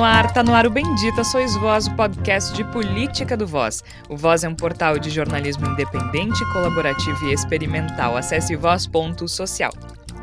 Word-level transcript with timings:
no 0.00 0.04
ar, 0.06 0.32
tá 0.32 0.42
no 0.42 0.54
ar 0.54 0.66
o 0.66 0.70
Bendita 0.70 1.22
Sois 1.22 1.54
Voz, 1.56 1.86
o 1.86 1.94
podcast 1.94 2.54
de 2.54 2.64
política 2.64 3.36
do 3.36 3.46
Voz. 3.46 3.84
O 4.08 4.16
Voz 4.16 4.42
é 4.42 4.48
um 4.48 4.54
portal 4.54 4.98
de 4.98 5.10
jornalismo 5.10 5.66
independente, 5.66 6.42
colaborativo 6.54 7.26
e 7.26 7.34
experimental. 7.34 8.16
Acesse 8.16 8.56
voz.social. 8.56 9.70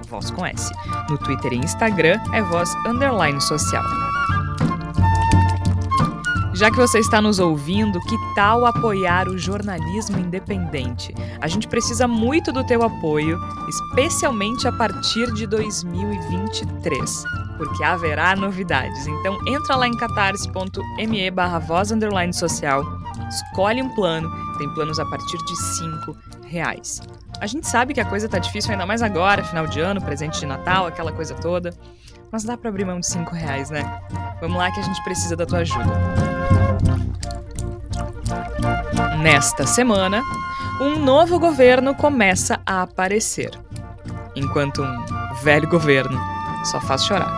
Voz 0.10 0.32
com 0.32 0.44
S. 0.48 0.72
No 1.08 1.20
Twitter 1.20 1.54
e 1.54 1.58
Instagram 1.58 2.20
é 2.34 2.42
voz 2.42 2.74
underline 2.88 3.40
social. 3.40 3.84
Já 6.56 6.72
que 6.72 6.78
você 6.78 6.98
está 6.98 7.22
nos 7.22 7.38
ouvindo, 7.38 8.00
que 8.00 8.16
tal 8.34 8.66
apoiar 8.66 9.28
o 9.28 9.38
jornalismo 9.38 10.18
independente? 10.18 11.14
A 11.40 11.48
gente 11.48 11.68
precisa 11.68 12.08
muito 12.08 12.52
do 12.52 12.66
teu 12.66 12.82
apoio, 12.82 13.40
especialmente 13.70 14.68
a 14.68 14.72
partir 14.72 15.32
de 15.36 15.46
2023, 15.46 17.24
porque 17.58 17.84
haverá 17.84 18.36
novidades. 18.36 19.08
Então 19.08 19.38
entra 19.48 19.76
lá 19.76 19.88
em 19.88 19.98
catarse.me 19.98 21.32
barra 21.32 21.60
voz 21.60 21.90
social, 22.34 22.84
escolhe 23.28 23.82
um 23.82 23.94
plano, 23.96 24.30
tem 24.58 24.70
planos 24.74 25.00
a 25.00 25.06
partir 25.06 25.38
de 25.38 25.56
5 25.56 26.18
reais. 26.46 27.02
A 27.40 27.48
gente 27.48 27.68
sabe 27.68 27.94
que 27.94 28.00
a 28.00 28.06
coisa 28.06 28.30
tá 28.30 28.40
difícil 28.40 28.72
ainda 28.72 28.86
mais 28.86 29.02
agora, 29.02 29.44
final 29.44 29.68
de 29.68 29.80
ano, 29.80 30.02
presente 30.02 30.40
de 30.40 30.46
Natal, 30.46 30.88
aquela 30.88 31.12
coisa 31.12 31.36
toda. 31.36 31.74
Mas 32.32 32.44
dá 32.44 32.58
para 32.58 32.70
abrir 32.70 32.86
mão 32.86 33.00
de 33.00 33.08
5 33.08 33.34
reais, 33.34 33.70
né? 33.70 34.02
Vamos 34.42 34.58
lá 34.58 34.72
que 34.72 34.80
a 34.80 34.84
gente 34.84 35.02
precisa 35.04 35.36
da 35.36 35.46
tua 35.46 35.60
ajuda. 35.60 35.94
Nesta 39.22 39.66
semana, 39.66 40.22
um 40.82 41.00
novo 41.00 41.40
governo 41.40 41.96
começa 41.96 42.60
a 42.66 42.82
aparecer, 42.84 43.52
enquanto 44.36 44.84
um 44.84 45.06
velho 45.44 45.68
governo 45.70 46.37
só 46.68 46.80
faz 46.82 47.04
chorar. 47.06 47.34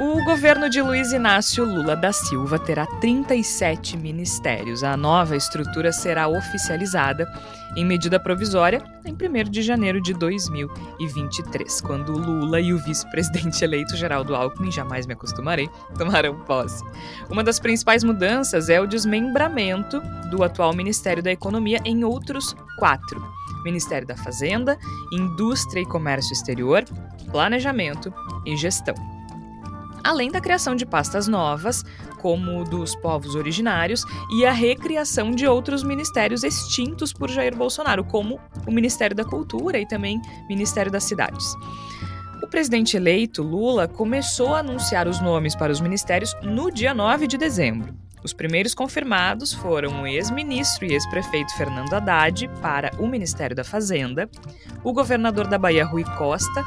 O 0.00 0.24
governo 0.24 0.70
de 0.70 0.80
Luiz 0.80 1.12
Inácio 1.12 1.64
Lula 1.64 1.96
da 1.96 2.12
Silva 2.12 2.58
terá 2.58 2.86
37 3.00 3.96
ministérios. 3.96 4.82
A 4.82 4.96
nova 4.96 5.36
estrutura 5.36 5.92
será 5.92 6.28
oficializada 6.28 7.26
em 7.76 7.84
medida 7.84 8.18
provisória 8.18 8.82
em 9.04 9.12
1 9.12 9.50
de 9.50 9.62
janeiro 9.62 10.00
de 10.00 10.14
2023, 10.14 11.80
quando 11.80 12.12
Lula 12.12 12.60
e 12.60 12.72
o 12.72 12.78
vice-presidente 12.78 13.62
eleito 13.62 13.96
Geraldo 13.96 14.34
Alckmin, 14.34 14.72
jamais 14.72 15.06
me 15.06 15.12
acostumarei, 15.12 15.68
tomarão 15.96 16.40
posse. 16.40 16.82
Uma 17.28 17.44
das 17.44 17.60
principais 17.60 18.02
mudanças 18.02 18.68
é 18.68 18.80
o 18.80 18.86
desmembramento 18.86 20.00
do 20.30 20.42
atual 20.42 20.74
Ministério 20.74 21.22
da 21.22 21.30
Economia 21.30 21.80
em 21.84 22.02
outros 22.04 22.56
quatro. 22.78 23.22
Ministério 23.66 24.06
da 24.06 24.16
Fazenda, 24.16 24.78
Indústria 25.12 25.82
e 25.82 25.86
Comércio 25.86 26.32
Exterior, 26.32 26.84
Planejamento 27.30 28.14
e 28.46 28.56
Gestão 28.56 28.94
além 30.06 30.30
da 30.30 30.40
criação 30.40 30.76
de 30.76 30.86
pastas 30.86 31.26
novas, 31.26 31.84
como 32.18 32.62
dos 32.62 32.94
povos 32.94 33.34
originários, 33.34 34.04
e 34.30 34.46
a 34.46 34.52
recriação 34.52 35.32
de 35.32 35.48
outros 35.48 35.82
ministérios 35.82 36.44
extintos 36.44 37.12
por 37.12 37.28
Jair 37.28 37.56
Bolsonaro, 37.56 38.04
como 38.04 38.38
o 38.64 38.70
Ministério 38.70 39.16
da 39.16 39.24
Cultura 39.24 39.80
e 39.80 39.86
também 39.86 40.22
Ministério 40.48 40.92
das 40.92 41.02
Cidades. 41.02 41.54
O 42.40 42.46
presidente 42.46 42.96
eleito, 42.96 43.42
Lula, 43.42 43.88
começou 43.88 44.54
a 44.54 44.60
anunciar 44.60 45.08
os 45.08 45.20
nomes 45.20 45.56
para 45.56 45.72
os 45.72 45.80
ministérios 45.80 46.32
no 46.40 46.70
dia 46.70 46.94
9 46.94 47.26
de 47.26 47.36
dezembro. 47.36 48.05
Os 48.26 48.32
primeiros 48.32 48.74
confirmados 48.74 49.52
foram 49.52 50.02
o 50.02 50.06
ex-ministro 50.06 50.84
e 50.84 50.94
ex-prefeito 50.94 51.56
Fernando 51.56 51.94
Haddad 51.94 52.50
para 52.60 52.90
o 52.98 53.06
Ministério 53.06 53.54
da 53.54 53.62
Fazenda, 53.62 54.28
o 54.82 54.92
governador 54.92 55.46
da 55.46 55.56
Bahia 55.56 55.84
Rui 55.84 56.02
Costa 56.18 56.64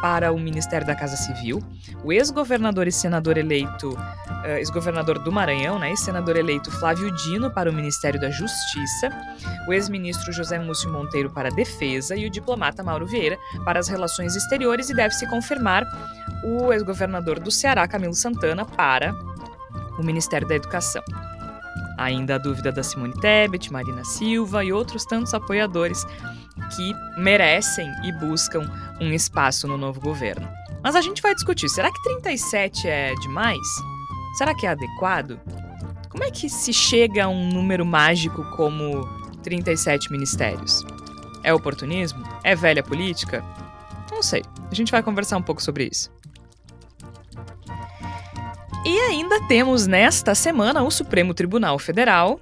para 0.00 0.32
o 0.32 0.38
Ministério 0.38 0.86
da 0.86 0.94
Casa 0.94 1.16
Civil, 1.16 1.60
o 2.04 2.12
ex-governador 2.12 2.86
e 2.86 2.92
senador 2.92 3.36
eleito, 3.36 3.90
uh, 3.90 4.58
ex-governador 4.58 5.18
do 5.18 5.32
Maranhão, 5.32 5.76
né, 5.76 5.92
e 5.92 5.96
senador 5.96 6.36
eleito 6.36 6.70
Flávio 6.70 7.12
Dino 7.16 7.50
para 7.50 7.68
o 7.68 7.72
Ministério 7.72 8.20
da 8.20 8.30
Justiça, 8.30 9.10
o 9.66 9.72
ex-ministro 9.72 10.32
José 10.32 10.56
Múcio 10.60 10.88
Monteiro 10.92 11.30
para 11.30 11.48
a 11.48 11.52
Defesa 11.52 12.14
e 12.14 12.26
o 12.26 12.30
diplomata 12.30 12.80
Mauro 12.80 13.08
Vieira 13.08 13.36
para 13.64 13.80
as 13.80 13.88
Relações 13.88 14.36
Exteriores 14.36 14.88
e 14.88 14.94
deve-se 14.94 15.26
confirmar 15.26 15.84
o 16.44 16.72
ex-governador 16.72 17.40
do 17.40 17.50
Ceará, 17.50 17.88
Camilo 17.88 18.14
Santana, 18.14 18.64
para 18.64 19.12
o 20.02 20.06
Ministério 20.06 20.46
da 20.46 20.56
Educação. 20.56 21.02
Ainda 21.96 22.34
a 22.34 22.38
dúvida 22.38 22.72
da 22.72 22.82
Simone 22.82 23.14
Tebet, 23.20 23.72
Marina 23.72 24.04
Silva 24.04 24.64
e 24.64 24.72
outros 24.72 25.04
tantos 25.04 25.32
apoiadores 25.32 26.04
que 26.74 26.92
merecem 27.16 27.90
e 28.04 28.12
buscam 28.12 28.68
um 29.00 29.12
espaço 29.12 29.66
no 29.68 29.78
novo 29.78 30.00
governo. 30.00 30.48
Mas 30.82 30.96
a 30.96 31.00
gente 31.00 31.22
vai 31.22 31.34
discutir: 31.34 31.68
será 31.68 31.90
que 31.90 32.02
37 32.02 32.88
é 32.88 33.14
demais? 33.14 33.58
Será 34.36 34.54
que 34.54 34.66
é 34.66 34.70
adequado? 34.70 35.38
Como 36.08 36.24
é 36.24 36.30
que 36.30 36.48
se 36.48 36.72
chega 36.72 37.24
a 37.24 37.28
um 37.28 37.48
número 37.48 37.86
mágico 37.86 38.44
como 38.56 39.06
37 39.42 40.10
ministérios? 40.10 40.84
É 41.42 41.54
oportunismo? 41.54 42.22
É 42.42 42.54
velha 42.54 42.82
política? 42.82 43.44
Não 44.10 44.22
sei. 44.22 44.42
A 44.70 44.74
gente 44.74 44.92
vai 44.92 45.02
conversar 45.02 45.36
um 45.36 45.42
pouco 45.42 45.62
sobre 45.62 45.88
isso. 45.90 46.10
E 48.84 48.98
ainda 48.98 49.40
temos 49.46 49.86
nesta 49.86 50.34
semana 50.34 50.82
o 50.82 50.90
Supremo 50.90 51.32
Tribunal 51.32 51.78
Federal 51.78 52.40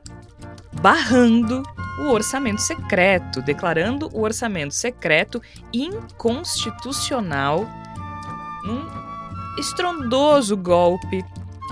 barrando 0.72 1.62
o 1.98 2.08
orçamento 2.10 2.62
secreto, 2.62 3.42
declarando 3.42 4.08
o 4.12 4.22
orçamento 4.22 4.72
secreto 4.72 5.42
inconstitucional 5.72 7.68
num 8.64 8.88
estrondoso 9.58 10.56
golpe 10.56 11.22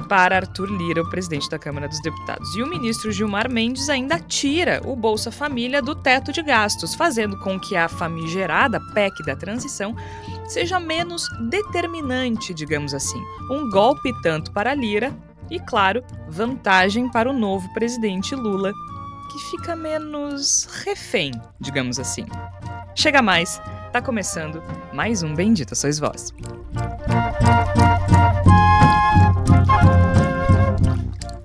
para 0.07 0.37
Arthur 0.37 0.71
Lira, 0.71 1.03
o 1.03 1.11
presidente 1.11 1.49
da 1.49 1.59
Câmara 1.59 1.89
dos 1.89 2.01
Deputados. 2.01 2.55
E 2.55 2.63
o 2.63 2.67
ministro 2.67 3.11
Gilmar 3.11 3.51
Mendes 3.51 3.89
ainda 3.89 4.19
tira 4.19 4.81
o 4.85 4.95
Bolsa 4.95 5.31
Família 5.31 5.83
do 5.83 5.95
teto 5.95 6.33
de 6.33 6.43
gastos, 6.43 6.95
fazendo 6.95 7.39
com 7.39 7.59
que 7.59 7.77
a 7.77 7.89
famigerada 7.89 8.81
PEC 8.95 9.25
da 9.25 9.37
transição 9.37 9.95
seja 10.47 10.79
menos 10.79 11.25
determinante, 11.49 12.55
digamos 12.55 12.95
assim. 12.95 13.23
Um 13.51 13.69
golpe 13.69 14.13
tanto 14.23 14.53
para 14.53 14.75
Lira 14.75 15.15
e, 15.51 15.59
claro, 15.59 16.03
vantagem 16.29 17.11
para 17.11 17.31
o 17.31 17.33
novo 17.33 17.73
presidente 17.73 18.35
Lula, 18.35 18.73
que 19.33 19.39
fica 19.51 19.75
menos 19.75 20.69
refém, 20.85 21.33
digamos 21.61 21.99
assim. 21.99 22.27
Chega 22.95 23.23
mais, 23.23 23.61
tá 23.93 24.03
começando 24.03 24.63
mais 24.93 25.23
um 25.23 25.35
Bendita 25.35 25.75
Sois 25.75 25.99
Vós. 25.99 26.35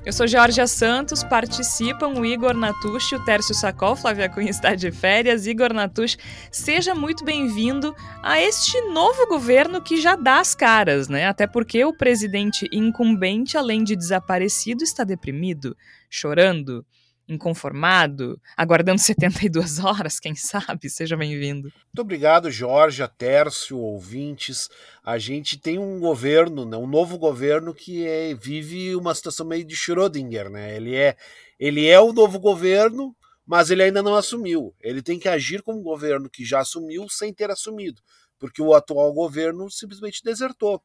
Eu 0.06 0.12
sou 0.12 0.28
Georgia 0.28 0.68
Santos, 0.68 1.24
participam 1.24 2.10
o 2.10 2.26
Igor 2.26 2.54
Natucci, 2.54 3.16
o 3.16 3.24
Tércio 3.24 3.56
Sacol, 3.56 3.96
Flávia 3.96 4.28
Cunha 4.28 4.50
está 4.50 4.76
de 4.76 4.92
férias. 4.92 5.48
Igor 5.48 5.74
Natucci, 5.74 6.18
seja 6.52 6.94
muito 6.94 7.24
bem-vindo 7.24 7.96
a 8.22 8.38
este 8.38 8.82
novo 8.82 9.26
governo 9.28 9.82
que 9.82 10.02
já 10.02 10.18
dá 10.18 10.42
as 10.42 10.54
caras, 10.54 11.08
né? 11.08 11.26
Até 11.26 11.48
porque 11.48 11.86
o 11.86 11.98
presidente 11.98 12.68
incumbente, 12.70 13.58
além 13.58 13.82
de 13.82 13.96
desaparecido, 13.96 14.84
está 14.84 15.06
deprimido, 15.06 15.74
chorando, 16.10 16.86
inconformado, 17.28 18.40
aguardando 18.56 19.00
72 19.02 19.80
horas, 19.80 20.20
quem 20.20 20.36
sabe? 20.36 20.90
Seja 20.90 21.16
bem-vindo. 21.16 21.72
Muito 21.86 22.02
obrigado, 22.02 22.52
Jorge, 22.52 23.08
Tércio, 23.18 23.78
ouvintes. 23.78 24.70
A 25.04 25.18
gente 25.18 25.58
tem 25.58 25.78
um 25.78 26.00
governo, 26.00 26.66
né, 26.66 26.78
um 26.78 26.88
novo 26.88 27.18
governo 27.18 27.74
que 27.74 28.06
é, 28.06 28.34
vive 28.34 28.96
uma 28.96 29.14
situação 29.14 29.46
meio 29.46 29.64
de 29.66 29.76
Schrödinger, 29.76 30.50
né? 30.50 30.76
Ele 30.76 30.96
é, 30.96 31.16
ele 31.60 31.88
é 31.88 32.00
o 32.00 32.14
novo 32.14 32.40
governo, 32.40 33.16
mas 33.46 33.70
ele 33.70 33.84
ainda 33.84 34.02
não 34.02 34.16
assumiu. 34.16 34.74
Ele 34.82 35.02
tem 35.02 35.20
que 35.20 35.28
agir 35.28 35.62
como 35.62 35.80
um 35.80 35.84
governo 35.84 36.30
que 36.30 36.44
já 36.44 36.60
assumiu 36.60 37.08
sem 37.10 37.34
ter 37.34 37.50
assumido, 37.52 38.02
porque 38.40 38.62
o 38.62 38.74
atual 38.74 39.14
governo 39.14 39.70
simplesmente 39.70 40.24
desertou. 40.24 40.82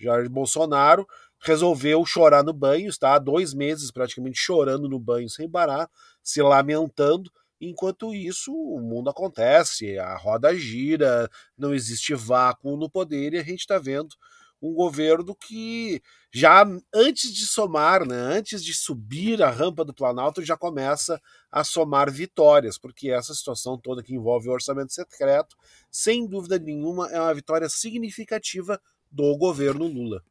Jair 0.00 0.28
Bolsonaro 0.28 1.06
resolveu 1.40 2.04
chorar 2.06 2.42
no 2.42 2.52
banho, 2.52 2.88
está 2.88 3.14
há 3.14 3.18
dois 3.18 3.52
meses 3.52 3.90
praticamente 3.90 4.38
chorando 4.38 4.88
no 4.88 4.98
banho 4.98 5.28
sem 5.28 5.48
parar, 5.48 5.88
se 6.22 6.40
lamentando. 6.42 7.30
Enquanto 7.60 8.14
isso, 8.14 8.52
o 8.52 8.80
mundo 8.80 9.10
acontece, 9.10 9.98
a 9.98 10.16
roda 10.16 10.54
gira, 10.56 11.30
não 11.56 11.74
existe 11.74 12.14
vácuo 12.14 12.76
no 12.76 12.90
poder 12.90 13.34
e 13.34 13.38
a 13.38 13.42
gente 13.42 13.60
está 13.60 13.78
vendo 13.78 14.14
um 14.60 14.72
governo 14.72 15.34
que 15.34 16.00
já 16.32 16.64
antes 16.92 17.32
de 17.32 17.46
somar, 17.46 18.06
né, 18.06 18.16
antes 18.16 18.64
de 18.64 18.72
subir 18.72 19.42
a 19.42 19.50
rampa 19.50 19.84
do 19.84 19.94
Planalto, 19.94 20.42
já 20.42 20.56
começa 20.56 21.20
a 21.52 21.62
somar 21.62 22.10
vitórias, 22.10 22.78
porque 22.78 23.10
essa 23.10 23.34
situação 23.34 23.78
toda 23.78 24.02
que 24.02 24.14
envolve 24.14 24.48
o 24.48 24.52
orçamento 24.52 24.92
secreto, 24.92 25.54
sem 25.90 26.26
dúvida 26.26 26.58
nenhuma, 26.58 27.08
é 27.10 27.20
uma 27.20 27.34
vitória 27.34 27.68
significativa 27.68 28.80
do 29.14 29.36
governo 29.36 29.86
Lula. 29.86 30.22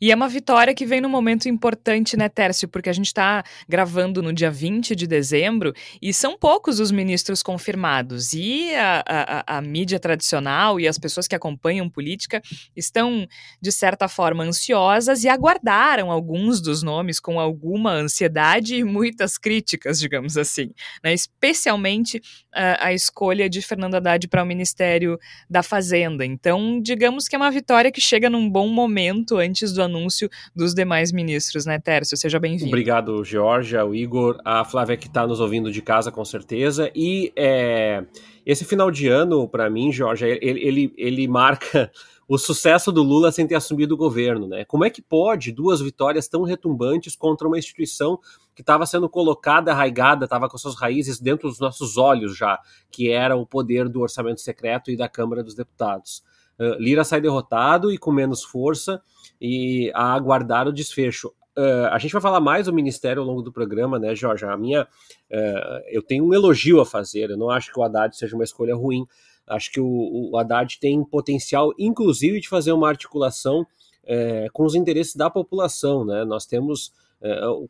E 0.00 0.10
é 0.12 0.14
uma 0.14 0.28
vitória 0.28 0.74
que 0.74 0.86
vem 0.86 1.00
num 1.00 1.08
momento 1.08 1.48
importante, 1.48 2.16
né, 2.16 2.28
Tércio? 2.28 2.68
Porque 2.68 2.88
a 2.88 2.92
gente 2.92 3.06
está 3.06 3.42
gravando 3.68 4.22
no 4.22 4.32
dia 4.32 4.50
20 4.50 4.94
de 4.94 5.06
dezembro 5.06 5.74
e 6.00 6.12
são 6.14 6.38
poucos 6.38 6.78
os 6.78 6.90
ministros 6.90 7.42
confirmados. 7.42 8.32
E 8.32 8.74
a, 8.74 9.04
a, 9.06 9.58
a, 9.58 9.60
mídia 9.60 9.98
tradicional 9.98 10.78
e 10.78 10.86
as 10.86 10.98
pessoas 10.98 11.26
que 11.26 11.34
acompanham 11.34 11.88
política 11.90 12.40
estão, 12.76 13.26
de 13.60 13.72
certa 13.72 14.08
forma, 14.08 14.44
ansiosas 14.44 15.24
e 15.24 15.28
aguardaram 15.28 16.10
alguns 16.10 16.60
dos 16.60 16.82
nomes 16.82 17.18
com 17.18 17.40
alguma 17.40 17.92
ansiedade 17.92 18.76
e 18.76 18.84
muitas 18.84 19.36
críticas, 19.36 19.98
digamos 19.98 20.36
assim. 20.36 20.70
Né? 21.02 21.12
Especialmente 21.12 22.22
a, 22.54 22.86
a 22.86 22.92
escolha 22.92 23.50
de 23.50 23.60
Fernando 23.60 23.96
Haddad 23.96 24.28
para 24.28 24.42
o 24.42 24.46
Ministério 24.46 25.18
da 25.50 25.62
Fazenda. 25.62 26.24
Então, 26.24 26.80
digamos 26.80 27.26
que 27.26 27.34
é 27.34 27.38
uma 27.38 27.50
vitória 27.50 27.90
que 27.90 28.00
chega 28.00 28.30
num 28.30 28.48
bom 28.48 28.68
momento 28.68 29.36
antes 29.36 29.57
antes 29.58 29.72
do 29.72 29.82
anúncio 29.82 30.30
dos 30.54 30.72
demais 30.72 31.12
ministros, 31.12 31.66
né, 31.66 31.78
Tércio? 31.78 32.16
Seja 32.16 32.38
bem-vindo. 32.38 32.68
Obrigado, 32.68 33.24
Georgia, 33.24 33.84
o 33.84 33.94
Igor, 33.94 34.38
a 34.44 34.64
Flávia 34.64 34.96
que 34.96 35.08
está 35.08 35.26
nos 35.26 35.40
ouvindo 35.40 35.72
de 35.72 35.82
casa, 35.82 36.12
com 36.12 36.24
certeza. 36.24 36.90
E 36.94 37.32
é, 37.34 38.04
esse 38.46 38.64
final 38.64 38.90
de 38.90 39.08
ano, 39.08 39.48
para 39.48 39.68
mim, 39.68 39.92
Georgia, 39.92 40.28
ele, 40.28 40.60
ele, 40.60 40.94
ele 40.96 41.28
marca 41.28 41.90
o 42.28 42.38
sucesso 42.38 42.92
do 42.92 43.02
Lula 43.02 43.32
sem 43.32 43.46
ter 43.46 43.56
assumido 43.56 43.94
o 43.94 43.98
governo, 43.98 44.46
né? 44.46 44.64
Como 44.64 44.84
é 44.84 44.90
que 44.90 45.02
pode 45.02 45.50
duas 45.50 45.80
vitórias 45.80 46.28
tão 46.28 46.42
retumbantes 46.42 47.16
contra 47.16 47.48
uma 47.48 47.58
instituição 47.58 48.20
que 48.54 48.62
estava 48.62 48.86
sendo 48.86 49.08
colocada, 49.08 49.72
arraigada, 49.72 50.24
estava 50.24 50.48
com 50.48 50.58
suas 50.58 50.74
raízes 50.74 51.18
dentro 51.18 51.48
dos 51.48 51.58
nossos 51.58 51.96
olhos 51.96 52.36
já, 52.36 52.60
que 52.90 53.10
era 53.10 53.36
o 53.36 53.46
poder 53.46 53.88
do 53.88 54.00
orçamento 54.00 54.40
secreto 54.40 54.90
e 54.90 54.96
da 54.96 55.08
Câmara 55.08 55.42
dos 55.42 55.54
Deputados? 55.54 56.22
Uh, 56.58 56.74
Lira 56.78 57.04
sai 57.04 57.20
derrotado 57.20 57.92
e 57.92 57.98
com 57.98 58.10
menos 58.10 58.42
força, 58.42 59.00
e 59.40 59.90
a 59.94 60.14
aguardar 60.14 60.66
o 60.66 60.72
desfecho. 60.72 61.32
Uh, 61.56 61.86
a 61.90 61.98
gente 61.98 62.12
vai 62.12 62.22
falar 62.22 62.40
mais 62.40 62.66
do 62.66 62.72
Ministério 62.72 63.20
ao 63.20 63.26
longo 63.26 63.42
do 63.42 63.52
programa, 63.52 63.98
né, 63.98 64.14
Jorge? 64.14 64.44
A 64.44 64.56
minha, 64.56 64.82
uh, 64.82 65.80
eu 65.88 66.02
tenho 66.02 66.24
um 66.24 66.32
elogio 66.32 66.80
a 66.80 66.86
fazer. 66.86 67.30
Eu 67.30 67.36
não 67.36 67.50
acho 67.50 67.72
que 67.72 67.80
o 67.80 67.82
Haddad 67.82 68.16
seja 68.16 68.36
uma 68.36 68.44
escolha 68.44 68.76
ruim. 68.76 69.04
Acho 69.44 69.72
que 69.72 69.80
o, 69.80 70.30
o 70.30 70.38
Haddad 70.38 70.78
tem 70.78 71.02
potencial, 71.02 71.72
inclusive, 71.76 72.40
de 72.40 72.48
fazer 72.48 72.70
uma 72.70 72.88
articulação 72.88 73.62
uh, 73.62 74.52
com 74.52 74.64
os 74.64 74.76
interesses 74.76 75.16
da 75.16 75.28
população, 75.28 76.04
né? 76.04 76.24
Nós 76.24 76.46
temos 76.46 76.92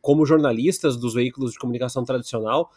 como 0.01 0.25
jornalistas 0.25 0.95
dos 0.95 1.13
veículos 1.13 1.53
de 1.53 1.59
comunicação 1.59 2.03
tradicional, 2.03 2.69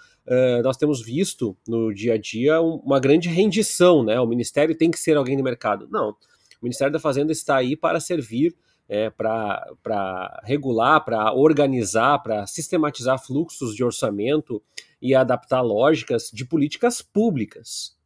nós 0.62 0.76
temos 0.76 1.02
visto 1.02 1.56
no 1.68 1.92
dia 1.92 2.14
a 2.14 2.18
dia 2.18 2.60
uma 2.60 2.98
grande 2.98 3.28
rendição, 3.28 4.02
né? 4.02 4.18
O 4.18 4.26
Ministério 4.26 4.74
tem 4.74 4.90
que 4.90 4.98
ser 4.98 5.16
alguém 5.16 5.36
do 5.36 5.42
mercado. 5.42 5.86
Não, 5.90 6.10
o 6.10 6.16
Ministério 6.62 6.92
da 6.92 6.98
Fazenda 6.98 7.32
está 7.32 7.56
aí 7.56 7.76
para 7.76 8.00
servir 8.00 8.54
é, 8.88 9.08
para 9.08 10.42
regular, 10.44 11.02
para 11.02 11.32
organizar, 11.32 12.18
para 12.22 12.46
sistematizar 12.46 13.18
fluxos 13.18 13.74
de 13.74 13.82
orçamento 13.82 14.62
e 15.00 15.14
adaptar 15.14 15.62
lógicas 15.62 16.30
de 16.30 16.44
políticas 16.44 17.00
públicas. 17.00 17.96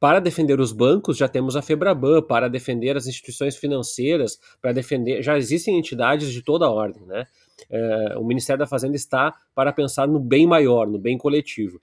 Para 0.00 0.20
defender 0.20 0.58
os 0.58 0.72
bancos, 0.72 1.16
já 1.16 1.28
temos 1.28 1.54
a 1.54 1.62
Febraban, 1.62 2.20
para 2.20 2.48
defender 2.48 2.96
as 2.96 3.06
instituições 3.06 3.56
financeiras, 3.56 4.38
para 4.60 4.72
defender. 4.72 5.22
Já 5.22 5.38
existem 5.38 5.78
entidades 5.78 6.32
de 6.32 6.42
toda 6.42 6.68
ordem, 6.68 7.06
né? 7.06 7.26
É, 7.70 8.14
o 8.18 8.24
Ministério 8.24 8.58
da 8.58 8.66
Fazenda 8.66 8.96
está 8.96 9.34
para 9.54 9.72
pensar 9.72 10.06
no 10.06 10.18
bem 10.18 10.46
maior, 10.46 10.86
no 10.86 10.98
bem 10.98 11.16
coletivo. 11.18 11.80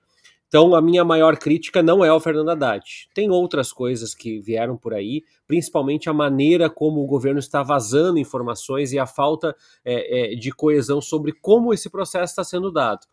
Então, 0.52 0.76
a 0.76 0.82
minha 0.82 1.06
maior 1.06 1.38
crítica 1.38 1.82
não 1.82 2.04
é 2.04 2.10
ao 2.10 2.20
Fernando 2.20 2.50
Haddad. 2.50 3.08
Tem 3.14 3.32
outras 3.32 3.72
coisas 3.72 4.14
que 4.14 4.38
vieram 4.42 4.76
por 4.76 4.94
aí, 4.94 5.24
principalmente 5.48 6.10
a 6.10 6.14
maneira 6.14 6.70
como 6.70 7.02
o 7.02 7.08
governo 7.08 7.40
está 7.40 7.64
vazando 7.64 8.20
informações 8.20 8.92
e 8.92 9.00
a 9.00 9.06
falta 9.06 9.56
é, 9.86 10.34
é, 10.34 10.36
de 10.36 10.52
coesão 10.52 11.00
sobre 11.00 11.32
como 11.32 11.74
esse 11.74 11.90
processo 11.90 12.34
está 12.34 12.44
sendo 12.44 12.70
dado. 12.70 13.08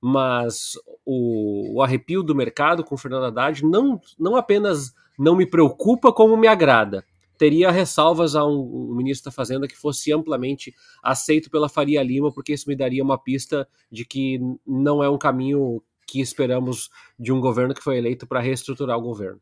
Mas 0.00 0.78
o, 1.04 1.78
o 1.78 1.82
arrepio 1.82 2.22
do 2.22 2.32
mercado 2.32 2.84
com 2.84 2.94
o 2.94 2.98
Fernando 2.98 3.24
Haddad 3.24 3.64
não, 3.64 4.00
não 4.16 4.36
apenas 4.36 4.94
não 5.18 5.34
me 5.34 5.46
preocupa, 5.46 6.12
como 6.12 6.36
me 6.36 6.46
agrada 6.46 7.04
teria 7.38 7.70
ressalvas 7.70 8.34
a 8.34 8.44
um, 8.44 8.90
um, 8.90 8.94
ministro 8.94 9.30
da 9.30 9.34
Fazenda 9.34 9.68
que 9.68 9.76
fosse 9.76 10.12
amplamente 10.12 10.74
aceito 11.02 11.50
pela 11.50 11.68
Faria 11.68 12.02
Lima, 12.02 12.32
porque 12.32 12.52
isso 12.52 12.68
me 12.68 12.76
daria 12.76 13.02
uma 13.02 13.18
pista 13.18 13.68
de 13.90 14.04
que 14.04 14.40
não 14.66 15.02
é 15.02 15.08
um 15.08 15.18
caminho 15.18 15.82
que 16.06 16.20
esperamos 16.20 16.90
de 17.18 17.32
um 17.32 17.40
governo 17.40 17.74
que 17.74 17.82
foi 17.82 17.98
eleito 17.98 18.26
para 18.26 18.40
reestruturar 18.40 18.98
o 18.98 19.02
governo. 19.02 19.40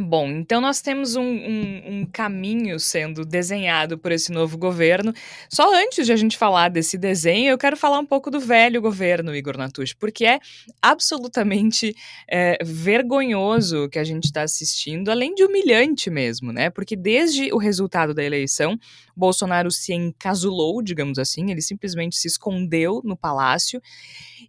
Bom, 0.00 0.28
então 0.28 0.60
nós 0.60 0.80
temos 0.80 1.16
um, 1.16 1.24
um, 1.24 1.82
um, 1.86 2.06
caminho 2.06 2.78
sendo 2.78 3.24
desenhado 3.24 3.98
por 3.98 4.12
esse 4.12 4.30
novo 4.30 4.56
governo. 4.56 5.12
Só 5.50 5.74
antes 5.74 6.06
de 6.06 6.12
a 6.12 6.16
gente 6.16 6.38
falar 6.38 6.68
desse 6.68 6.96
desenho, 6.96 7.50
eu 7.50 7.58
quero 7.58 7.76
falar 7.76 7.98
um 7.98 8.06
pouco 8.06 8.30
do 8.30 8.38
velho 8.38 8.80
governo, 8.80 9.34
Igor 9.34 9.58
Natush, 9.58 9.94
porque 9.94 10.24
é 10.24 10.38
absolutamente 10.80 11.96
é, 12.30 12.58
vergonhoso 12.64 13.86
o 13.86 13.88
que 13.88 13.98
a 13.98 14.04
gente 14.04 14.26
está 14.26 14.42
assistindo, 14.42 15.10
além 15.10 15.34
de 15.34 15.42
humilhante 15.42 16.08
mesmo, 16.10 16.52
né? 16.52 16.70
Porque 16.70 16.94
desde 16.94 17.52
o 17.52 17.58
resultado 17.58 18.14
da 18.14 18.22
eleição, 18.22 18.78
Bolsonaro 19.16 19.68
se 19.68 19.92
encasulou, 19.92 20.80
digamos 20.80 21.18
assim, 21.18 21.50
ele 21.50 21.60
simplesmente 21.60 22.16
se 22.16 22.28
escondeu 22.28 23.02
no 23.04 23.16
palácio 23.16 23.82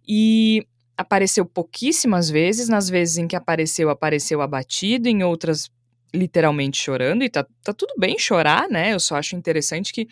e 0.06 0.64
apareceu 1.00 1.46
pouquíssimas 1.46 2.28
vezes, 2.28 2.68
nas 2.68 2.88
vezes 2.88 3.16
em 3.16 3.26
que 3.26 3.34
apareceu, 3.34 3.88
apareceu 3.88 4.40
abatido, 4.40 5.08
em 5.08 5.22
outras 5.22 5.70
literalmente 6.12 6.76
chorando, 6.76 7.22
e 7.22 7.30
tá, 7.30 7.46
tá 7.62 7.72
tudo 7.72 7.94
bem 7.96 8.18
chorar, 8.18 8.68
né? 8.68 8.92
Eu 8.92 9.00
só 9.00 9.16
acho 9.16 9.36
interessante 9.36 9.92
que 9.92 10.08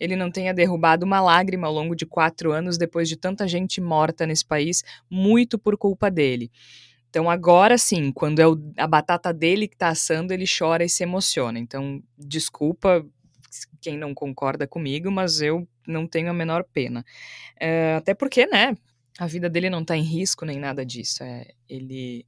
ele 0.00 0.16
não 0.16 0.30
tenha 0.30 0.52
derrubado 0.52 1.04
uma 1.04 1.20
lágrima 1.20 1.66
ao 1.66 1.72
longo 1.72 1.94
de 1.94 2.04
quatro 2.04 2.50
anos 2.50 2.76
depois 2.76 3.08
de 3.08 3.16
tanta 3.16 3.46
gente 3.46 3.80
morta 3.80 4.26
nesse 4.26 4.44
país, 4.44 4.82
muito 5.08 5.58
por 5.58 5.76
culpa 5.76 6.10
dele. 6.10 6.50
Então 7.10 7.30
agora 7.30 7.78
sim, 7.78 8.10
quando 8.10 8.40
é 8.40 8.48
o, 8.48 8.58
a 8.76 8.88
batata 8.88 9.32
dele 9.32 9.68
que 9.68 9.76
tá 9.76 9.88
assando, 9.88 10.32
ele 10.32 10.46
chora 10.46 10.84
e 10.84 10.88
se 10.88 11.04
emociona. 11.04 11.58
Então, 11.60 12.02
desculpa 12.18 13.06
quem 13.80 13.96
não 13.96 14.12
concorda 14.12 14.66
comigo, 14.66 15.12
mas 15.12 15.40
eu 15.40 15.68
não 15.86 16.08
tenho 16.08 16.28
a 16.28 16.34
menor 16.34 16.64
pena. 16.72 17.04
É, 17.60 17.94
até 17.96 18.14
porque, 18.14 18.46
né, 18.46 18.76
a 19.18 19.26
vida 19.26 19.48
dele 19.48 19.70
não 19.70 19.82
está 19.82 19.96
em 19.96 20.02
risco 20.02 20.44
nem 20.44 20.58
nada 20.58 20.84
disso. 20.84 21.22
É, 21.22 21.46
ele 21.68 22.26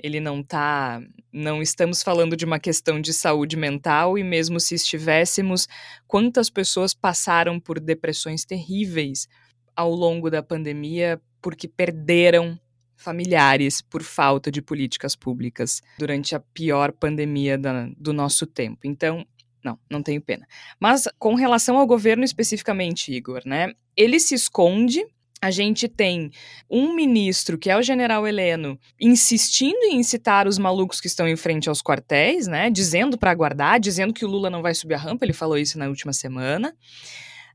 ele 0.00 0.20
não 0.20 0.42
tá, 0.42 1.02
não 1.32 1.60
estamos 1.60 2.02
falando 2.04 2.36
de 2.36 2.44
uma 2.44 2.60
questão 2.60 3.00
de 3.00 3.12
saúde 3.12 3.56
mental 3.56 4.16
e 4.16 4.22
mesmo 4.22 4.60
se 4.60 4.74
estivéssemos, 4.76 5.66
quantas 6.06 6.48
pessoas 6.48 6.94
passaram 6.94 7.58
por 7.58 7.80
depressões 7.80 8.44
terríveis 8.44 9.26
ao 9.74 9.92
longo 9.92 10.30
da 10.30 10.40
pandemia 10.40 11.20
porque 11.42 11.66
perderam 11.66 12.58
familiares 12.96 13.80
por 13.80 14.02
falta 14.02 14.50
de 14.50 14.62
políticas 14.62 15.14
públicas 15.14 15.80
durante 15.98 16.34
a 16.34 16.40
pior 16.40 16.92
pandemia 16.92 17.56
da, 17.56 17.88
do 17.96 18.12
nosso 18.12 18.46
tempo. 18.46 18.80
Então, 18.84 19.26
não, 19.64 19.78
não 19.90 20.02
tenho 20.02 20.20
pena. 20.20 20.46
Mas 20.80 21.08
com 21.18 21.34
relação 21.34 21.76
ao 21.76 21.86
governo 21.86 22.24
especificamente, 22.24 23.12
Igor, 23.12 23.42
né? 23.44 23.72
Ele 23.96 24.18
se 24.18 24.34
esconde 24.34 25.04
a 25.40 25.50
gente 25.50 25.88
tem 25.88 26.30
um 26.68 26.94
ministro, 26.94 27.56
que 27.56 27.70
é 27.70 27.76
o 27.76 27.82
general 27.82 28.26
Heleno, 28.26 28.78
insistindo 29.00 29.84
em 29.84 29.96
incitar 29.96 30.48
os 30.48 30.58
malucos 30.58 31.00
que 31.00 31.06
estão 31.06 31.28
em 31.28 31.36
frente 31.36 31.68
aos 31.68 31.80
quartéis, 31.80 32.46
né? 32.46 32.70
Dizendo 32.70 33.16
para 33.16 33.30
aguardar, 33.30 33.78
dizendo 33.78 34.12
que 34.12 34.24
o 34.24 34.28
Lula 34.28 34.50
não 34.50 34.62
vai 34.62 34.74
subir 34.74 34.94
a 34.94 34.98
rampa, 34.98 35.24
ele 35.24 35.32
falou 35.32 35.56
isso 35.56 35.78
na 35.78 35.88
última 35.88 36.12
semana. 36.12 36.74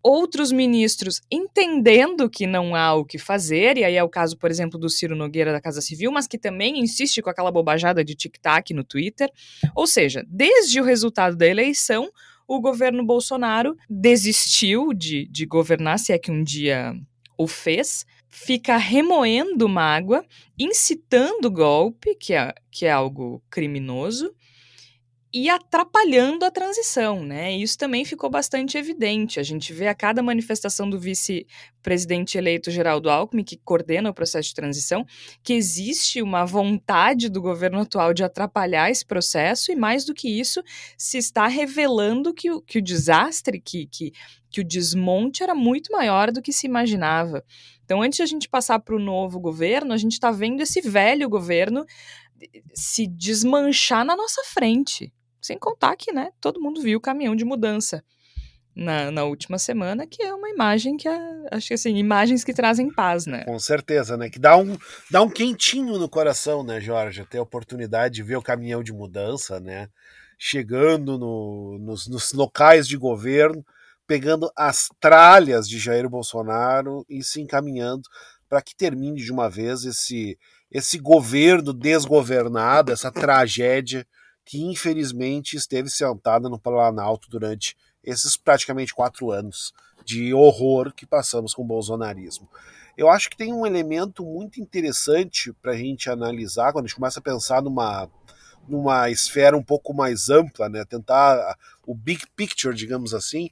Outros 0.01 0.51
ministros 0.51 1.21
entendendo 1.31 2.29
que 2.29 2.45
não 2.45 2.75
há 2.75 2.93
o 2.93 3.05
que 3.05 3.17
fazer, 3.17 3.77
e 3.77 3.85
aí 3.85 3.95
é 3.95 4.03
o 4.03 4.09
caso, 4.09 4.37
por 4.37 4.51
exemplo, 4.51 4.77
do 4.77 4.89
Ciro 4.89 5.15
Nogueira 5.15 5.53
da 5.53 5.61
Casa 5.61 5.79
Civil, 5.79 6.11
mas 6.11 6.27
que 6.27 6.37
também 6.37 6.79
insiste 6.79 7.21
com 7.21 7.29
aquela 7.29 7.51
bobajada 7.51 8.03
de 8.03 8.13
tic-tac 8.13 8.73
no 8.73 8.83
Twitter. 8.83 9.29
Ou 9.73 9.87
seja, 9.87 10.25
desde 10.27 10.81
o 10.81 10.83
resultado 10.83 11.37
da 11.37 11.47
eleição, 11.47 12.09
o 12.45 12.59
governo 12.59 13.05
Bolsonaro 13.05 13.77
desistiu 13.89 14.93
de, 14.93 15.25
de 15.29 15.45
governar, 15.45 15.97
se 15.97 16.11
é 16.11 16.19
que 16.19 16.31
um 16.31 16.43
dia 16.43 16.93
o 17.37 17.47
fez, 17.47 18.05
fica 18.29 18.77
remoendo 18.77 19.69
mágoa, 19.69 20.25
incitando 20.57 21.51
golpe, 21.51 22.15
que 22.15 22.33
é, 22.33 22.53
que 22.71 22.85
é 22.85 22.91
algo 22.91 23.41
criminoso, 23.49 24.33
e 25.33 25.49
atrapalhando 25.49 26.45
a 26.45 26.51
transição, 26.51 27.23
né? 27.23 27.51
Isso 27.51 27.75
também 27.75 28.05
ficou 28.05 28.29
bastante 28.29 28.77
evidente. 28.77 29.39
A 29.39 29.43
gente 29.43 29.73
vê 29.73 29.87
a 29.87 29.95
cada 29.95 30.21
manifestação 30.21 30.87
do 30.87 30.99
vice-presidente 30.99 32.37
eleito 32.37 32.69
Geraldo 32.69 33.09
Alckmin, 33.09 33.43
que 33.43 33.57
coordena 33.57 34.11
o 34.11 34.13
processo 34.13 34.49
de 34.49 34.53
transição, 34.53 35.03
que 35.41 35.53
existe 35.53 36.21
uma 36.21 36.45
vontade 36.45 37.29
do 37.29 37.41
governo 37.41 37.79
atual 37.79 38.13
de 38.13 38.23
atrapalhar 38.23 38.91
esse 38.91 39.03
processo, 39.03 39.71
e 39.71 39.75
mais 39.75 40.05
do 40.05 40.13
que 40.13 40.29
isso, 40.29 40.61
se 40.95 41.17
está 41.17 41.47
revelando 41.47 42.31
que 42.31 42.51
o, 42.51 42.61
que 42.61 42.77
o 42.77 42.83
desastre, 42.83 43.59
que, 43.59 43.87
que, 43.87 44.11
que 44.51 44.61
o 44.61 44.63
desmonte 44.63 45.41
era 45.41 45.55
muito 45.55 45.91
maior 45.91 46.31
do 46.31 46.43
que 46.43 46.53
se 46.53 46.67
imaginava. 46.67 47.43
Então, 47.83 48.03
antes 48.03 48.17
de 48.17 48.23
a 48.23 48.27
gente 48.27 48.47
passar 48.47 48.77
para 48.79 48.95
o 48.95 48.99
novo 48.99 49.39
governo, 49.39 49.93
a 49.93 49.97
gente 49.97 50.13
está 50.13 50.29
vendo 50.29 50.61
esse 50.61 50.79
velho 50.79 51.27
governo 51.27 51.85
se 52.73 53.07
desmanchar 53.07 54.05
na 54.05 54.15
nossa 54.15 54.43
frente. 54.43 55.11
Sem 55.43 55.59
contar 55.59 55.95
que, 55.95 56.11
né, 56.11 56.31
todo 56.41 56.59
mundo 56.59 56.81
viu 56.81 56.97
o 56.97 57.01
caminhão 57.01 57.35
de 57.35 57.45
mudança. 57.45 58.03
na, 58.75 59.11
na 59.11 59.23
última 59.23 59.59
semana, 59.59 60.07
que 60.07 60.23
é 60.23 60.33
uma 60.33 60.49
imagem 60.49 60.97
que, 60.97 61.07
é, 61.07 61.19
acho 61.51 61.67
que 61.67 61.73
assim, 61.75 61.95
imagens 61.95 62.43
que 62.43 62.53
trazem 62.53 62.91
paz, 62.91 63.25
né? 63.27 63.43
Com 63.43 63.59
certeza, 63.59 64.17
né? 64.17 64.29
Que 64.29 64.39
dá 64.39 64.57
um, 64.57 64.75
dá 65.11 65.21
um 65.21 65.29
quentinho 65.29 65.99
no 65.99 66.09
coração, 66.09 66.63
né, 66.63 66.81
Jorge? 66.81 67.25
Ter 67.25 67.37
a 67.37 67.43
oportunidade 67.43 68.15
de 68.15 68.23
ver 68.23 68.35
o 68.35 68.41
caminhão 68.41 68.81
de 68.81 68.91
mudança, 68.91 69.59
né? 69.59 69.89
Chegando 70.39 71.17
no, 71.19 71.77
nos, 71.79 72.07
nos 72.07 72.33
locais 72.33 72.87
de 72.87 72.97
governo, 72.97 73.63
pegando 74.07 74.51
as 74.57 74.89
tralhas 74.99 75.69
de 75.69 75.77
Jair 75.77 76.09
Bolsonaro 76.09 77.05
e 77.07 77.23
se 77.23 77.41
encaminhando 77.41 78.03
para 78.49 78.61
que 78.61 78.75
termine 78.75 79.21
de 79.21 79.31
uma 79.31 79.49
vez 79.49 79.83
esse, 79.83 80.37
esse 80.71 80.97
governo 80.97 81.73
desgovernado, 81.73 82.91
essa 82.91 83.11
tragédia 83.11 84.05
que 84.45 84.61
infelizmente 84.61 85.55
esteve 85.55 85.89
sentada 85.89 86.49
no 86.49 86.59
Planalto 86.59 87.29
durante 87.29 87.75
esses 88.03 88.35
praticamente 88.35 88.93
quatro 88.93 89.31
anos 89.31 89.73
de 90.05 90.33
horror 90.33 90.93
que 90.93 91.05
passamos 91.05 91.53
com 91.53 91.61
o 91.61 91.67
bolsonarismo. 91.67 92.49
Eu 92.97 93.09
acho 93.09 93.29
que 93.29 93.37
tem 93.37 93.53
um 93.53 93.65
elemento 93.65 94.23
muito 94.23 94.59
interessante 94.61 95.51
para 95.53 95.71
a 95.71 95.77
gente 95.77 96.09
analisar 96.09 96.71
quando 96.71 96.85
a 96.85 96.87
gente 96.87 96.95
começa 96.95 97.19
a 97.19 97.23
pensar 97.23 97.61
numa, 97.61 98.09
numa 98.67 99.09
esfera 99.09 99.57
um 99.57 99.63
pouco 99.63 99.93
mais 99.93 100.29
ampla, 100.29 100.69
né? 100.69 100.85
tentar 100.85 101.57
o 101.87 101.95
big 101.95 102.23
picture, 102.35 102.75
digamos 102.75 103.13
assim, 103.13 103.49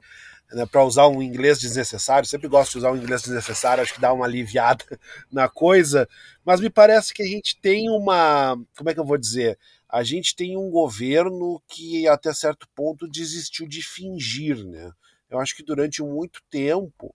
né? 0.54 0.66
para 0.66 0.84
usar 0.84 1.08
um 1.08 1.22
inglês 1.22 1.60
desnecessário. 1.60 2.28
Sempre 2.28 2.48
gosto 2.48 2.74
de 2.74 2.78
usar 2.80 2.92
um 2.92 2.98
inglês 2.98 3.22
desnecessário, 3.22 3.84
acho 3.84 3.94
que 3.94 4.02
dá 4.02 4.14
uma 4.14 4.26
aliviada 4.26 4.84
na 5.32 5.48
coisa, 5.50 6.08
mas 6.46 6.60
me 6.60 6.70
parece 6.70 7.14
que 7.14 7.24
a 7.24 7.28
gente 7.28 7.60
tem 7.60 7.90
uma. 7.90 8.58
Como 8.78 8.90
é 8.90 8.94
que 8.94 9.00
eu 9.00 9.06
vou 9.06 9.18
dizer? 9.18 9.58
a 9.92 10.04
gente 10.04 10.34
tem 10.34 10.56
um 10.56 10.70
governo 10.70 11.62
que 11.68 12.08
até 12.08 12.34
certo 12.34 12.66
ponto 12.74 13.10
desistiu 13.10 13.68
de 13.68 13.82
fingir, 13.82 14.66
né? 14.66 14.90
Eu 15.30 15.38
acho 15.38 15.54
que 15.54 15.64
durante 15.64 16.02
muito 16.02 16.42
tempo 16.50 17.14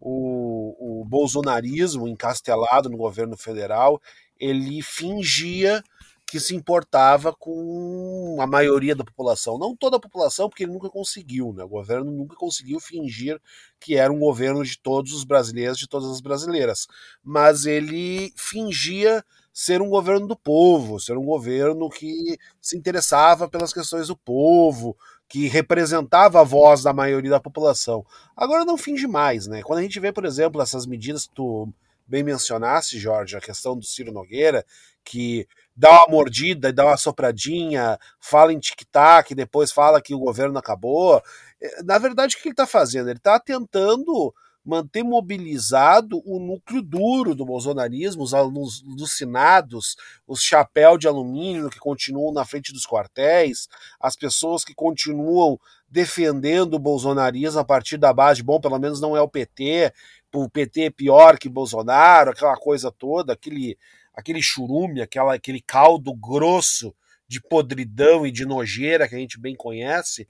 o, 0.00 1.02
o 1.02 1.04
bolsonarismo 1.04 2.08
encastelado 2.08 2.88
no 2.88 2.96
governo 2.96 3.36
federal 3.36 4.00
ele 4.40 4.82
fingia 4.82 5.84
que 6.26 6.40
se 6.40 6.54
importava 6.54 7.32
com 7.32 8.38
a 8.40 8.46
maioria 8.46 8.94
da 8.96 9.04
população. 9.04 9.58
Não 9.58 9.76
toda 9.76 9.96
a 9.96 10.00
população, 10.00 10.48
porque 10.48 10.64
ele 10.64 10.72
nunca 10.72 10.88
conseguiu, 10.88 11.52
né? 11.52 11.62
O 11.64 11.68
governo 11.68 12.10
nunca 12.10 12.34
conseguiu 12.34 12.80
fingir 12.80 13.40
que 13.78 13.96
era 13.96 14.12
um 14.12 14.18
governo 14.18 14.64
de 14.64 14.78
todos 14.78 15.12
os 15.12 15.24
brasileiros, 15.24 15.78
de 15.78 15.88
todas 15.88 16.10
as 16.10 16.20
brasileiras. 16.20 16.86
Mas 17.22 17.66
ele 17.66 18.32
fingia 18.36 19.24
ser 19.52 19.80
um 19.80 19.88
governo 19.88 20.26
do 20.26 20.36
povo, 20.36 20.98
ser 20.98 21.16
um 21.16 21.24
governo 21.24 21.88
que 21.88 22.36
se 22.60 22.76
interessava 22.76 23.48
pelas 23.48 23.72
questões 23.72 24.08
do 24.08 24.16
povo, 24.16 24.96
que 25.28 25.46
representava 25.46 26.40
a 26.40 26.44
voz 26.44 26.82
da 26.82 26.92
maioria 26.92 27.30
da 27.30 27.40
população. 27.40 28.04
Agora 28.36 28.64
não 28.64 28.76
finge 28.76 29.06
mais, 29.06 29.46
né? 29.46 29.62
Quando 29.62 29.78
a 29.78 29.82
gente 29.82 30.00
vê, 30.00 30.12
por 30.12 30.24
exemplo, 30.24 30.60
essas 30.60 30.86
medidas 30.86 31.26
que 31.26 31.34
tu 31.34 31.72
bem 32.06 32.22
mencionasse, 32.22 32.98
Jorge, 32.98 33.36
a 33.36 33.40
questão 33.40 33.76
do 33.76 33.84
Ciro 33.84 34.12
Nogueira, 34.12 34.64
que 35.04 35.46
dá 35.76 35.90
uma 35.90 36.08
mordida 36.08 36.68
e 36.68 36.72
dá 36.72 36.86
uma 36.86 36.96
sopradinha, 36.96 37.98
fala 38.20 38.52
em 38.52 38.58
tic-tac, 38.58 39.34
depois 39.34 39.72
fala 39.72 40.00
que 40.00 40.14
o 40.14 40.18
governo 40.18 40.58
acabou. 40.58 41.22
É, 41.60 41.82
na 41.82 41.98
verdade, 41.98 42.36
o 42.36 42.38
que 42.40 42.48
ele 42.48 42.52
está 42.52 42.66
fazendo? 42.66 43.08
Ele 43.08 43.18
está 43.18 43.38
tentando 43.38 44.32
manter 44.64 45.02
mobilizado 45.02 46.22
o 46.24 46.38
núcleo 46.38 46.80
duro 46.80 47.34
do 47.34 47.44
bolsonarismo, 47.44 48.22
os 48.22 48.32
alucinados, 48.32 49.94
os 50.26 50.40
chapéu 50.40 50.96
de 50.96 51.06
alumínio 51.06 51.68
que 51.68 51.78
continuam 51.78 52.32
na 52.32 52.46
frente 52.46 52.72
dos 52.72 52.86
quartéis, 52.86 53.68
as 54.00 54.16
pessoas 54.16 54.64
que 54.64 54.74
continuam 54.74 55.60
defendendo 55.86 56.74
o 56.74 56.78
bolsonarismo 56.78 57.60
a 57.60 57.64
partir 57.64 57.98
da 57.98 58.12
base, 58.12 58.42
bom, 58.42 58.58
pelo 58.58 58.78
menos 58.78 59.00
não 59.00 59.14
é 59.14 59.20
o 59.20 59.28
PT, 59.28 59.92
o 60.34 60.48
PT 60.48 60.84
é 60.84 60.90
pior 60.90 61.38
que 61.38 61.48
Bolsonaro, 61.48 62.30
aquela 62.30 62.56
coisa 62.56 62.90
toda, 62.90 63.34
aquele, 63.34 63.78
aquele 64.14 64.40
churume, 64.40 65.02
aquela, 65.02 65.34
aquele 65.34 65.60
caldo 65.60 66.14
grosso 66.14 66.94
de 67.26 67.40
podridão 67.40 68.26
e 68.26 68.30
de 68.30 68.46
nojeira 68.46 69.08
que 69.08 69.14
a 69.14 69.18
gente 69.18 69.40
bem 69.40 69.56
conhece, 69.56 70.28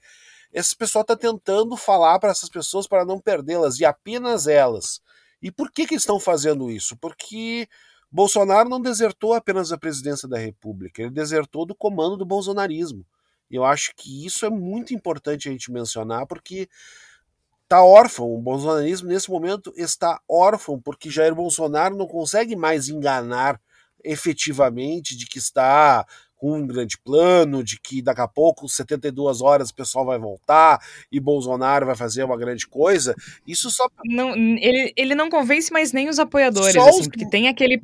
esse 0.51 0.75
pessoal 0.75 1.01
está 1.01 1.15
tentando 1.15 1.75
falar 1.75 2.17
para 2.19 2.31
essas 2.31 2.49
pessoas 2.49 2.87
para 2.87 3.05
não 3.05 3.19
perdê-las, 3.19 3.79
e 3.79 3.85
apenas 3.85 4.47
elas. 4.47 5.01
E 5.41 5.51
por 5.51 5.69
que, 5.69 5.85
que 5.85 5.95
estão 5.95 6.19
fazendo 6.19 6.71
isso? 6.71 6.95
Porque 6.97 7.67
Bolsonaro 8.09 8.69
não 8.69 8.81
desertou 8.81 9.33
apenas 9.33 9.69
da 9.69 9.77
presidência 9.77 10.27
da 10.27 10.37
República, 10.37 11.01
ele 11.01 11.11
desertou 11.11 11.65
do 11.65 11.75
comando 11.75 12.15
do 12.15 12.25
bolsonarismo. 12.25 13.05
E 13.51 13.55
eu 13.55 13.63
acho 13.63 13.93
que 13.95 14.25
isso 14.25 14.45
é 14.45 14.49
muito 14.49 14.93
importante 14.93 15.47
a 15.47 15.51
gente 15.51 15.71
mencionar, 15.71 16.25
porque 16.25 16.69
está 17.63 17.83
órfão. 17.83 18.33
O 18.33 18.41
bolsonarismo, 18.41 19.09
nesse 19.09 19.29
momento, 19.29 19.73
está 19.75 20.21
órfão, 20.27 20.79
porque 20.79 21.09
Jair 21.09 21.35
Bolsonaro 21.35 21.95
não 21.95 22.07
consegue 22.07 22.55
mais 22.55 22.87
enganar 22.89 23.59
efetivamente 24.05 25.17
de 25.17 25.25
que 25.25 25.39
está 25.39 26.05
com 26.35 26.59
um 26.59 26.67
grande 26.67 26.97
plano, 26.97 27.63
de 27.63 27.79
que 27.79 28.01
daqui 28.01 28.21
a 28.21 28.27
pouco, 28.27 28.67
72 28.67 29.41
horas, 29.41 29.69
o 29.69 29.75
pessoal 29.75 30.05
vai 30.05 30.19
voltar 30.19 30.79
e 31.11 31.19
Bolsonaro 31.19 31.85
vai 31.85 31.95
fazer 31.95 32.23
uma 32.23 32.37
grande 32.37 32.67
coisa. 32.67 33.15
Isso 33.47 33.69
só. 33.71 33.89
Não, 34.05 34.35
ele, 34.35 34.93
ele 34.95 35.15
não 35.15 35.29
convence 35.29 35.71
mais 35.71 35.91
nem 35.91 36.09
os 36.09 36.19
apoiadores, 36.19 36.75
assim, 36.75 37.01
os... 37.01 37.07
porque 37.07 37.27
tem 37.29 37.47
aquele. 37.47 37.81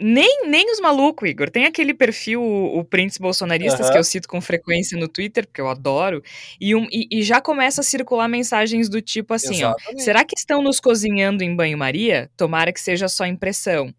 Nem, 0.00 0.48
nem 0.48 0.72
os 0.72 0.80
malucos, 0.80 1.28
Igor. 1.28 1.48
Tem 1.48 1.66
aquele 1.66 1.94
perfil, 1.94 2.42
o, 2.42 2.80
o 2.80 2.84
Prince 2.84 3.20
Bolsonaristas, 3.20 3.86
uhum. 3.86 3.92
que 3.92 3.98
eu 3.98 4.02
cito 4.02 4.26
com 4.26 4.40
frequência 4.40 4.98
no 4.98 5.06
Twitter, 5.06 5.46
porque 5.46 5.60
eu 5.60 5.68
adoro, 5.68 6.20
e, 6.60 6.74
um, 6.74 6.88
e, 6.90 7.06
e 7.12 7.22
já 7.22 7.40
começa 7.40 7.80
a 7.80 7.84
circular 7.84 8.26
mensagens 8.26 8.88
do 8.88 9.00
tipo 9.00 9.32
assim: 9.34 9.62
ó, 9.62 9.72
será 9.98 10.24
que 10.24 10.34
estão 10.36 10.60
nos 10.60 10.80
cozinhando 10.80 11.44
em 11.44 11.54
banho-maria? 11.54 12.28
Tomara 12.36 12.72
que 12.72 12.80
seja 12.80 13.06
só 13.06 13.24
impressão 13.24 13.94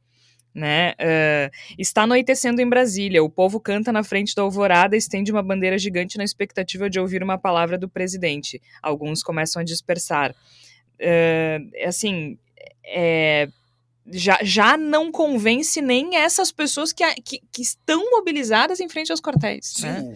né? 0.55 0.93
Uh, 0.93 1.51
está 1.77 2.03
anoitecendo 2.03 2.61
em 2.61 2.69
Brasília. 2.69 3.21
O 3.21 3.29
povo 3.29 3.59
canta 3.59 3.91
na 3.91 4.03
frente 4.03 4.33
da 4.33 4.41
alvorada, 4.41 4.95
estende 4.95 5.31
uma 5.31 5.43
bandeira 5.43 5.77
gigante 5.77 6.17
na 6.17 6.23
expectativa 6.23 6.89
de 6.89 6.97
ouvir 6.97 7.21
uma 7.21 7.37
palavra 7.37 7.77
do 7.77 7.89
presidente. 7.89 8.61
Alguns 8.81 9.21
começam 9.21 9.61
a 9.61 9.65
dispersar. 9.65 10.31
Uh, 10.31 11.85
assim, 11.85 12.39
é, 12.85 13.49
já, 14.07 14.39
já 14.41 14.77
não 14.77 15.11
convence 15.11 15.81
nem 15.81 16.15
essas 16.15 16.53
pessoas 16.53 16.93
que, 16.93 17.03
que, 17.15 17.41
que 17.51 17.61
estão 17.61 18.09
mobilizadas 18.11 18.79
em 18.79 18.87
frente 18.87 19.11
aos 19.11 19.19
quartéis. 19.19 19.73
Sim, 19.75 19.87
né? 19.87 20.13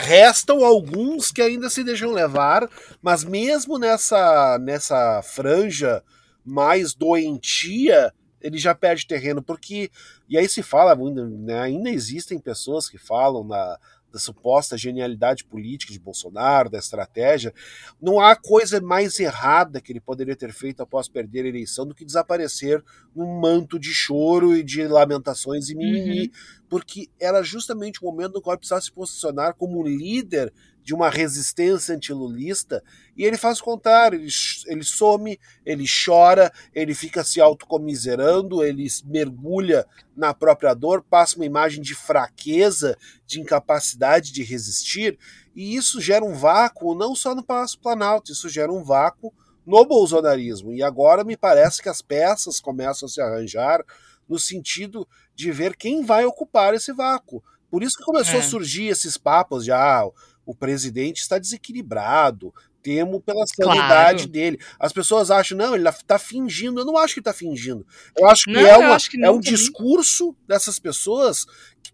restam 0.00 0.64
alguns 0.64 1.30
que 1.30 1.42
ainda 1.42 1.68
se 1.68 1.84
deixam 1.84 2.10
levar, 2.10 2.66
mas 3.02 3.22
mesmo 3.22 3.78
nessa, 3.78 4.58
nessa 4.58 5.20
franja 5.22 6.02
mais 6.42 6.94
doentia 6.94 8.14
ele 8.46 8.58
já 8.58 8.74
perde 8.74 9.06
terreno, 9.06 9.42
porque. 9.42 9.90
E 10.28 10.38
aí 10.38 10.48
se 10.48 10.62
fala, 10.62 10.94
né, 10.94 11.60
ainda 11.60 11.90
existem 11.90 12.38
pessoas 12.38 12.88
que 12.88 12.96
falam 12.96 13.44
na, 13.44 13.78
da 14.12 14.18
suposta 14.18 14.78
genialidade 14.78 15.44
política 15.44 15.92
de 15.92 15.98
Bolsonaro, 15.98 16.70
da 16.70 16.78
estratégia. 16.78 17.52
Não 18.00 18.20
há 18.20 18.34
coisa 18.36 18.80
mais 18.80 19.18
errada 19.18 19.80
que 19.80 19.92
ele 19.92 20.00
poderia 20.00 20.36
ter 20.36 20.52
feito 20.52 20.82
após 20.82 21.08
perder 21.08 21.44
a 21.44 21.48
eleição 21.48 21.86
do 21.86 21.94
que 21.94 22.04
desaparecer 22.04 22.82
num 23.14 23.40
manto 23.40 23.78
de 23.78 23.92
choro 23.92 24.56
e 24.56 24.62
de 24.62 24.86
lamentações 24.86 25.68
e 25.68 25.74
mimimi, 25.74 26.22
uhum. 26.22 26.30
porque 26.68 27.08
era 27.20 27.42
justamente 27.42 28.00
o 28.00 28.06
momento 28.06 28.34
no 28.34 28.42
qual 28.42 28.54
ele 28.54 28.60
precisava 28.60 28.80
se 28.80 28.92
posicionar 28.92 29.54
como 29.54 29.82
líder 29.82 30.52
de 30.86 30.94
uma 30.94 31.10
resistência 31.10 31.96
antilulista, 31.96 32.80
e 33.16 33.24
ele 33.24 33.36
faz 33.36 33.58
o 33.58 33.64
contrário, 33.64 34.20
ele, 34.20 34.28
ele 34.68 34.84
some, 34.84 35.36
ele 35.64 35.84
chora, 35.84 36.52
ele 36.72 36.94
fica 36.94 37.24
se 37.24 37.40
autocomiserando, 37.40 38.62
ele 38.62 38.86
mergulha 39.04 39.84
na 40.16 40.32
própria 40.32 40.74
dor, 40.74 41.02
passa 41.02 41.34
uma 41.34 41.44
imagem 41.44 41.82
de 41.82 41.92
fraqueza, 41.92 42.96
de 43.26 43.40
incapacidade 43.40 44.32
de 44.32 44.44
resistir, 44.44 45.18
e 45.56 45.74
isso 45.74 46.00
gera 46.00 46.24
um 46.24 46.34
vácuo 46.34 46.94
não 46.94 47.16
só 47.16 47.34
no 47.34 47.42
Palácio 47.42 47.80
Planalto, 47.80 48.30
isso 48.30 48.48
gera 48.48 48.72
um 48.72 48.84
vácuo 48.84 49.34
no 49.66 49.84
bolsonarismo. 49.84 50.72
E 50.72 50.84
agora 50.84 51.24
me 51.24 51.36
parece 51.36 51.82
que 51.82 51.88
as 51.88 52.00
peças 52.00 52.60
começam 52.60 53.06
a 53.06 53.10
se 53.10 53.20
arranjar 53.20 53.84
no 54.28 54.38
sentido 54.38 55.04
de 55.34 55.50
ver 55.50 55.74
quem 55.74 56.04
vai 56.04 56.24
ocupar 56.24 56.74
esse 56.74 56.92
vácuo. 56.92 57.42
Por 57.68 57.82
isso 57.82 57.98
que 57.98 58.04
começou 58.04 58.36
é. 58.36 58.38
a 58.38 58.42
surgir 58.42 58.86
esses 58.86 59.16
papos 59.16 59.64
de 59.64 59.72
ah, 59.72 60.04
o 60.46 60.54
presidente 60.54 61.20
está 61.20 61.38
desequilibrado, 61.38 62.54
temo 62.82 63.20
pela 63.20 63.44
sanidade 63.48 64.18
claro. 64.18 64.28
dele. 64.28 64.60
As 64.78 64.92
pessoas 64.92 65.28
acham, 65.28 65.58
não, 65.58 65.74
ele 65.74 65.88
está 65.88 66.20
fingindo. 66.20 66.80
Eu 66.80 66.84
não 66.84 66.96
acho 66.96 67.14
que 67.14 67.20
está 67.20 67.32
fingindo. 67.32 67.84
Eu 68.16 68.28
acho 68.28 68.44
que 68.44 68.52
não, 68.52 68.60
é, 68.60 68.78
uma, 68.78 68.96
que 68.96 69.24
é 69.24 69.30
um 69.30 69.40
discurso 69.40 70.36
dessas 70.46 70.78
pessoas 70.78 71.46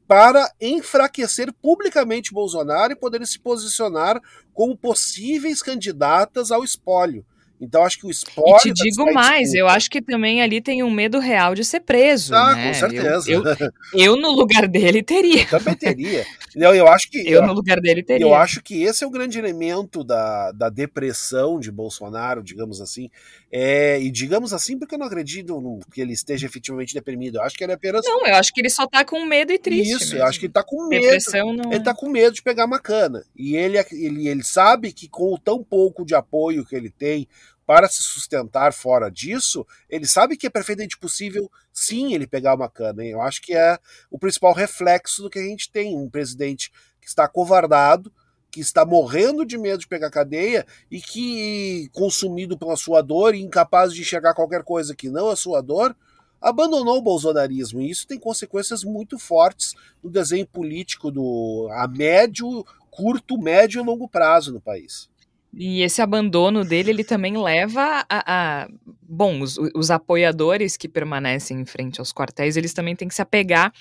para 0.06 0.52
enfraquecer 0.60 1.50
publicamente 1.62 2.34
Bolsonaro 2.34 2.92
e 2.92 2.96
poderem 2.96 3.26
se 3.26 3.38
posicionar 3.38 4.20
como 4.52 4.76
possíveis 4.76 5.62
candidatas 5.62 6.50
ao 6.50 6.62
espólio. 6.62 7.24
Então 7.62 7.84
acho 7.84 7.96
que 8.00 8.06
o 8.06 8.10
esporte. 8.10 8.68
E 8.68 8.74
te 8.74 8.82
digo 8.82 9.14
mais, 9.14 9.54
eu 9.54 9.68
acho 9.68 9.88
que 9.88 10.02
também 10.02 10.42
ali 10.42 10.60
tem 10.60 10.82
um 10.82 10.90
medo 10.90 11.20
real 11.20 11.54
de 11.54 11.64
ser 11.64 11.78
preso. 11.78 12.34
Ah, 12.34 12.56
né? 12.56 12.66
com 12.66 12.74
certeza. 12.74 13.30
Eu, 13.30 13.44
eu, 13.44 13.56
eu, 13.94 14.16
no 14.16 14.32
lugar 14.32 14.66
dele 14.66 15.00
teria. 15.00 15.46
Também 15.46 15.76
teria. 15.76 16.26
Eu, 16.56 16.74
eu 16.74 16.88
acho 16.88 17.08
que. 17.08 17.18
Eu, 17.20 17.40
eu, 17.40 17.46
no 17.46 17.52
lugar 17.52 17.80
dele 17.80 18.02
teria. 18.02 18.26
Eu 18.26 18.34
acho 18.34 18.60
que 18.60 18.82
esse 18.82 19.04
é 19.04 19.06
o 19.06 19.10
grande 19.10 19.38
elemento 19.38 20.02
da, 20.02 20.50
da 20.50 20.68
depressão 20.68 21.60
de 21.60 21.70
Bolsonaro, 21.70 22.42
digamos 22.42 22.80
assim. 22.80 23.08
É, 23.50 24.00
e 24.00 24.10
digamos 24.10 24.52
assim, 24.52 24.76
porque 24.76 24.94
eu 24.96 24.98
não 24.98 25.06
acredito 25.06 25.60
no, 25.60 25.78
que 25.92 26.00
ele 26.00 26.14
esteja 26.14 26.46
efetivamente 26.46 26.92
deprimido. 26.92 27.36
Eu 27.36 27.42
acho 27.42 27.56
que 27.56 27.62
ele 27.62 27.72
é 27.72 27.76
apenas. 27.76 28.04
Não, 28.04 28.26
eu 28.26 28.34
acho 28.34 28.52
que 28.52 28.60
ele 28.60 28.70
só 28.70 28.88
tá 28.88 29.04
com 29.04 29.24
medo 29.24 29.52
e 29.52 29.58
triste. 29.58 29.92
Isso, 29.92 30.04
mesmo. 30.04 30.18
eu 30.18 30.26
acho 30.26 30.40
que 30.40 30.46
ele 30.46 30.52
tá 30.52 30.64
com 30.64 30.88
medo. 30.88 31.02
Depressão 31.02 31.52
não... 31.52 31.72
Ele 31.72 31.84
tá 31.84 31.94
com 31.94 32.08
medo 32.08 32.34
de 32.34 32.42
pegar 32.42 32.64
uma 32.64 32.80
cana. 32.80 33.24
E 33.36 33.54
ele, 33.54 33.78
ele, 33.92 34.26
ele 34.26 34.42
sabe 34.42 34.92
que 34.92 35.08
com 35.08 35.32
o 35.32 35.38
tão 35.38 35.62
pouco 35.62 36.04
de 36.04 36.14
apoio 36.14 36.64
que 36.64 36.74
ele 36.74 36.90
tem 36.90 37.28
para 37.66 37.88
se 37.88 38.02
sustentar 38.02 38.72
fora 38.72 39.10
disso, 39.10 39.66
ele 39.88 40.06
sabe 40.06 40.36
que 40.36 40.46
é 40.46 40.50
perfeitamente 40.50 40.98
possível, 40.98 41.50
sim, 41.72 42.14
ele 42.14 42.26
pegar 42.26 42.54
uma 42.54 42.68
cana. 42.68 43.04
Eu 43.04 43.20
acho 43.20 43.40
que 43.40 43.54
é 43.54 43.78
o 44.10 44.18
principal 44.18 44.52
reflexo 44.52 45.22
do 45.22 45.30
que 45.30 45.38
a 45.38 45.44
gente 45.44 45.70
tem. 45.70 45.96
Um 45.96 46.10
presidente 46.10 46.72
que 47.00 47.08
está 47.08 47.28
covardado, 47.28 48.12
que 48.50 48.60
está 48.60 48.84
morrendo 48.84 49.44
de 49.46 49.56
medo 49.56 49.78
de 49.78 49.88
pegar 49.88 50.10
cadeia 50.10 50.66
e 50.90 51.00
que, 51.00 51.88
consumido 51.92 52.58
pela 52.58 52.76
sua 52.76 53.00
dor 53.00 53.34
e 53.34 53.40
incapaz 53.40 53.92
de 53.92 54.02
enxergar 54.02 54.34
qualquer 54.34 54.62
coisa 54.62 54.94
que 54.94 55.08
não 55.08 55.28
a 55.28 55.36
sua 55.36 55.62
dor, 55.62 55.96
abandonou 56.40 56.98
o 56.98 57.02
bolsonarismo. 57.02 57.80
E 57.80 57.90
isso 57.90 58.06
tem 58.06 58.18
consequências 58.18 58.82
muito 58.82 59.18
fortes 59.18 59.74
no 60.02 60.10
desenho 60.10 60.46
político 60.46 61.10
do 61.10 61.68
a 61.72 61.86
médio, 61.86 62.66
curto, 62.90 63.38
médio 63.38 63.80
e 63.80 63.84
longo 63.84 64.08
prazo 64.08 64.52
no 64.52 64.60
país. 64.60 65.11
E 65.54 65.82
esse 65.82 66.00
abandono 66.00 66.64
dele, 66.64 66.90
ele 66.90 67.04
também 67.04 67.36
leva 67.36 68.04
a. 68.08 68.62
a 68.62 68.68
bom, 69.02 69.40
os, 69.40 69.58
os, 69.74 69.90
apoiadores 69.90 70.76
que 70.76 70.88
permanecem 70.88 71.60
em 71.60 71.66
frente 71.66 72.00
aos 72.00 72.12
quartéis, 72.12 72.56
eles 72.56 72.72
também 72.72 72.96
têm 72.96 73.06
que 73.06 73.14
se 73.14 73.20
apegar 73.20 73.72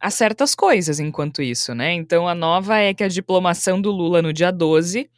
a 0.00 0.10
certas 0.10 0.54
coisas 0.54 0.98
enquanto 0.98 1.42
isso, 1.42 1.74
né? 1.74 1.92
Então 1.92 2.26
a 2.26 2.34
nova 2.34 2.78
é 2.78 2.92
que 2.92 3.04
a 3.04 3.08
diplomação 3.08 3.80
do 3.80 3.90
Lula 3.90 4.20
no 4.20 4.32
dia 4.32 4.50
12 4.50 5.08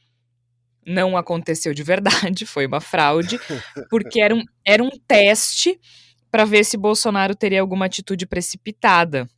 não 0.85 1.17
aconteceu 1.17 1.73
de 1.73 1.83
verdade, 1.83 2.45
foi 2.47 2.67
uma 2.67 2.81
fraude, 2.81 3.41
porque 3.89 4.21
era 4.21 4.35
um, 4.35 4.43
era 4.67 4.83
um 4.83 4.91
teste 5.07 5.81
para 6.31 6.45
ver 6.45 6.65
se 6.65 6.77
Bolsonaro 6.77 7.35
teria 7.35 7.61
alguma 7.61 7.87
atitude 7.87 8.27
precipitada. 8.27 9.29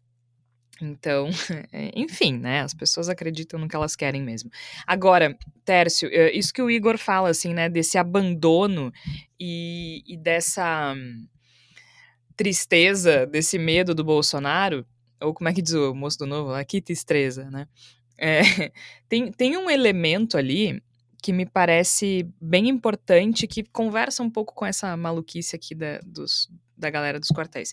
Então, 0.81 1.28
enfim, 1.95 2.38
né? 2.38 2.61
As 2.61 2.75
pessoas 2.75 3.09
acreditam 3.09 3.59
no 3.59 3.69
que 3.69 3.76
elas 3.76 3.95
querem 3.95 4.23
mesmo. 4.23 4.50
Agora, 4.87 5.37
Tércio, 5.64 6.09
eh, 6.12 6.33
isso 6.33 6.52
que 6.52 6.62
o 6.62 6.71
Igor 6.71 6.99
fala, 6.99 7.31
assim, 7.31 7.54
né? 7.54 7.69
Desse 7.69 7.97
abandono 7.97 8.93
e, 9.38 10.02
e 10.07 10.16
dessa 10.16 10.95
tristeza, 12.37 13.26
desse 13.26 13.59
medo 13.59 13.95
do 13.95 14.04
Bolsonaro, 14.04 14.85
ou 15.21 15.33
como 15.33 15.49
é 15.49 15.54
que 15.54 15.62
diz 15.62 15.75
o 15.75 15.95
moço 15.95 16.19
do 16.19 16.26
novo? 16.26 16.52
Aqui 16.52 16.81
tristeza, 16.81 17.50
né? 17.50 17.69
É, 18.19 18.40
tem, 19.09 19.31
tem 19.33 19.57
um 19.57 19.71
elemento 19.71 20.37
ali 20.37 20.83
que 21.23 21.33
me 21.33 21.47
parece 21.47 22.28
bem 22.40 22.69
importante, 22.69 23.47
que 23.47 23.62
conversa 23.62 24.23
um 24.23 24.31
pouco 24.31 24.54
com 24.54 24.66
essa 24.66 24.95
maluquice 24.95 25.57
aqui 25.57 25.75
da, 25.75 25.99
dos, 26.04 26.50
da 26.76 26.90
galera 26.90 27.19
dos 27.19 27.31
quartéis. 27.31 27.73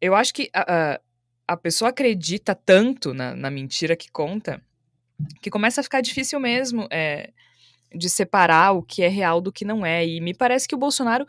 Eu 0.00 0.14
acho 0.14 0.32
que 0.32 0.44
uh, 0.54 1.02
a 1.46 1.56
pessoa 1.56 1.90
acredita 1.90 2.54
tanto 2.54 3.12
na, 3.12 3.34
na, 3.34 3.50
mentira 3.50 3.96
que 3.96 4.10
conta 4.10 4.62
que 5.40 5.50
começa 5.50 5.80
a 5.80 5.84
ficar 5.84 6.00
difícil 6.00 6.40
mesmo 6.40 6.88
é, 6.90 7.30
de 7.94 8.10
separar 8.10 8.72
o 8.72 8.82
que 8.82 9.02
é 9.02 9.08
real 9.08 9.40
do 9.40 9.52
que 9.52 9.64
não 9.64 9.84
é. 9.84 10.06
E 10.06 10.20
me 10.20 10.34
parece 10.34 10.66
que 10.66 10.74
o 10.74 10.78
Bolsonaro 10.78 11.26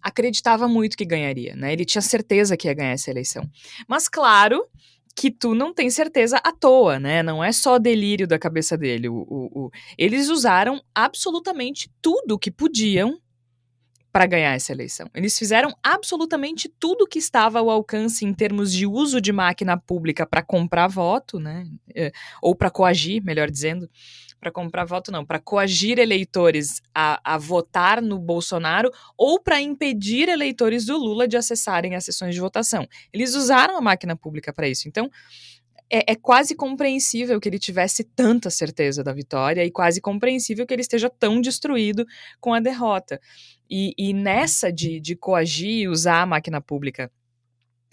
acreditava 0.00 0.66
muito 0.66 0.96
que 0.96 1.04
ganharia, 1.04 1.54
né? 1.54 1.72
Ele 1.72 1.84
tinha 1.84 2.02
certeza 2.02 2.56
que 2.56 2.68
ia 2.68 2.74
ganhar 2.74 2.92
essa 2.92 3.10
eleição. 3.10 3.48
Mas 3.88 4.08
claro 4.08 4.66
que 5.14 5.30
tu 5.30 5.54
não 5.54 5.72
tem 5.72 5.90
certeza 5.90 6.38
à 6.38 6.52
toa, 6.52 6.98
né? 6.98 7.22
Não 7.22 7.42
é 7.42 7.50
só 7.50 7.78
delírio 7.78 8.26
da 8.26 8.38
cabeça 8.38 8.76
dele. 8.76 9.08
O, 9.08 9.16
o, 9.16 9.66
o... 9.66 9.70
Eles 9.96 10.28
usaram 10.28 10.80
absolutamente 10.94 11.90
tudo 12.00 12.38
que 12.38 12.50
podiam 12.50 13.18
para 14.16 14.24
ganhar 14.24 14.54
essa 14.54 14.72
eleição. 14.72 15.10
Eles 15.14 15.38
fizeram 15.38 15.76
absolutamente 15.82 16.70
tudo 16.70 17.06
que 17.06 17.18
estava 17.18 17.58
ao 17.58 17.68
alcance 17.68 18.24
em 18.24 18.32
termos 18.32 18.72
de 18.72 18.86
uso 18.86 19.20
de 19.20 19.30
máquina 19.30 19.76
pública 19.76 20.24
para 20.24 20.42
comprar 20.42 20.88
voto, 20.88 21.38
né? 21.38 21.66
É, 21.94 22.10
ou 22.40 22.56
para 22.56 22.70
coagir, 22.70 23.22
melhor 23.22 23.50
dizendo. 23.50 23.90
Para 24.40 24.50
comprar 24.50 24.86
voto, 24.86 25.12
não, 25.12 25.22
para 25.22 25.38
coagir 25.38 25.98
eleitores 25.98 26.80
a, 26.94 27.20
a 27.34 27.36
votar 27.36 28.00
no 28.00 28.18
Bolsonaro 28.18 28.90
ou 29.18 29.38
para 29.38 29.60
impedir 29.60 30.30
eleitores 30.30 30.86
do 30.86 30.96
Lula 30.96 31.28
de 31.28 31.36
acessarem 31.36 31.94
as 31.94 32.02
sessões 32.06 32.34
de 32.34 32.40
votação. 32.40 32.88
Eles 33.12 33.34
usaram 33.34 33.76
a 33.76 33.82
máquina 33.82 34.16
pública 34.16 34.50
para 34.50 34.66
isso. 34.66 34.88
Então, 34.88 35.10
é, 35.90 36.12
é, 36.12 36.16
quase 36.16 36.54
compreensível 36.54 37.40
que 37.40 37.48
ele 37.48 37.58
tivesse 37.58 38.04
tanta 38.04 38.50
certeza 38.50 39.04
da 39.04 39.12
vitória 39.12 39.64
e 39.64 39.70
quase 39.70 40.00
compreensível 40.00 40.66
que 40.66 40.74
ele 40.74 40.82
esteja 40.82 41.08
tão 41.08 41.40
destruído 41.40 42.04
com 42.40 42.52
a 42.52 42.60
derrota. 42.60 43.20
E, 43.70 43.92
e 43.96 44.12
nessa 44.12 44.72
de, 44.72 45.00
de 45.00 45.16
coagir 45.16 45.82
e 45.82 45.88
usar 45.88 46.22
a 46.22 46.26
máquina 46.26 46.60
pública 46.60 47.10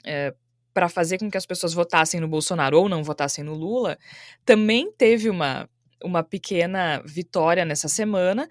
é, 0.05 0.33
para 0.73 0.89
fazer 0.89 1.19
com 1.19 1.29
que 1.29 1.37
as 1.37 1.45
pessoas 1.45 1.73
votassem 1.73 2.19
no 2.19 2.27
Bolsonaro 2.27 2.79
ou 2.79 2.89
não 2.89 3.03
votassem 3.03 3.43
no 3.43 3.53
Lula, 3.53 3.97
também 4.43 4.91
teve 4.91 5.29
uma, 5.29 5.69
uma 6.03 6.23
pequena 6.23 7.01
vitória 7.05 7.63
nessa 7.63 7.87
semana, 7.87 8.49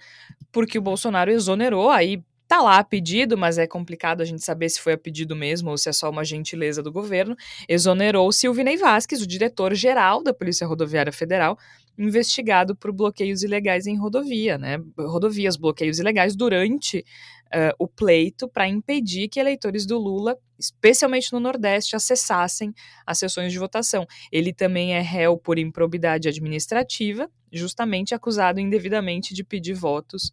porque 0.52 0.78
o 0.78 0.82
Bolsonaro 0.82 1.30
exonerou, 1.30 1.90
aí 1.90 2.22
tá 2.52 2.60
lá 2.60 2.76
a 2.76 2.84
pedido, 2.84 3.38
mas 3.38 3.56
é 3.56 3.66
complicado 3.66 4.20
a 4.20 4.26
gente 4.26 4.44
saber 4.44 4.68
se 4.68 4.78
foi 4.78 4.92
a 4.92 4.98
pedido 4.98 5.34
mesmo 5.34 5.70
ou 5.70 5.78
se 5.78 5.88
é 5.88 5.92
só 5.92 6.10
uma 6.10 6.22
gentileza 6.22 6.82
do 6.82 6.92
governo, 6.92 7.34
exonerou 7.66 8.30
Silvinei 8.30 8.76
Vasquez, 8.76 9.22
o 9.22 9.26
diretor-geral 9.26 10.22
da 10.22 10.34
Polícia 10.34 10.66
Rodoviária 10.66 11.10
Federal, 11.10 11.56
investigado 11.98 12.76
por 12.76 12.92
bloqueios 12.92 13.42
ilegais 13.42 13.86
em 13.86 13.96
rodovia, 13.96 14.58
né? 14.58 14.76
Rodovias, 14.98 15.56
bloqueios 15.56 15.98
ilegais 15.98 16.36
durante 16.36 16.98
uh, 16.98 17.72
o 17.78 17.88
pleito 17.88 18.46
para 18.46 18.68
impedir 18.68 19.28
que 19.28 19.40
eleitores 19.40 19.86
do 19.86 19.98
Lula, 19.98 20.36
especialmente 20.58 21.32
no 21.32 21.40
Nordeste, 21.40 21.96
acessassem 21.96 22.74
as 23.06 23.16
sessões 23.18 23.50
de 23.50 23.58
votação. 23.58 24.06
Ele 24.30 24.52
também 24.52 24.92
é 24.92 25.00
réu 25.00 25.38
por 25.38 25.58
improbidade 25.58 26.28
administrativa, 26.28 27.30
justamente 27.50 28.14
acusado 28.14 28.60
indevidamente 28.60 29.32
de 29.32 29.42
pedir 29.42 29.72
votos, 29.72 30.30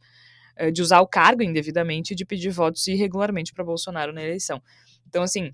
de 0.72 0.82
usar 0.82 1.00
o 1.02 1.08
cargo 1.08 1.41
indevidamente 1.41 2.13
de 2.13 2.26
pedir 2.26 2.50
votos 2.50 2.88
irregularmente 2.88 3.54
para 3.54 3.63
Bolsonaro 3.63 4.13
na 4.13 4.24
eleição. 4.24 4.62
Então, 5.08 5.24
assim, 5.24 5.54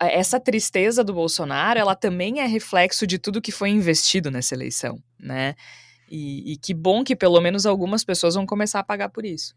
essa 0.00 0.38
tristeza 0.38 1.02
do 1.02 1.12
Bolsonaro, 1.12 1.78
ela 1.78 1.94
também 1.94 2.40
é 2.40 2.46
reflexo 2.46 3.06
de 3.06 3.18
tudo 3.18 3.40
que 3.40 3.50
foi 3.50 3.70
investido 3.70 4.30
nessa 4.30 4.54
eleição, 4.54 4.98
né? 5.18 5.54
E, 6.08 6.52
e, 6.52 6.56
que 6.56 6.72
bom 6.72 7.02
que 7.02 7.16
pelo 7.16 7.40
menos 7.40 7.66
algumas 7.66 8.04
pessoas 8.04 8.36
vão 8.36 8.46
começar 8.46 8.78
a 8.78 8.84
pagar 8.84 9.08
por 9.08 9.24
isso. 9.24 9.56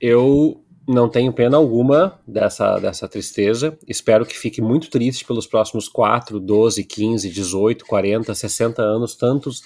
Eu 0.00 0.64
não 0.86 1.08
tenho 1.08 1.32
pena 1.32 1.56
alguma 1.56 2.20
dessa, 2.26 2.78
dessa 2.78 3.08
tristeza. 3.08 3.76
Espero 3.88 4.24
que 4.24 4.38
fique 4.38 4.62
muito 4.62 4.88
triste 4.88 5.24
pelos 5.24 5.44
próximos 5.44 5.88
4, 5.88 6.38
12, 6.38 6.84
15, 6.84 7.30
18, 7.30 7.84
40, 7.84 8.32
60 8.32 8.80
anos, 8.80 9.16
tantos 9.16 9.62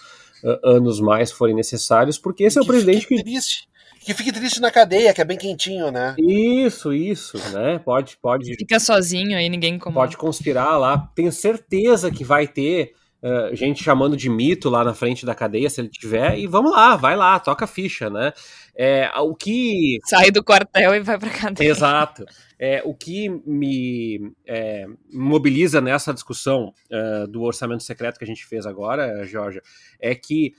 anos 0.62 1.00
mais 1.00 1.30
forem 1.30 1.54
necessários, 1.54 2.18
porque 2.18 2.44
esse 2.44 2.58
é 2.58 2.62
o 2.62 2.66
presidente 2.66 3.06
que. 3.06 3.22
Triste 3.22 3.70
que 4.00 4.14
fique 4.14 4.32
triste 4.32 4.60
na 4.60 4.70
cadeia, 4.70 5.12
que 5.12 5.20
é 5.20 5.24
bem 5.24 5.36
quentinho, 5.36 5.90
né? 5.90 6.16
Isso, 6.18 6.92
isso, 6.92 7.36
né? 7.52 7.78
Pode, 7.78 8.16
pode. 8.16 8.54
Fica 8.56 8.80
sozinho 8.80 9.36
aí, 9.36 9.48
ninguém 9.48 9.74
incomoda. 9.74 10.06
Pode 10.06 10.16
conspirar 10.16 10.78
lá. 10.78 11.10
Tenho 11.14 11.30
certeza 11.30 12.10
que 12.10 12.24
vai 12.24 12.48
ter 12.48 12.94
uh, 13.22 13.54
gente 13.54 13.82
chamando 13.82 14.16
de 14.16 14.28
mito 14.28 14.68
lá 14.68 14.84
na 14.84 14.94
frente 14.94 15.24
da 15.26 15.34
cadeia, 15.34 15.68
se 15.68 15.80
ele 15.80 15.88
tiver. 15.88 16.38
E 16.38 16.46
vamos 16.46 16.72
lá, 16.72 16.96
vai 16.96 17.16
lá, 17.16 17.38
toca 17.38 17.64
a 17.64 17.68
ficha, 17.68 18.08
né? 18.10 18.32
É, 18.74 19.10
o 19.18 19.34
que. 19.34 19.98
Sai 20.06 20.30
do 20.30 20.42
quartel 20.42 20.94
e 20.94 21.00
vai 21.00 21.18
pra 21.18 21.30
cadeia. 21.30 21.68
Exato. 21.68 22.24
É, 22.58 22.82
o 22.84 22.94
que 22.94 23.28
me 23.46 24.32
é, 24.46 24.86
mobiliza 25.12 25.80
nessa 25.80 26.12
discussão 26.12 26.74
uh, 26.90 27.26
do 27.26 27.42
orçamento 27.42 27.82
secreto 27.82 28.18
que 28.18 28.24
a 28.24 28.26
gente 28.26 28.44
fez 28.44 28.66
agora, 28.66 29.24
Georgia, 29.24 29.62
é 29.98 30.14
que 30.14 30.54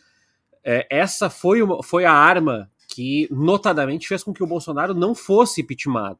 é, 0.64 0.86
essa 0.90 1.30
foi, 1.30 1.62
uma, 1.62 1.84
foi 1.84 2.06
a 2.06 2.14
arma 2.14 2.70
que 2.88 3.28
notadamente 3.32 4.08
fez 4.08 4.24
com 4.24 4.34
que 4.34 4.44
o 4.44 4.48
Bolsonaro 4.48 4.94
não 4.94 5.16
fosse 5.16 5.62
impeachmentado. 5.62 6.20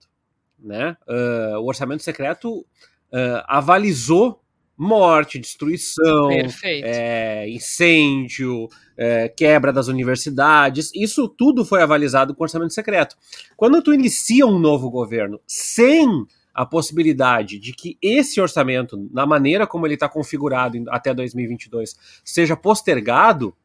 Né? 0.60 0.96
Uh, 1.08 1.58
o 1.60 1.68
orçamento 1.68 2.04
secreto 2.04 2.60
uh, 2.60 3.44
avalizou 3.48 4.41
morte, 4.82 5.38
destruição, 5.38 6.32
é, 6.64 7.48
incêndio, 7.48 8.68
é, 8.98 9.30
quebra 9.30 9.72
das 9.72 9.88
universidades. 9.88 10.90
Isso 10.96 11.30
tudo 11.30 11.64
foi 11.64 11.84
avalizado 11.84 12.34
com 12.34 12.42
orçamento 12.42 12.74
secreto. 12.74 13.16
Quando 13.56 13.80
tu 13.84 13.94
inicia 13.94 14.48
um 14.48 14.58
novo 14.58 14.90
governo 14.90 15.40
sem 15.46 16.26
a 16.52 16.66
possibilidade 16.66 17.60
de 17.60 17.74
que 17.74 17.96
esse 18.02 18.42
orçamento, 18.42 19.08
na 19.14 19.26
maneira 19.26 19.68
como 19.68 19.86
ele 19.86 19.94
está 19.94 20.10
configurado 20.10 20.84
até 20.90 21.14
2022, 21.14 21.96
seja 22.26 22.58
postergado, 22.58 23.56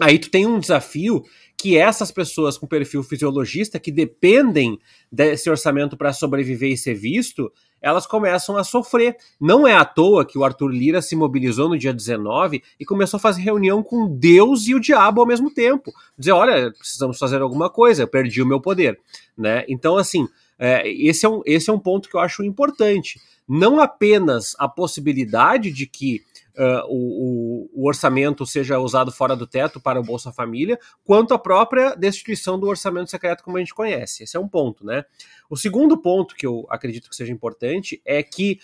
Aí 0.00 0.18
tu 0.18 0.30
tem 0.30 0.46
um 0.46 0.58
desafio 0.58 1.22
que 1.56 1.76
essas 1.76 2.10
pessoas 2.10 2.58
com 2.58 2.66
perfil 2.66 3.02
fisiologista 3.02 3.78
que 3.78 3.92
dependem 3.92 4.78
desse 5.10 5.48
orçamento 5.48 5.96
para 5.96 6.12
sobreviver 6.12 6.72
e 6.72 6.76
ser 6.76 6.94
visto, 6.94 7.52
elas 7.80 8.06
começam 8.06 8.56
a 8.56 8.64
sofrer. 8.64 9.16
Não 9.40 9.66
é 9.66 9.74
à 9.74 9.84
toa 9.84 10.24
que 10.24 10.38
o 10.38 10.44
Arthur 10.44 10.68
Lira 10.68 11.02
se 11.02 11.14
mobilizou 11.14 11.68
no 11.68 11.78
dia 11.78 11.92
19 11.92 12.62
e 12.80 12.84
começou 12.84 13.18
a 13.18 13.20
fazer 13.20 13.42
reunião 13.42 13.82
com 13.82 14.08
Deus 14.08 14.66
e 14.66 14.74
o 14.74 14.80
diabo 14.80 15.20
ao 15.20 15.26
mesmo 15.26 15.52
tempo. 15.52 15.92
Dizer, 16.16 16.32
olha, 16.32 16.72
precisamos 16.72 17.18
fazer 17.18 17.42
alguma 17.42 17.68
coisa, 17.68 18.04
eu 18.04 18.08
perdi 18.08 18.40
o 18.40 18.46
meu 18.46 18.60
poder. 18.60 18.98
Né? 19.36 19.64
Então, 19.68 19.98
assim, 19.98 20.26
é, 20.58 20.88
esse, 20.88 21.26
é 21.26 21.28
um, 21.28 21.42
esse 21.44 21.68
é 21.68 21.72
um 21.72 21.78
ponto 21.78 22.08
que 22.08 22.16
eu 22.16 22.20
acho 22.20 22.42
importante. 22.44 23.20
Não 23.48 23.80
apenas 23.80 24.54
a 24.58 24.68
possibilidade 24.68 25.70
de 25.70 25.86
que 25.86 26.22
uh, 26.56 26.86
o, 26.88 27.70
o, 27.72 27.86
orçamento 27.86 28.44
seja 28.46 28.78
usado 28.78 29.12
fora 29.12 29.36
do 29.36 29.46
teto 29.46 29.80
para 29.80 30.00
o 30.00 30.02
Bolsa 30.02 30.32
Família, 30.32 30.78
quanto 31.04 31.34
a 31.34 31.38
própria 31.38 31.94
destituição 31.94 32.58
do 32.58 32.66
orçamento 32.66 33.10
secreto 33.10 33.42
como 33.42 33.56
a 33.56 33.60
gente 33.60 33.74
conhece. 33.74 34.24
Esse 34.24 34.36
é 34.36 34.40
um 34.40 34.48
ponto, 34.48 34.84
né? 34.84 35.04
O 35.48 35.56
segundo 35.56 35.96
ponto 35.96 36.34
que 36.34 36.46
eu 36.46 36.66
acredito 36.70 37.08
que 37.08 37.16
seja 37.16 37.32
importante 37.32 38.00
é 38.04 38.22
que 38.22 38.58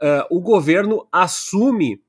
uh, 0.00 0.36
o 0.36 0.40
governo 0.40 1.06
assume 1.10 2.00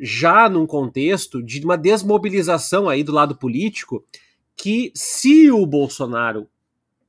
já 0.00 0.48
num 0.48 0.66
contexto 0.66 1.42
de 1.42 1.62
uma 1.62 1.76
desmobilização 1.76 2.88
aí 2.88 3.04
do 3.04 3.12
lado 3.12 3.36
político 3.36 4.02
que 4.56 4.90
se 4.94 5.50
o 5.50 5.66
Bolsonaro 5.66 6.48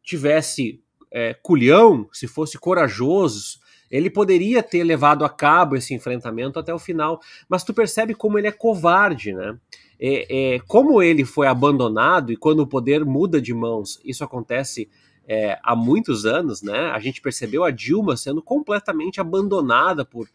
tivesse 0.03 0.83
é, 1.09 1.33
culhão, 1.35 2.09
se 2.11 2.27
fosse 2.27 2.57
corajoso, 2.57 3.59
ele 3.93 4.09
poderia 4.09 4.63
ter 4.63 4.83
levado 4.83 5.23
a 5.23 5.29
cabo 5.29 5.75
esse 5.75 5.93
enfrentamento 5.93 6.57
até 6.57 6.73
o 6.73 6.79
final, 6.79 7.21
mas 7.47 7.63
tu 7.63 7.75
percebe 7.75 8.15
como 8.15 8.39
ele 8.39 8.47
é 8.47 8.51
covarde, 8.51 9.31
né? 9.33 9.55
É, 9.99 10.55
é, 10.55 10.59
como 10.61 10.99
ele 10.99 11.23
foi 11.23 11.45
abandonado 11.45 12.31
e 12.31 12.35
quando 12.35 12.61
o 12.61 12.67
poder 12.67 13.05
muda 13.05 13.39
de 13.39 13.53
mãos, 13.53 14.01
isso 14.03 14.23
acontece 14.23 14.89
é, 15.27 15.59
há 15.63 15.75
muitos 15.75 16.25
anos, 16.25 16.63
né? 16.63 16.89
A 16.89 16.97
gente 16.97 17.21
percebeu 17.21 17.63
a 17.63 17.69
Dilma 17.69 18.17
sendo 18.17 18.41
completamente 18.41 19.21
abandonada 19.21 20.03
por 20.03 20.27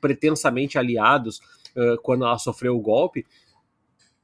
pretensamente 0.00 0.78
aliados 0.78 1.38
uh, 1.76 2.00
quando 2.02 2.24
ela 2.24 2.38
sofreu 2.38 2.74
o 2.74 2.80
golpe. 2.80 3.26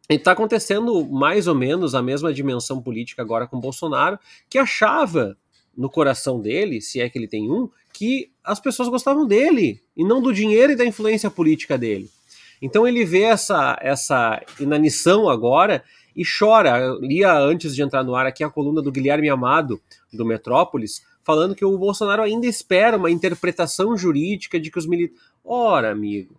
E 0.09 0.15
está 0.15 0.33
acontecendo 0.33 1.07
mais 1.07 1.47
ou 1.47 1.55
menos 1.55 1.95
a 1.95 2.03
mesma 2.03 2.33
dimensão 2.33 2.81
política 2.81 3.21
agora 3.21 3.47
com 3.47 3.61
Bolsonaro, 3.61 4.19
que 4.49 4.57
achava 4.57 5.37
no 5.77 5.89
coração 5.89 6.41
dele, 6.41 6.81
se 6.81 7.01
é 7.01 7.09
que 7.09 7.17
ele 7.19 7.29
tem 7.29 7.49
um, 7.49 7.71
que 7.99 8.31
as 8.45 8.61
pessoas 8.61 8.89
gostavam 8.89 9.27
dele 9.27 9.83
e 9.97 10.05
não 10.05 10.23
do 10.23 10.33
dinheiro 10.33 10.73
e 10.73 10.77
da 10.77 10.85
influência 10.85 11.29
política 11.29 11.77
dele. 11.77 12.09
Então 12.63 12.87
ele 12.87 13.05
vê 13.05 13.23
essa, 13.23 13.77
essa 13.83 14.41
inanição 14.61 15.29
agora 15.29 15.83
e 16.15 16.23
chora. 16.25 16.79
Eu 16.79 17.01
lia 17.01 17.37
antes 17.37 17.75
de 17.75 17.83
entrar 17.83 18.05
no 18.05 18.15
ar 18.15 18.25
aqui 18.25 18.45
a 18.45 18.51
coluna 18.51 18.81
do 18.81 18.93
Guilherme 18.93 19.29
Amado, 19.29 19.81
do 20.13 20.25
Metrópolis, 20.25 21.03
falando 21.25 21.57
que 21.57 21.65
o 21.65 21.77
Bolsonaro 21.77 22.23
ainda 22.23 22.47
espera 22.47 22.97
uma 22.97 23.11
interpretação 23.11 23.97
jurídica 23.97 24.61
de 24.61 24.71
que 24.71 24.79
os 24.79 24.87
militares. 24.87 25.21
Ora, 25.45 25.91
amigo, 25.91 26.37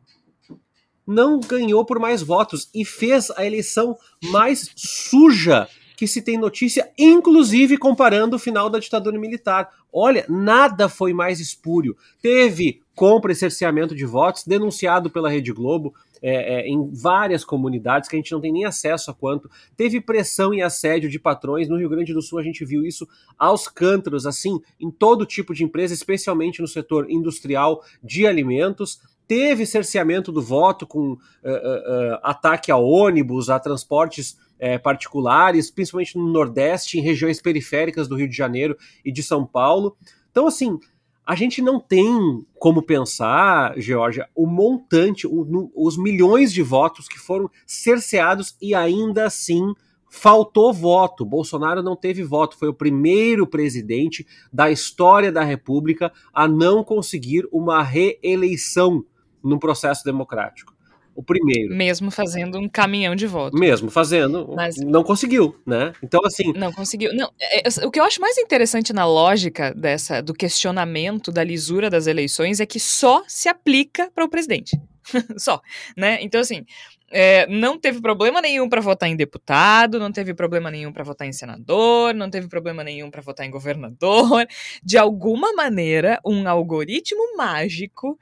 não 1.06 1.41
ganhou 1.41 1.84
por 1.84 2.00
mais 2.00 2.22
votos 2.22 2.69
e 2.74 2.86
fez 2.86 3.30
a 3.32 3.45
eleição 3.45 3.98
mais 4.32 4.72
suja 4.78 5.67
que 5.99 6.07
se 6.07 6.21
tem 6.21 6.38
notícia, 6.38 6.89
inclusive 6.97 7.77
comparando 7.77 8.38
o 8.38 8.39
final 8.39 8.69
da 8.69 8.79
ditadura 8.79 9.19
militar. 9.19 9.69
Olha, 9.91 10.25
nada 10.29 10.88
foi 10.88 11.12
mais 11.12 11.41
espúrio. 11.41 11.93
Teve 12.21 12.81
compra 12.95 13.33
e 13.33 13.35
cerceamento 13.35 13.93
de 13.93 14.05
votos 14.05 14.45
denunciado 14.45 15.09
pela 15.09 15.29
Rede 15.29 15.51
Globo. 15.51 15.93
É, 16.21 16.62
é, 16.62 16.67
em 16.69 16.89
várias 16.89 17.43
comunidades 17.43 18.07
que 18.07 18.15
a 18.15 18.19
gente 18.19 18.31
não 18.31 18.39
tem 18.39 18.53
nem 18.53 18.63
acesso 18.63 19.12
a 19.12 19.13
quanto. 19.13 19.49
Teve 19.75 19.99
pressão 19.99 20.53
e 20.53 20.62
assédio 20.62 21.09
de 21.09 21.19
patrões. 21.19 21.67
No 21.67 21.77
Rio 21.77 21.89
Grande 21.89 22.13
do 22.13 22.21
Sul 22.21 22.39
a 22.39 22.43
gente 22.43 22.63
viu 22.63 22.85
isso 22.85 23.05
aos 23.38 23.67
cântaros, 23.67 24.25
assim, 24.25 24.57
em 24.79 24.89
todo 24.89 25.25
tipo 25.25 25.53
de 25.53 25.65
empresa, 25.65 25.93
especialmente 25.93 26.62
no 26.62 26.67
setor 26.67 27.12
industrial 27.12 27.83
de 28.01 28.25
alimentos 28.25 29.01
teve 29.30 29.63
cerceamento 29.63 30.32
do 30.32 30.42
voto 30.42 30.88
com 30.88 31.12
uh, 31.12 31.15
uh, 31.15 31.15
uh, 31.15 32.20
ataque 32.24 32.72
a 32.72 32.78
ônibus, 32.78 33.48
a 33.48 33.60
transportes 33.60 34.36
particulares, 34.84 35.72
principalmente 35.72 36.18
no 36.18 36.28
Nordeste, 36.28 37.00
em 37.00 37.02
regiões 37.02 37.42
periféricas 37.42 38.10
do 38.10 38.18
Rio 38.18 38.28
de 38.28 38.36
Janeiro 38.36 38.78
e 39.06 39.10
de 39.10 39.24
São 39.24 39.46
Paulo. 39.46 39.96
Então, 40.30 40.48
assim, 40.48 40.78
a 41.26 41.34
gente 41.34 41.62
não 41.62 41.80
tem 41.80 42.46
como 42.56 42.82
pensar, 42.82 43.80
Georgia, 43.80 44.28
o 44.36 44.46
montante, 44.46 45.26
o, 45.26 45.46
no, 45.46 45.72
os 45.74 45.98
milhões 45.98 46.52
de 46.52 46.62
votos 46.62 47.08
que 47.08 47.18
foram 47.18 47.50
cerceados 47.65 48.58
e 48.62 48.76
ainda 48.76 49.28
assim 49.28 49.74
faltou 50.10 50.74
voto. 50.74 51.24
Bolsonaro 51.24 51.82
não 51.82 51.96
teve 51.96 52.22
voto. 52.22 52.58
Foi 52.58 52.68
o 52.68 52.74
primeiro 52.74 53.48
presidente 53.48 54.28
da 54.52 54.70
história 54.70 55.32
da 55.32 55.44
República 55.44 56.12
a 56.34 56.50
não 56.50 56.84
conseguir 56.84 57.48
uma 57.50 57.82
reeleição 57.82 59.06
num 59.43 59.60
processo 59.60 60.04
democrático 60.04 60.73
o 61.19 61.23
primeiro. 61.23 61.75
Mesmo 61.75 62.10
fazendo 62.10 62.58
um 62.58 62.69
caminhão 62.69 63.13
de 63.13 63.28
votos. 63.28 63.60
Mesmo 63.60 63.91
fazendo, 63.91 64.54
Mas... 64.56 64.78
não 64.78 65.04
conseguiu, 65.04 65.54
né? 65.65 65.91
Então 66.02 66.21
assim, 66.23 66.54
não 66.54 66.71
conseguiu. 66.71 67.13
Não, 67.13 67.30
é, 67.41 67.67
é, 67.67 67.86
o 67.86 67.91
que 67.91 67.99
eu 67.99 68.06
acho 68.06 68.21
mais 68.21 68.38
interessante 68.38 68.93
na 68.93 69.06
lógica 69.06 69.73
dessa 69.73 70.21
do 70.21 70.34
questionamento 70.34 71.30
da 71.30 71.43
lisura 71.43 71.89
das 71.89 72.08
eleições 72.08 72.62
é 72.62 72.65
que 72.65 72.80
só 72.80 73.21
se 73.28 73.49
aplica 73.49 74.10
para 74.15 74.23
o 74.23 74.30
presidente. 74.30 74.80
só, 75.38 75.60
né? 75.97 76.19
Então 76.21 76.39
assim, 76.39 76.63
é, 77.12 77.45
não 77.47 77.78
teve 77.78 77.99
problema 77.99 78.39
nenhum 78.39 78.69
para 78.69 78.80
votar 78.80 79.10
em 79.10 79.15
deputado, 79.17 79.99
não 79.99 80.13
teve 80.13 80.34
problema 80.34 80.71
nenhum 80.71 80.93
para 80.93 81.04
votar 81.04 81.28
em 81.28 81.34
senador, 81.34 82.13
não 82.13 82.30
teve 82.30 82.47
problema 82.47 82.82
nenhum 82.82 83.12
para 83.12 83.21
votar 83.21 83.45
em 83.45 83.52
governador. 83.52 84.47
De 84.82 84.97
alguma 84.97 85.52
maneira, 85.52 86.17
um 86.25 86.47
algoritmo 86.47 87.36
mágico 87.36 88.17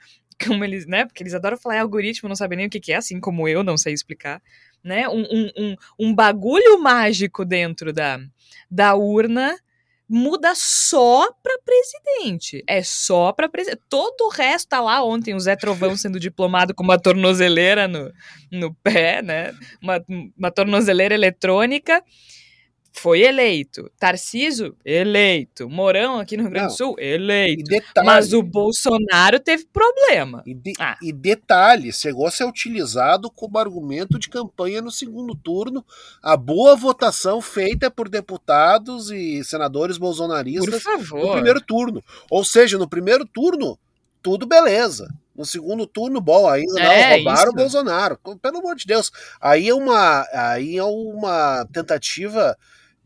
como 0.46 0.64
eles, 0.64 0.86
né? 0.86 1.06
Porque 1.06 1.24
eles 1.24 1.34
adoram 1.34 1.58
falar 1.58 1.78
em 1.78 1.80
algoritmo, 1.80 2.30
não 2.30 2.36
sabem 2.36 2.58
nem 2.58 2.68
o 2.68 2.70
que, 2.70 2.80
que 2.80 2.92
é, 2.92 2.98
assim 2.98 3.20
como 3.20 3.48
eu 3.48 3.64
não 3.64 3.78
sei 3.78 3.94
explicar, 3.94 4.42
né? 4.84 5.08
Um, 5.10 5.22
um, 5.22 5.52
um, 5.58 5.76
um 6.00 6.16
bagulho 6.16 6.80
mágico 6.80 7.44
dentro 7.44 7.92
da, 7.92 8.20
da 8.70 8.96
urna 8.96 9.58
muda 10.10 10.54
só 10.56 11.30
para 11.44 11.60
presidente. 11.66 12.64
É 12.66 12.82
só 12.82 13.34
para 13.34 13.50
presidente. 13.50 13.82
Todo 13.90 14.28
o 14.28 14.30
resto 14.30 14.70
tá 14.70 14.80
lá 14.80 15.04
ontem, 15.04 15.36
o 15.36 15.40
Zé 15.40 15.56
Trovão 15.56 15.96
sendo 15.98 16.20
diplomado 16.20 16.74
com 16.74 16.84
uma 16.84 16.98
tornozeleira 16.98 17.88
no, 17.88 18.12
no 18.52 18.74
pé, 18.76 19.22
né? 19.22 19.54
Uma, 19.82 20.04
uma 20.38 20.52
tornozeleira 20.52 21.14
eletrônica 21.14 22.02
foi 22.98 23.22
eleito. 23.22 23.90
Tarciso, 24.00 24.76
eleito. 24.84 25.70
Morão 25.70 26.20
aqui 26.20 26.36
no 26.36 26.44
Rio 26.44 26.52
Grande 26.52 26.68
do 26.68 26.78
Sul, 26.78 26.96
eleito. 26.98 27.64
Detalhe, 27.64 28.06
Mas 28.06 28.34
o 28.34 28.42
Bolsonaro 28.42 29.40
teve 29.40 29.66
problema. 29.72 30.44
E, 30.46 30.54
de, 30.54 30.74
ah. 30.80 30.98
e, 31.02 31.14
detalhe, 31.14 31.94
chegou 31.94 32.26
a 32.26 32.32
ser 32.32 32.46
utilizado 32.46 33.30
como 33.30 33.58
argumento 33.58 34.18
de 34.18 34.30
campanha 34.30 34.82
no 34.82 34.92
segundo 34.92 35.36
turno 35.36 35.86
a 36.22 36.36
boa 36.36 36.76
votação 36.76 37.42
feita 37.42 37.90
por 37.92 38.10
deputados 38.10 39.12
e 39.12 39.44
senadores 39.44 39.98
bolsonaristas 39.98 40.84
no 41.12 41.32
primeiro 41.32 41.62
turno. 41.62 42.04
Ou 42.30 42.44
seja, 42.44 42.78
no 42.78 42.88
primeiro 42.88 43.26
turno, 43.26 43.78
tudo 44.22 44.46
beleza. 44.46 45.08
No 45.36 45.46
segundo 45.46 45.86
turno, 45.86 46.20
bom, 46.20 46.50
ainda 46.50 46.82
é, 46.82 47.10
não 47.10 47.16
roubaram 47.18 47.42
isso. 47.42 47.52
o 47.52 47.56
Bolsonaro. 47.56 48.20
Pelo 48.42 48.58
amor 48.58 48.76
de 48.76 48.88
Deus. 48.88 49.12
Aí 49.40 49.70
é 49.70 49.74
uma, 49.74 50.28
aí 50.34 50.78
é 50.78 50.84
uma 50.84 51.64
tentativa 51.72 52.58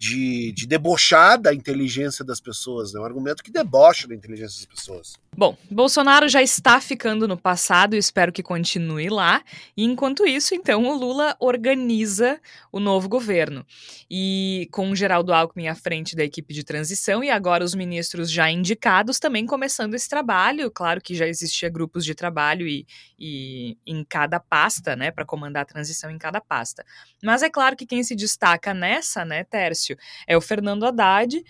de, 0.02 0.52
de 0.54 0.66
debochar 0.66 1.40
da 1.40 1.54
inteligência 1.54 2.26
das 2.26 2.40
pessoas, 2.40 2.92
né? 2.92 3.00
um 3.00 3.06
argumento 3.06 3.44
que 3.44 3.52
debocha 3.52 4.08
da 4.08 4.16
inteligência 4.16 4.58
das 4.58 4.66
pessoas. 4.66 5.14
Bom, 5.38 5.56
Bolsonaro 5.70 6.28
já 6.28 6.42
está 6.42 6.82
ficando 6.82 7.28
no 7.28 7.38
passado 7.38 7.96
espero 7.96 8.32
que 8.32 8.42
continue 8.42 9.10
lá. 9.10 9.44
E 9.78 9.86
enquanto 9.86 10.26
isso, 10.26 10.56
então, 10.56 10.86
o 10.88 10.94
Lula 10.94 11.38
organiza 11.40 12.42
o 12.72 12.80
novo 12.80 13.08
governo. 13.08 13.66
E 14.10 14.68
com 14.72 14.90
o 14.90 14.96
Geraldo 14.96 15.34
Alckmin 15.34 15.68
à 15.68 15.76
frente 15.76 16.16
da 16.16 16.24
equipe 16.24 16.54
de 16.54 16.64
transição 16.64 17.24
e 17.24 17.30
agora 17.30 17.64
os 17.64 17.76
ministros 17.76 18.30
já 18.30 18.50
indicados 18.50 19.20
também 19.20 19.46
começando 19.46 19.94
esse 19.94 20.10
trabalho. 20.10 20.72
Claro 20.72 21.00
que 21.00 21.16
já 21.16 21.28
existia 21.28 21.70
grupos 21.70 22.04
de 22.04 22.16
trabalho 22.16 22.68
e, 22.68 22.86
e 23.18 23.78
em 23.86 24.04
cada 24.04 24.40
pasta, 24.40 24.96
né, 24.96 25.12
para 25.12 25.26
comandar 25.26 25.62
a 25.62 25.66
transição 25.66 26.10
em 26.10 26.18
cada 26.18 26.42
pasta. 26.42 26.84
Mas 27.24 27.42
é 27.44 27.50
claro 27.50 27.78
que 27.78 27.86
quem 27.86 28.04
se 28.04 28.16
destaca 28.16 28.74
nessa, 28.74 29.24
né, 29.24 29.44
Tércio, 29.44 29.91
é 30.28 30.36
o 30.36 30.42
Fernando 30.42 30.86
Haddad 30.86 31.44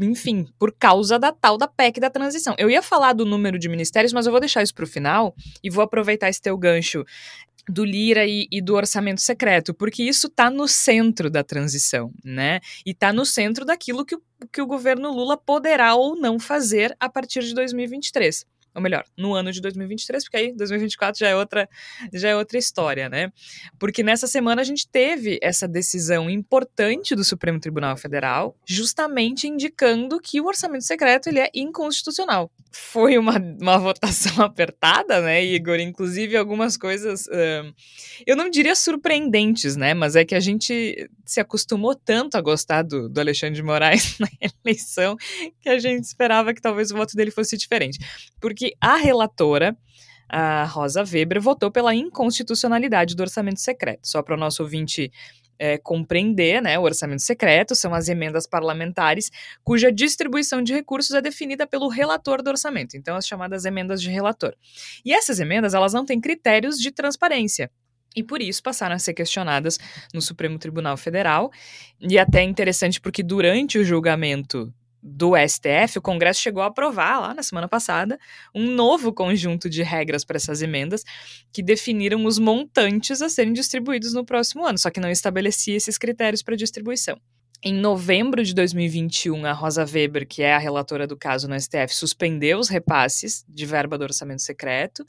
enfim, 0.00 0.46
por 0.58 0.72
causa 0.72 1.18
da 1.18 1.30
tal 1.30 1.58
da 1.58 1.68
PEC 1.68 2.00
da 2.00 2.08
transição. 2.08 2.54
Eu 2.56 2.70
ia 2.70 2.80
falar 2.80 3.12
do 3.12 3.26
número 3.26 3.58
de 3.58 3.68
ministérios, 3.68 4.12
mas 4.12 4.24
eu 4.24 4.32
vou 4.32 4.40
deixar 4.40 4.62
isso 4.62 4.74
para 4.74 4.84
o 4.84 4.88
final 4.88 5.34
e 5.62 5.68
vou 5.68 5.84
aproveitar 5.84 6.28
esse 6.28 6.40
teu 6.40 6.56
gancho 6.56 7.04
do 7.68 7.84
Lira 7.84 8.26
e, 8.26 8.46
e, 8.50 8.60
do 8.60 8.74
orçamento 8.74 9.22
secreto, 9.22 9.72
porque 9.72 10.02
isso 10.02 10.26
está 10.26 10.50
no 10.50 10.68
centro 10.68 11.30
da 11.30 11.42
transição, 11.42 12.12
né? 12.22 12.60
E 12.84 12.90
está 12.90 13.12
no 13.12 13.24
centro 13.24 13.64
daquilo 13.64 14.04
que, 14.04 14.16
que 14.52 14.60
o 14.60 14.66
governo 14.66 15.10
Lula 15.10 15.36
poderá 15.36 15.94
ou 15.94 16.14
não 16.14 16.38
fazer 16.38 16.94
a 17.00 17.08
partir 17.08 17.42
de 17.42 17.54
2023. 17.54 18.44
Ou 18.74 18.82
melhor, 18.82 19.04
no 19.16 19.34
ano 19.34 19.52
de 19.52 19.60
2023, 19.60 20.24
porque 20.24 20.36
aí 20.36 20.52
2024 20.54 21.20
já 21.20 21.28
é 21.28 21.36
outra, 21.36 21.68
já 22.12 22.28
é 22.30 22.36
outra 22.36 22.58
história, 22.58 23.08
né? 23.08 23.32
Porque 23.78 24.02
nessa 24.02 24.26
semana 24.26 24.62
a 24.62 24.64
gente 24.64 24.88
teve 24.88 25.38
essa 25.40 25.68
decisão 25.68 26.28
importante 26.28 27.14
do 27.14 27.22
Supremo 27.22 27.60
Tribunal 27.60 27.96
Federal, 27.96 28.56
justamente 28.66 29.46
indicando 29.46 30.20
que 30.20 30.40
o 30.40 30.46
orçamento 30.46 30.84
secreto 30.84 31.28
ele 31.28 31.40
é 31.40 31.50
inconstitucional. 31.54 32.50
Foi 32.72 33.16
uma, 33.16 33.38
uma 33.60 33.78
votação 33.78 34.42
apertada, 34.44 35.20
né, 35.20 35.44
Igor? 35.44 35.78
Inclusive 35.78 36.36
algumas 36.36 36.76
coisas, 36.76 37.26
uh, 37.26 37.74
eu 38.26 38.36
não 38.36 38.50
diria 38.50 38.74
surpreendentes, 38.74 39.76
né? 39.76 39.94
Mas 39.94 40.16
é 40.16 40.24
que 40.24 40.34
a 40.34 40.40
gente 40.40 41.08
se 41.24 41.40
acostumou 41.40 41.94
tanto 41.94 42.36
a 42.36 42.40
gostar 42.40 42.82
do, 42.82 43.08
do 43.08 43.20
Alexandre 43.20 43.54
de 43.54 43.62
Moraes 43.62 44.18
na 44.20 44.28
eleição 44.64 45.16
que 45.60 45.68
a 45.68 45.78
gente 45.78 46.04
esperava 46.04 46.52
que 46.52 46.60
talvez 46.60 46.90
o 46.90 46.96
voto 46.96 47.16
dele 47.16 47.30
fosse 47.30 47.56
diferente. 47.56 47.98
Porque 48.40 48.63
a 48.80 48.96
relatora, 48.96 49.76
a 50.28 50.64
Rosa 50.64 51.02
Weber, 51.04 51.40
votou 51.40 51.70
pela 51.70 51.94
inconstitucionalidade 51.94 53.14
do 53.14 53.20
orçamento 53.20 53.60
secreto. 53.60 54.06
Só 54.06 54.22
para 54.22 54.34
o 54.34 54.38
nosso 54.38 54.62
ouvinte 54.62 55.10
é, 55.58 55.78
compreender, 55.78 56.60
né, 56.60 56.78
o 56.78 56.82
orçamento 56.82 57.22
secreto 57.22 57.74
são 57.74 57.94
as 57.94 58.08
emendas 58.08 58.46
parlamentares 58.46 59.30
cuja 59.62 59.92
distribuição 59.92 60.62
de 60.62 60.72
recursos 60.72 61.14
é 61.14 61.20
definida 61.20 61.66
pelo 61.66 61.88
relator 61.88 62.42
do 62.42 62.50
orçamento, 62.50 62.96
então 62.96 63.16
as 63.16 63.26
chamadas 63.26 63.64
emendas 63.64 64.02
de 64.02 64.10
relator. 64.10 64.54
E 65.04 65.12
essas 65.12 65.40
emendas, 65.40 65.74
elas 65.74 65.92
não 65.92 66.04
têm 66.04 66.20
critérios 66.20 66.78
de 66.78 66.90
transparência, 66.90 67.70
e 68.16 68.22
por 68.22 68.40
isso 68.40 68.62
passaram 68.62 68.94
a 68.94 68.98
ser 68.98 69.12
questionadas 69.12 69.78
no 70.12 70.22
Supremo 70.22 70.58
Tribunal 70.58 70.96
Federal. 70.96 71.50
E 72.00 72.16
até 72.16 72.42
interessante 72.42 73.00
porque 73.00 73.22
durante 73.22 73.76
o 73.76 73.84
julgamento 73.84 74.72
do 75.06 75.34
STF, 75.36 75.98
o 75.98 76.02
Congresso 76.02 76.40
chegou 76.40 76.62
a 76.62 76.66
aprovar 76.66 77.20
lá 77.20 77.34
na 77.34 77.42
semana 77.42 77.68
passada 77.68 78.18
um 78.54 78.70
novo 78.70 79.12
conjunto 79.12 79.68
de 79.68 79.82
regras 79.82 80.24
para 80.24 80.38
essas 80.38 80.62
emendas 80.62 81.04
que 81.52 81.62
definiram 81.62 82.24
os 82.24 82.38
montantes 82.38 83.20
a 83.20 83.28
serem 83.28 83.52
distribuídos 83.52 84.14
no 84.14 84.24
próximo 84.24 84.64
ano, 84.64 84.78
só 84.78 84.88
que 84.88 84.98
não 84.98 85.10
estabelecia 85.10 85.76
esses 85.76 85.98
critérios 85.98 86.42
para 86.42 86.56
distribuição. 86.56 87.20
Em 87.62 87.74
novembro 87.74 88.42
de 88.42 88.54
2021, 88.54 89.44
a 89.44 89.52
Rosa 89.52 89.84
Weber, 89.84 90.26
que 90.26 90.42
é 90.42 90.54
a 90.54 90.58
relatora 90.58 91.06
do 91.06 91.18
caso 91.18 91.46
no 91.48 91.58
STF, 91.58 91.94
suspendeu 91.94 92.58
os 92.58 92.70
repasses 92.70 93.44
de 93.46 93.66
verba 93.66 93.98
do 93.98 94.04
orçamento 94.04 94.40
secreto. 94.40 95.04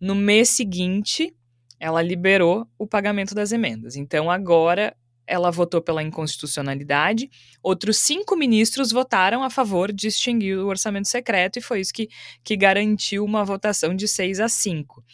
No 0.00 0.14
mês 0.14 0.48
seguinte, 0.48 1.32
ela 1.78 2.02
liberou 2.02 2.66
o 2.76 2.86
pagamento 2.86 3.34
das 3.34 3.52
emendas. 3.52 3.94
Então, 3.94 4.28
agora 4.28 4.94
ela 5.30 5.50
votou 5.50 5.80
pela 5.80 6.02
inconstitucionalidade. 6.02 7.30
Outros 7.62 7.96
cinco 7.98 8.36
ministros 8.36 8.90
votaram 8.90 9.44
a 9.44 9.48
favor 9.48 9.92
de 9.92 10.08
extinguir 10.08 10.58
o 10.58 10.66
orçamento 10.66 11.08
secreto, 11.08 11.58
e 11.58 11.62
foi 11.62 11.80
isso 11.80 11.94
que, 11.94 12.08
que 12.42 12.56
garantiu 12.56 13.24
uma 13.24 13.44
votação 13.44 13.94
de 13.94 14.08
6 14.08 14.40
a 14.40 14.48
5. 14.48 15.04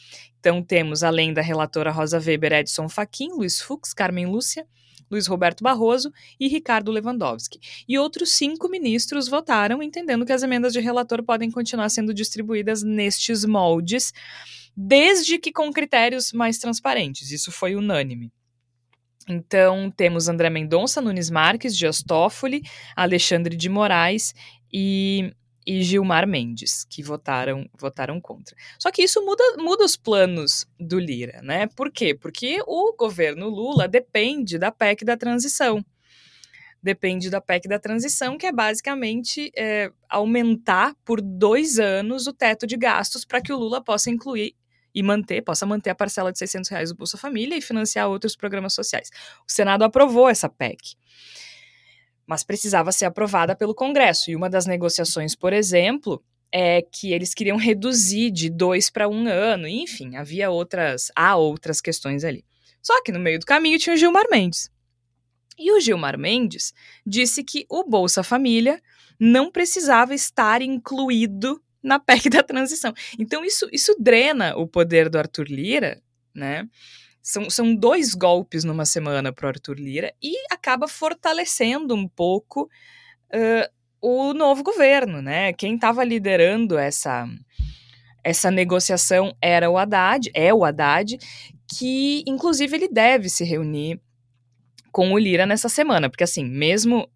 Então, 0.41 0.63
temos, 0.63 1.05
além 1.05 1.35
da 1.35 1.43
relatora 1.43 1.91
Rosa 1.91 2.19
Weber, 2.19 2.53
Edson 2.53 2.89
Fachin, 2.89 3.29
Luiz 3.33 3.61
Fux, 3.61 3.93
Carmen 3.93 4.27
Lúcia, 4.27 4.67
Luiz 5.11 5.27
Roberto 5.27 5.63
Barroso 5.63 6.11
e 6.41 6.49
Ricardo 6.49 6.91
Lewandowski. 6.91 7.61
E 7.87 7.99
outros 7.99 8.31
cinco 8.31 8.69
ministros 8.69 9.29
votaram, 9.29 9.83
entendendo 9.83 10.25
que 10.25 10.33
as 10.33 10.43
emendas 10.43 10.73
de 10.73 10.81
relator 10.81 11.23
podem 11.23 11.51
continuar 11.51 11.89
sendo 11.91 12.13
distribuídas 12.13 12.83
nestes 12.83 13.45
moldes 13.45 14.13
desde 14.77 15.39
que 15.39 15.53
com 15.53 15.73
critérios 15.73 16.33
mais 16.33 16.59
transparentes. 16.59 17.31
Isso 17.31 17.51
foi 17.51 17.75
unânime. 17.75 18.31
Então, 19.29 19.91
temos 19.91 20.29
André 20.29 20.49
Mendonça, 20.49 21.01
Nunes 21.01 21.31
Marques, 21.31 21.77
Dias 21.77 22.03
Toffoli, 22.03 22.63
Alexandre 22.95 23.57
de 23.57 23.69
Moraes 23.69 24.33
e, 24.73 25.35
e, 25.67 25.83
Gilmar 25.83 26.29
Mendes, 26.29 26.87
que 26.89 27.03
votaram, 27.03 27.69
votaram 27.77 28.21
contra. 28.21 28.57
Só 28.79 28.91
que 28.93 29.03
isso 29.03 29.25
muda, 29.25 29.43
muda 29.59 29.85
os 29.85 29.97
planos 29.97 30.65
do 30.79 31.01
Lira, 31.01 31.43
né? 31.43 31.67
Por 31.67 31.91
quê? 31.91 32.15
Porque 32.15 32.61
o 32.69 32.95
governo 32.97 33.49
Lula 33.49 33.89
depende 33.89 34.59
da 34.59 34.71
PEC 34.71 35.05
da 35.05 35.17
transição. 35.17 35.85
Depende 36.81 37.29
da 37.29 37.41
PEC 37.41 37.67
da 37.67 37.81
transição, 37.81 38.39
que 38.39 38.47
é 38.47 38.53
basicamente 38.53 39.51
é, 39.57 39.91
aumentar 40.09 40.95
por 41.05 41.21
dois 41.21 41.81
anos 41.81 42.29
o 42.29 42.33
teto 42.33 42.65
de 42.65 42.77
gastos 42.77 43.25
para 43.25 43.41
que 43.41 43.53
o 43.53 43.59
Lula 43.59 43.83
possa 43.83 44.09
incluir 44.09 44.55
e 44.97 45.03
manter, 45.03 45.43
possa 45.43 45.67
manter 45.67 45.91
a 45.91 45.95
parcela 45.95 46.33
de 46.33 46.39
600 46.39 46.71
reais 46.71 46.89
do 46.89 46.97
Bolsa 46.97 47.19
Família 47.19 47.55
e 47.55 47.61
financiar 47.61 48.09
outros 48.09 48.35
programas 48.35 48.73
sociais. 48.73 49.11
O 49.47 49.53
Senado 49.53 49.85
aprovou 49.85 50.27
essa 50.27 50.49
PEC, 50.49 50.97
mas 52.27 52.43
precisava 52.43 52.91
ser 52.91 53.05
aprovada 53.05 53.55
pelo 53.55 53.75
Congresso. 53.75 54.31
E 54.31 54.35
uma 54.35 54.49
das 54.49 54.65
negociações, 54.65 55.35
por 55.35 55.53
exemplo, 55.53 56.25
é 56.51 56.81
que 56.81 57.13
eles 57.13 57.35
queriam 57.35 57.59
reduzir 57.59 58.31
de 58.31 58.49
dois 58.49 58.89
para 58.89 59.07
um 59.07 59.29
ano, 59.29 59.69
enfim, 59.69 60.17
havia 60.17 60.51
outras, 60.51 61.13
há 61.15 61.37
outras 61.37 61.83
questões 61.83 62.25
ali. 62.25 62.43
Só 62.81 63.03
que 63.03 63.13
no 63.13 63.21
meio 63.21 63.39
do 63.39 63.45
caminho 63.45 63.79
tinha 63.79 63.95
o 63.95 63.99
Gilmar 63.99 64.25
Mendes. 64.31 64.71
E 65.59 65.71
o 65.73 65.81
Gilmar 65.81 66.19
Mendes 66.19 66.73
disse 67.07 67.45
que 67.45 67.67
o 67.69 67.85
Bolsa 67.85 68.23
Família 68.23 68.81
não 69.21 69.51
precisava 69.51 70.15
estar 70.15 70.63
incluído 70.63 71.61
na 71.87 72.01
PEC 72.01 72.29
da 72.29 72.43
transição. 72.43 72.93
Então, 73.19 73.45
isso, 73.45 73.69
isso 73.73 73.95
drena 73.99 74.57
o 74.57 74.67
poder 74.67 75.09
do 75.09 75.19
Arthur 75.19 75.47
Lira, 75.49 76.03
né? 76.35 76.69
São, 77.23 77.49
são 77.49 77.75
dois 77.75 78.15
golpes 78.15 78.65
numa 78.65 78.85
semana 78.85 79.33
para 79.33 79.47
o 79.47 79.49
Arthur 79.49 79.79
Lira 79.79 80.13
e 80.23 80.35
acaba 80.51 80.87
fortalecendo 80.87 81.95
um 81.95 82.07
pouco 82.07 82.69
uh, 83.33 83.73
o 84.01 84.35
novo 84.35 84.63
governo, 84.63 85.23
né? 85.23 85.53
Quem 85.53 85.77
estava 85.77 86.05
liderando 86.05 86.77
essa, 86.77 87.27
essa 88.23 88.51
negociação 88.51 89.37
era 89.41 89.71
o 89.71 89.79
Haddad, 89.79 90.31
é 90.35 90.53
o 90.53 90.65
Haddad, 90.65 91.19
que 91.69 92.23
inclusive 92.27 92.77
ele 92.77 92.89
deve 92.89 93.29
se 93.29 93.45
reunir 93.45 94.01
com 94.93 95.13
o 95.13 95.19
Lira 95.19 95.47
nessa 95.47 95.69
semana, 95.69 96.09
porque 96.09 96.25
assim, 96.25 96.45
mesmo 96.45 97.09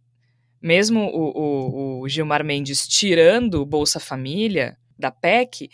mesmo 0.62 1.00
o, 1.00 1.30
o, 1.38 2.00
o 2.00 2.08
Gilmar 2.08 2.44
Mendes 2.44 2.86
tirando 2.86 3.62
o 3.62 3.66
Bolsa 3.66 3.98
Família 3.98 4.76
da 4.98 5.10
PEC, 5.10 5.70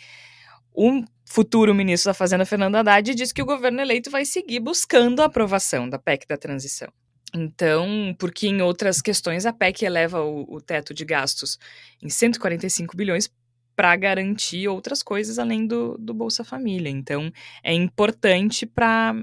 o 0.73 1.03
futuro 1.25 1.73
ministro 1.75 2.09
da 2.09 2.13
Fazenda, 2.13 2.45
Fernando 2.45 2.75
Haddad, 2.75 3.13
disse 3.13 3.33
que 3.33 3.41
o 3.41 3.45
governo 3.45 3.81
eleito 3.81 4.09
vai 4.09 4.23
seguir 4.23 4.59
buscando 4.59 5.21
a 5.21 5.25
aprovação 5.25 5.89
da 5.89 5.99
PEC 5.99 6.25
da 6.27 6.37
transição. 6.37 6.87
Então, 7.35 8.15
porque 8.17 8.47
em 8.47 8.61
outras 8.61 9.01
questões 9.01 9.45
a 9.45 9.51
PEC 9.51 9.83
eleva 9.83 10.23
o, 10.23 10.45
o 10.47 10.61
teto 10.61 10.93
de 10.93 11.03
gastos 11.03 11.59
em 12.01 12.09
145 12.09 12.95
bilhões 12.95 13.29
para 13.75 13.95
garantir 13.95 14.67
outras 14.67 15.03
coisas 15.03 15.37
além 15.37 15.67
do, 15.67 15.97
do 15.97 16.13
Bolsa 16.13 16.43
Família. 16.43 16.89
Então, 16.89 17.31
é 17.61 17.73
importante 17.73 18.65
para 18.65 19.15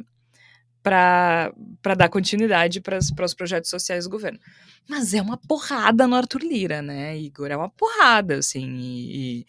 dar 0.84 2.08
continuidade 2.10 2.80
para 2.80 2.98
os 2.98 3.34
projetos 3.34 3.70
sociais 3.70 4.04
do 4.04 4.10
governo. 4.10 4.38
Mas 4.88 5.14
é 5.14 5.22
uma 5.22 5.36
porrada 5.36 6.06
no 6.06 6.14
Arthur 6.14 6.42
Lira, 6.42 6.82
né, 6.82 7.16
Igor? 7.16 7.50
É 7.50 7.56
uma 7.56 7.70
porrada, 7.70 8.38
assim, 8.38 8.76
e, 8.78 9.46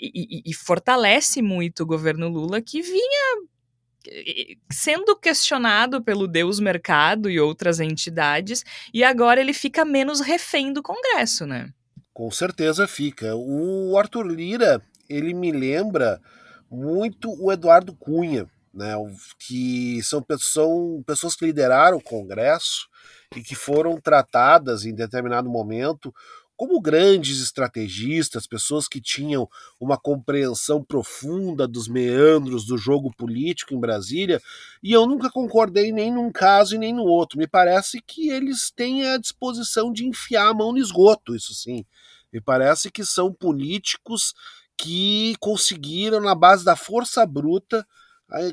e, 0.00 0.42
e, 0.44 0.54
fortalece 0.54 1.40
muito 1.40 1.82
o 1.82 1.86
governo 1.86 2.28
Lula, 2.28 2.60
que 2.60 2.82
vinha 2.82 3.44
sendo 4.70 5.16
questionado 5.16 6.02
pelo 6.02 6.26
Deus 6.26 6.60
Mercado 6.60 7.30
e 7.30 7.40
outras 7.40 7.80
entidades, 7.80 8.64
e 8.92 9.02
agora 9.02 9.40
ele 9.40 9.54
fica 9.54 9.84
menos 9.84 10.20
refém 10.20 10.72
do 10.72 10.82
Congresso, 10.82 11.46
né? 11.46 11.72
Com 12.12 12.30
certeza 12.30 12.86
fica. 12.86 13.34
O 13.34 13.96
Arthur 13.96 14.26
Lira, 14.26 14.82
ele 15.08 15.32
me 15.32 15.50
lembra 15.50 16.20
muito 16.70 17.34
o 17.42 17.50
Eduardo 17.50 17.94
Cunha, 17.94 18.46
né, 18.74 18.94
que 19.38 20.02
são, 20.02 20.24
são 20.38 21.02
pessoas 21.06 21.34
que 21.36 21.46
lideraram 21.46 21.98
o 21.98 22.02
Congresso 22.02 22.88
e 23.36 23.42
que 23.42 23.54
foram 23.54 24.00
tratadas 24.00 24.84
em 24.84 24.94
determinado 24.94 25.48
momento 25.48 26.12
como 26.56 26.80
grandes 26.80 27.40
estrategistas, 27.40 28.46
pessoas 28.46 28.86
que 28.86 29.00
tinham 29.00 29.48
uma 29.80 29.98
compreensão 29.98 30.84
profunda 30.84 31.66
dos 31.66 31.88
meandros 31.88 32.64
do 32.64 32.78
jogo 32.78 33.10
político 33.16 33.74
em 33.74 33.80
Brasília, 33.80 34.40
e 34.82 34.92
eu 34.92 35.06
nunca 35.06 35.30
concordei 35.30 35.90
nem 35.90 36.12
num 36.12 36.30
caso 36.30 36.76
e 36.76 36.78
nem 36.78 36.94
no 36.94 37.02
outro. 37.02 37.38
Me 37.38 37.46
parece 37.46 38.00
que 38.00 38.30
eles 38.30 38.70
têm 38.70 39.04
a 39.04 39.18
disposição 39.18 39.92
de 39.92 40.06
enfiar 40.06 40.48
a 40.48 40.54
mão 40.54 40.72
no 40.72 40.78
esgoto, 40.78 41.34
isso 41.34 41.52
sim. 41.54 41.84
Me 42.32 42.40
parece 42.40 42.90
que 42.90 43.04
são 43.04 43.32
políticos 43.32 44.34
que 44.76 45.34
conseguiram, 45.40 46.20
na 46.20 46.34
base 46.34 46.64
da 46.64 46.76
força 46.76 47.24
bruta, 47.26 47.86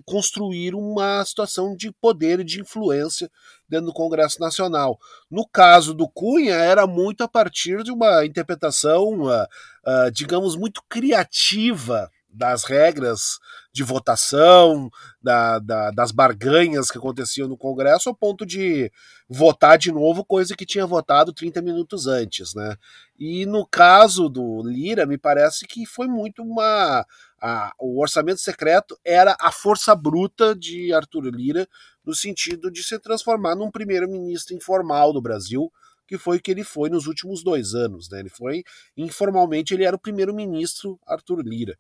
construir 0.06 0.76
uma 0.76 1.24
situação 1.26 1.76
de 1.76 1.92
poder 1.92 2.40
e 2.40 2.44
de 2.44 2.62
influência 2.62 3.30
dentro 3.68 3.88
do 3.88 3.94
Congresso 3.94 4.40
Nacional. 4.40 5.00
No 5.30 5.48
caso 5.48 5.94
do 5.94 6.08
Cunha, 6.08 6.56
era 6.56 6.86
muito 6.86 7.24
a 7.24 7.28
partir 7.28 7.84
de 7.84 7.92
uma 7.92 8.26
interpretação, 8.26 9.22
uh, 9.22 9.44
uh, 9.44 10.12
digamos, 10.12 10.56
muito 10.56 10.82
criativa 10.90 12.10
das 12.34 12.64
regras 12.64 13.40
de 13.74 13.84
votação, 13.84 14.90
da, 15.22 15.60
da, 15.60 15.92
das 15.92 16.12
barganhas 16.12 16.90
que 16.90 16.98
aconteciam 16.98 17.48
no 17.48 17.58
Congresso, 17.58 18.10
ao 18.10 18.16
ponto 18.16 18.46
de 18.46 18.92
votar 19.30 19.78
de 19.78 19.92
novo 19.92 20.26
coisa 20.26 20.56
que 20.56 20.66
tinha 20.66 20.86
votado 20.86 21.34
30 21.34 21.62
minutos 21.62 22.08
antes. 22.08 22.54
Né? 22.54 22.76
E 23.18 23.46
no 23.46 23.66
caso 23.66 24.28
do 24.28 24.62
Lira, 24.64 25.06
me 25.06 25.18
parece 25.18 25.66
que 25.66 25.86
foi 25.86 26.08
muito 26.08 26.42
uma. 26.42 27.06
A, 27.42 27.74
o 27.80 28.00
orçamento 28.00 28.40
secreto 28.40 28.98
era 29.04 29.36
a 29.40 29.52
força 29.52 29.96
bruta 29.96 30.56
de 30.56 30.94
Arthur 30.94 31.26
Lira, 31.34 31.68
no 32.06 32.14
sentido 32.14 32.70
de 32.70 32.84
se 32.84 33.00
transformar 33.00 33.56
num 33.56 33.72
primeiro-ministro 33.72 34.56
informal 34.56 35.12
do 35.12 35.22
Brasil, 35.22 35.72
que 36.12 36.18
foi 36.18 36.38
o 36.38 36.42
que 36.42 36.52
ele 36.52 36.64
foi 36.66 36.90
nos 36.90 37.08
últimos 37.08 37.42
dois 37.42 37.74
anos. 37.74 38.10
Né? 38.10 38.20
Ele 38.20 38.30
foi, 38.30 38.64
informalmente, 38.98 39.74
ele 39.74 39.86
era 39.86 39.96
o 39.96 40.00
primeiro-ministro 40.00 41.00
Arthur 41.08 41.42
Lira. 41.42 41.80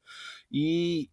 E 0.51 1.09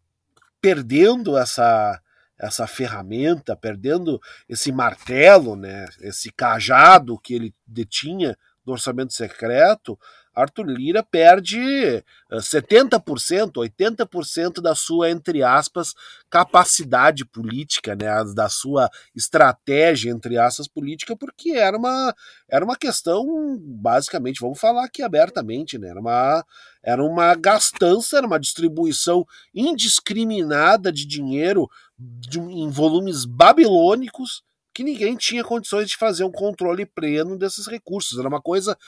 perdendo 0.60 1.36
essa 1.36 2.00
essa 2.40 2.68
ferramenta, 2.68 3.56
perdendo 3.56 4.20
esse 4.48 4.70
martelo, 4.70 5.56
né, 5.56 5.86
esse 6.00 6.30
cajado 6.30 7.18
que 7.18 7.34
ele 7.34 7.52
detinha 7.66 8.38
do 8.64 8.70
orçamento 8.70 9.12
secreto, 9.12 9.98
Arthur 10.38 10.66
Lira 10.66 11.02
perde 11.02 12.04
70%, 12.32 13.62
eh, 13.64 13.68
80% 13.68 14.60
da 14.60 14.74
sua, 14.74 15.10
entre 15.10 15.42
aspas, 15.42 15.94
capacidade 16.30 17.24
política, 17.24 17.96
né, 17.96 18.08
da 18.34 18.48
sua 18.48 18.88
estratégia, 19.14 20.10
entre 20.10 20.38
aspas, 20.38 20.68
política, 20.68 21.16
porque 21.16 21.50
era 21.50 21.76
uma, 21.76 22.14
era 22.48 22.64
uma 22.64 22.76
questão, 22.76 23.58
basicamente, 23.60 24.40
vamos 24.40 24.60
falar 24.60 24.84
aqui 24.84 25.02
abertamente, 25.02 25.76
né, 25.78 25.88
era 25.88 26.00
uma, 26.00 26.44
era 26.82 27.02
uma 27.02 27.34
gastança, 27.34 28.18
era 28.18 28.26
uma 28.26 28.38
distribuição 28.38 29.26
indiscriminada 29.54 30.92
de 30.92 31.06
dinheiro 31.06 31.68
de, 31.98 32.38
em 32.38 32.70
volumes 32.70 33.24
babilônicos 33.24 34.42
que 34.72 34.84
ninguém 34.84 35.16
tinha 35.16 35.42
condições 35.42 35.88
de 35.88 35.96
fazer 35.96 36.22
um 36.22 36.30
controle 36.30 36.86
pleno 36.86 37.36
desses 37.36 37.66
recursos. 37.66 38.16
Era 38.16 38.28
uma 38.28 38.40
coisa 38.40 38.78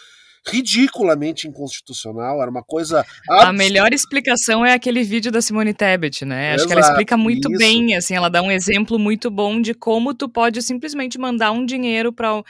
ridiculamente 0.46 1.46
inconstitucional, 1.46 2.40
era 2.40 2.50
uma 2.50 2.62
coisa. 2.62 3.05
A 3.29 3.53
melhor 3.53 3.92
explicação 3.92 4.64
é 4.64 4.72
aquele 4.72 5.03
vídeo 5.03 5.31
da 5.31 5.40
Simone 5.40 5.74
Tebet, 5.74 6.24
né? 6.24 6.55
Acho 6.55 6.66
que 6.66 6.72
ela 6.72 6.81
explica 6.81 7.16
muito 7.16 7.50
isso. 7.50 7.59
bem, 7.59 7.94
assim, 7.94 8.14
ela 8.14 8.29
dá 8.29 8.42
um 8.42 8.50
exemplo 8.50 8.98
muito 8.98 9.31
bom 9.31 9.61
de 9.61 9.74
como 9.74 10.14
tu 10.14 10.29
pode 10.29 10.62
simplesmente 10.62 11.18
mandar 11.18 11.50
um 11.53 11.64
dinheiro 11.64 12.12
para 12.12 12.42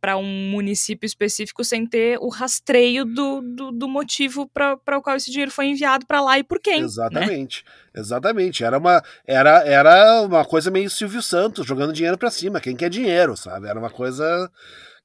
para 0.00 0.16
um 0.16 0.50
município 0.50 1.04
específico 1.04 1.62
sem 1.62 1.86
ter 1.86 2.18
o 2.20 2.30
rastreio 2.30 3.04
do, 3.04 3.42
do, 3.42 3.70
do 3.70 3.86
motivo 3.86 4.48
para 4.48 4.96
o 4.96 5.02
qual 5.02 5.14
esse 5.14 5.30
dinheiro 5.30 5.50
foi 5.50 5.66
enviado 5.66 6.06
para 6.06 6.22
lá 6.22 6.38
e 6.38 6.42
por 6.42 6.58
quem. 6.58 6.80
Né? 6.80 6.86
Exatamente, 6.86 7.62
né? 7.66 8.00
exatamente. 8.00 8.64
Era 8.64 8.78
uma, 8.78 9.02
era, 9.26 9.62
era 9.66 10.22
uma 10.22 10.42
coisa 10.42 10.70
meio 10.70 10.88
Silvio 10.88 11.20
Santos 11.20 11.66
jogando 11.66 11.92
dinheiro 11.92 12.16
para 12.16 12.30
cima. 12.30 12.62
Quem 12.62 12.74
quer 12.74 12.88
dinheiro, 12.88 13.36
sabe? 13.36 13.68
Era 13.68 13.78
uma 13.78 13.90
coisa 13.90 14.50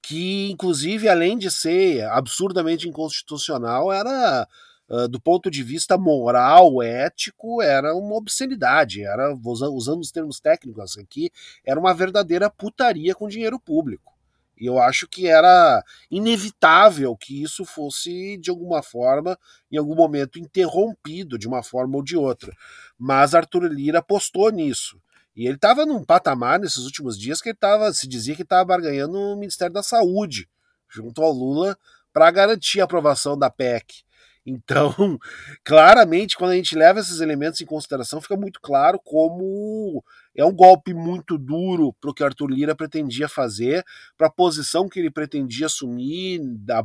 que, 0.06 0.52
inclusive, 0.52 1.10
além 1.10 1.36
de 1.36 1.50
ser 1.50 2.04
absurdamente 2.12 2.88
inconstitucional, 2.88 3.92
era, 3.92 4.48
uh, 4.88 5.08
do 5.08 5.20
ponto 5.20 5.50
de 5.50 5.64
vista 5.64 5.98
moral, 5.98 6.84
ético, 6.84 7.60
era 7.60 7.96
uma 7.96 8.16
obscenidade. 8.16 9.04
Era, 9.04 9.34
usando 9.34 10.02
os 10.02 10.12
termos 10.12 10.40
técnicos 10.40 10.96
aqui, 10.96 11.32
era 11.66 11.80
uma 11.80 11.92
verdadeira 11.92 12.52
putaria 12.52 13.16
com 13.16 13.28
dinheiro 13.28 13.60
público. 13.60 14.14
E 14.56 14.68
eu 14.68 14.80
acho 14.80 15.08
que 15.08 15.28
era 15.28 15.84
inevitável 16.10 17.18
que 17.18 17.42
isso 17.42 17.66
fosse, 17.66 18.38
de 18.38 18.52
alguma 18.52 18.84
forma, 18.84 19.36
em 19.72 19.78
algum 19.78 19.96
momento, 19.96 20.38
interrompido 20.38 21.36
de 21.36 21.48
uma 21.48 21.64
forma 21.64 21.98
ou 21.98 22.04
de 22.04 22.16
outra. 22.16 22.56
Mas 22.96 23.34
Arthur 23.34 23.64
Lira 23.64 24.00
apostou 24.00 24.52
nisso. 24.52 25.02
E 25.36 25.46
ele 25.46 25.56
estava 25.56 25.86
num 25.86 26.04
patamar 26.04 26.60
nesses 26.60 26.86
últimos 26.86 27.20
dias 27.20 27.42
que 27.42 27.50
ele 27.50 27.58
tava, 27.58 27.92
se 27.94 28.08
dizia 28.08 28.36
que 28.36 28.44
estava 28.44 28.64
barganhando 28.64 29.14
no 29.14 29.36
Ministério 29.36 29.74
da 29.74 29.84
Saúde, 29.84 30.48
junto 30.90 31.22
ao 31.22 31.32
Lula, 31.32 31.78
para 32.14 32.32
garantir 32.32 32.80
a 32.80 32.86
aprovação 32.86 33.38
da 33.38 33.50
PEC. 33.50 34.06
Então, 34.46 34.94
claramente, 35.66 36.38
quando 36.38 36.52
a 36.52 36.56
gente 36.56 36.76
leva 36.76 37.00
esses 37.00 37.20
elementos 37.20 37.60
em 37.60 37.66
consideração, 37.66 38.22
fica 38.22 38.38
muito 38.38 38.62
claro 38.62 39.00
como 39.04 40.04
é 40.36 40.46
um 40.46 40.54
golpe 40.54 40.94
muito 40.94 41.38
duro 41.38 41.92
para 42.00 42.12
o 42.12 42.14
que 42.14 42.24
Arthur 42.24 42.52
Lira 42.52 42.76
pretendia 42.76 43.28
fazer, 43.28 43.84
para 44.16 44.28
a 44.28 44.32
posição 44.32 44.88
que 44.88 45.00
ele 45.00 45.10
pretendia 45.10 45.66
assumir 45.66 46.40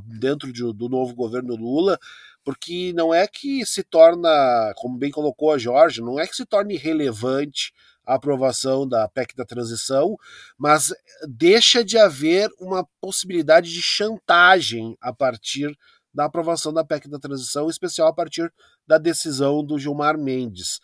dentro 0.06 0.52
de, 0.52 0.62
do 0.72 0.88
novo 0.88 1.14
governo 1.14 1.54
Lula, 1.54 1.98
porque 2.42 2.92
não 2.94 3.12
é 3.12 3.28
que 3.28 3.66
se 3.66 3.82
torna, 3.82 4.72
como 4.76 4.96
bem 4.96 5.10
colocou 5.10 5.52
a 5.52 5.58
Jorge, 5.58 6.00
não 6.00 6.18
é 6.18 6.26
que 6.26 6.34
se 6.34 6.46
torne 6.46 6.76
relevante 6.76 7.72
a 8.10 8.16
aprovação 8.16 8.88
da 8.88 9.08
PEC 9.08 9.36
da 9.36 9.44
transição, 9.44 10.16
mas 10.58 10.92
deixa 11.28 11.84
de 11.84 11.96
haver 11.96 12.50
uma 12.58 12.84
possibilidade 13.00 13.72
de 13.72 13.80
chantagem 13.80 14.96
a 15.00 15.12
partir 15.12 15.76
da 16.12 16.24
aprovação 16.24 16.72
da 16.72 16.84
PEC 16.84 17.08
da 17.08 17.20
transição, 17.20 17.66
em 17.66 17.70
especial 17.70 18.08
a 18.08 18.12
partir 18.12 18.52
da 18.86 18.98
decisão 18.98 19.64
do 19.64 19.78
Gilmar 19.78 20.18
Mendes. 20.18 20.80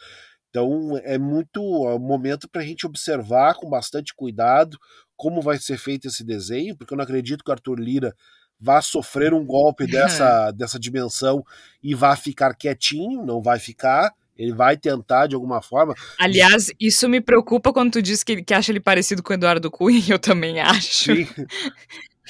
Então 0.48 0.96
é 1.02 1.18
muito 1.18 1.60
é 1.88 1.94
um 1.96 1.98
momento 1.98 2.48
para 2.48 2.62
a 2.62 2.64
gente 2.64 2.86
observar 2.86 3.54
com 3.54 3.68
bastante 3.68 4.14
cuidado 4.14 4.78
como 5.16 5.42
vai 5.42 5.58
ser 5.58 5.78
feito 5.78 6.06
esse 6.06 6.22
desenho, 6.22 6.76
porque 6.76 6.94
eu 6.94 6.96
não 6.96 7.04
acredito 7.04 7.42
que 7.42 7.50
o 7.50 7.52
Arthur 7.52 7.80
Lira 7.80 8.14
vá 8.58 8.80
sofrer 8.80 9.34
um 9.34 9.44
golpe 9.44 9.84
dessa, 9.90 10.52
dessa 10.52 10.78
dimensão 10.78 11.44
e 11.82 11.92
vá 11.92 12.14
ficar 12.14 12.54
quietinho, 12.54 13.26
não 13.26 13.42
vai 13.42 13.58
ficar. 13.58 14.14
Ele 14.38 14.53
vai 14.53 14.77
tentar 14.77 15.27
de 15.27 15.35
alguma 15.35 15.62
forma. 15.62 15.94
Aliás, 16.18 16.70
isso 16.79 17.09
me 17.09 17.20
preocupa 17.20 17.72
quando 17.72 17.92
tu 17.92 18.03
diz 18.03 18.22
que, 18.22 18.42
que 18.42 18.53
acha 18.53 18.70
ele 18.70 18.81
parecido 18.81 19.22
com 19.22 19.33
o 19.33 19.35
Eduardo 19.35 19.70
Cunha, 19.70 20.03
eu 20.09 20.18
também 20.18 20.61
acho. 20.61 21.14
Sim. 21.14 21.27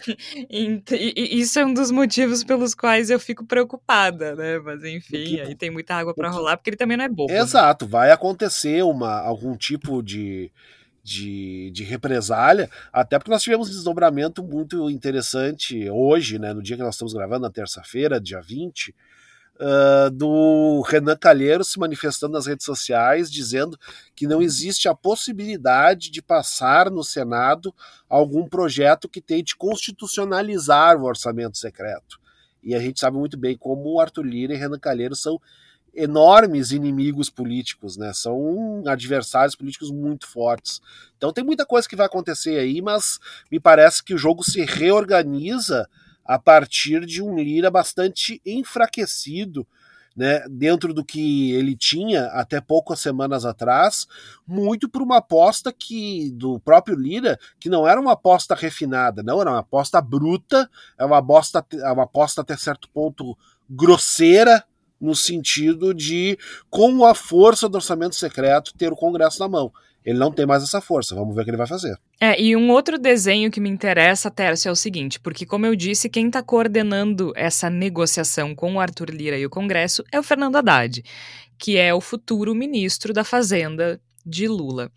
e, 0.49 1.41
isso 1.41 1.59
é 1.59 1.67
um 1.67 1.75
dos 1.75 1.91
motivos 1.91 2.45
pelos 2.45 2.75
quais 2.75 3.11
eu 3.11 3.19
fico 3.19 3.45
preocupada, 3.45 4.37
né? 4.37 4.59
Mas 4.59 4.85
enfim, 4.85 5.41
aí 5.41 5.55
tem 5.55 5.71
muita 5.71 5.95
água 5.95 6.15
para 6.15 6.31
rolar, 6.31 6.57
porque 6.57 6.71
ele 6.71 6.77
também 6.77 6.97
não 6.97 7.05
é 7.05 7.09
bobo. 7.09 7.33
Né? 7.33 7.41
Exato, 7.41 7.87
né? 7.87 7.91
vai 7.91 8.11
acontecer 8.11 8.85
uma, 8.85 9.19
algum 9.21 9.57
tipo 9.57 10.03
de, 10.03 10.53
de, 11.03 11.71
de, 11.73 11.83
represália, 11.83 12.71
até 12.93 13.19
porque 13.19 13.31
nós 13.31 13.43
tivemos 13.43 13.69
um 13.69 13.73
desdobramento 13.73 14.45
muito 14.45 14.89
interessante 14.91 15.89
hoje, 15.91 16.39
né? 16.39 16.53
No 16.53 16.63
dia 16.63 16.77
que 16.77 16.83
nós 16.83 16.95
estamos 16.95 17.13
gravando, 17.13 17.43
na 17.43 17.51
terça-feira, 17.51 18.21
dia 18.21 18.41
20 18.41 18.95
uh, 19.61 20.11
do 20.11 20.83
Renan 20.83 21.17
Calheiros 21.17 21.69
se 21.69 21.79
manifestando 21.79 22.35
nas 22.35 22.47
redes 22.47 22.65
sociais, 22.65 23.31
dizendo 23.31 23.79
que 24.15 24.27
não 24.27 24.43
existe 24.43 24.89
a 24.89 24.95
possibilidade 24.95 26.11
de 26.11 26.23
passar 26.23 26.91
no 26.91 27.03
Senado 27.03 27.75
algum 28.09 28.49
projeto 28.49 29.09
que 29.09 29.21
tente 29.21 29.57
constitucionalizar 29.57 30.97
o 30.97 31.05
orçamento 31.05 31.59
secreto. 31.59 32.21
E 32.63 32.75
a 32.75 32.81
gente 32.81 33.01
sabe 33.01 33.17
muito 33.17 33.37
bem 33.37 33.57
como 33.57 34.01
Arthur 34.01 34.25
Lira 34.25 34.55
e 34.55 34.57
Renan 34.57 34.79
Calheiros 34.79 35.21
são 35.21 35.41
enormes 35.95 36.73
inimigos 36.73 37.31
políticos, 37.31 37.97
né? 37.97 38.13
São 38.13 38.83
adversários 38.87 39.57
políticos 39.57 39.91
muito 39.91 40.27
fortes. 40.27 40.81
Então 41.17 41.33
tem 41.33 41.43
muita 41.43 41.65
coisa 41.65 41.89
que 41.89 41.97
vai 41.97 42.07
acontecer 42.07 42.59
aí, 42.59 42.83
mas 42.83 43.19
me 43.51 43.59
parece 43.59 44.05
que 44.05 44.13
o 44.13 44.19
jogo 44.19 44.45
se 44.45 44.63
reorganiza 44.65 45.89
a 46.27 46.39
partir 46.39 47.07
de 47.07 47.23
um 47.23 47.37
Lira 47.37 47.71
bastante 47.71 48.41
enfraquecido, 48.45 49.67
né, 50.17 50.41
dentro 50.49 50.95
do 50.95 51.05
que 51.05 51.53
ele 51.53 51.77
tinha 51.77 52.25
até 52.29 52.59
poucas 52.59 53.01
semanas 53.01 53.45
atrás, 53.45 54.07
muito 54.47 54.89
por 54.89 55.03
uma 55.03 55.19
aposta 55.19 55.71
que 55.71 56.31
do 56.33 56.59
próprio 56.61 56.97
Lira, 56.97 57.39
que 57.61 57.69
não 57.69 57.87
era 57.87 58.01
uma 58.01 58.13
aposta 58.13 58.55
refinada, 58.55 59.23
não, 59.23 59.41
era 59.41 59.51
uma 59.51 59.59
aposta 59.59 60.01
bruta, 60.01 60.71
é 60.99 61.05
uma 61.05 61.19
aposta, 61.19 61.65
é 61.71 61.93
uma 61.93 62.05
aposta 62.05 62.41
até 62.41 62.57
certo 62.57 62.89
ponto 62.89 63.37
grosseira, 63.69 64.65
no 64.99 65.15
sentido 65.15 65.93
de, 65.93 66.39
com 66.71 67.05
a 67.05 67.15
força 67.15 67.69
do 67.69 67.75
orçamento 67.75 68.15
secreto, 68.15 68.73
ter 68.75 68.91
o 68.91 68.97
Congresso 68.97 69.39
na 69.41 69.49
mão. 69.49 69.71
Ele 70.07 70.21
não 70.21 70.31
tem 70.31 70.47
mais 70.47 70.63
essa 70.63 70.81
força. 70.81 71.17
Vamos 71.17 71.35
ver 71.35 71.41
o 71.41 71.45
que 71.45 71.51
ele 71.51 71.57
vai 71.57 71.67
fazer. 71.67 71.99
É, 72.21 72.41
e 72.41 72.55
um 72.55 72.71
outro 72.71 72.97
desenho 72.97 73.51
que 73.51 73.59
me 73.59 73.69
interessa, 73.69 74.31
Tércio, 74.31 74.69
é 74.69 74.73
o 74.73 74.77
seguinte, 74.77 75.19
porque, 75.19 75.45
como 75.45 75.67
eu 75.67 75.75
disse, 75.75 76.09
quem 76.09 76.29
está 76.29 76.41
coordenando 76.45 77.33
essa 77.35 77.69
negociação 77.69 78.55
com 78.55 78.75
o 78.75 78.81
Arthur 78.81 79.11
Lira 79.11 79.37
e 79.37 79.45
o 79.45 79.51
Congresso 79.51 80.05
é 80.13 80.21
o 80.21 80.23
Fernando 80.23 80.55
Haddad, 80.55 81.03
que 81.59 81.77
é 81.77 81.93
o 81.93 82.01
futuro 82.01 82.55
ministro 82.55 83.13
da 83.13 83.25
Fazenda 83.25 84.01
de 84.25 84.47
Lula. 84.47 84.93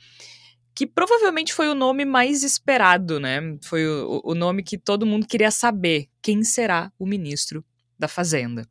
Que 0.75 0.85
provavelmente 0.85 1.55
foi 1.55 1.67
o 1.69 1.75
nome 1.75 2.05
mais 2.05 2.43
esperado, 2.43 3.19
né? 3.19 3.39
Foi 3.63 3.87
o, 3.87 4.21
o 4.23 4.35
nome 4.35 4.61
que 4.61 4.77
todo 4.77 5.07
mundo 5.07 5.25
queria 5.25 5.49
saber 5.49 6.07
quem 6.21 6.43
será 6.43 6.91
o 6.99 7.05
ministro 7.07 7.65
da 7.97 8.07
Fazenda. 8.07 8.63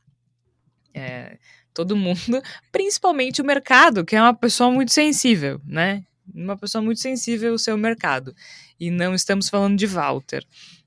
É, 0.94 1.36
todo 1.74 1.96
mundo, 1.96 2.18
principalmente 2.70 3.42
o 3.42 3.44
mercado, 3.44 4.04
que 4.04 4.14
é 4.14 4.22
uma 4.22 4.34
pessoa 4.34 4.70
muito 4.70 4.92
sensível, 4.92 5.60
né? 5.64 6.04
Uma 6.42 6.56
pessoa 6.56 6.82
muito 6.82 7.00
sensível 7.00 7.52
ao 7.52 7.58
seu 7.58 7.76
mercado. 7.76 8.34
E 8.78 8.90
não 8.90 9.14
estamos 9.14 9.48
falando 9.48 9.76
de 9.76 9.86
Walter. 9.86 10.44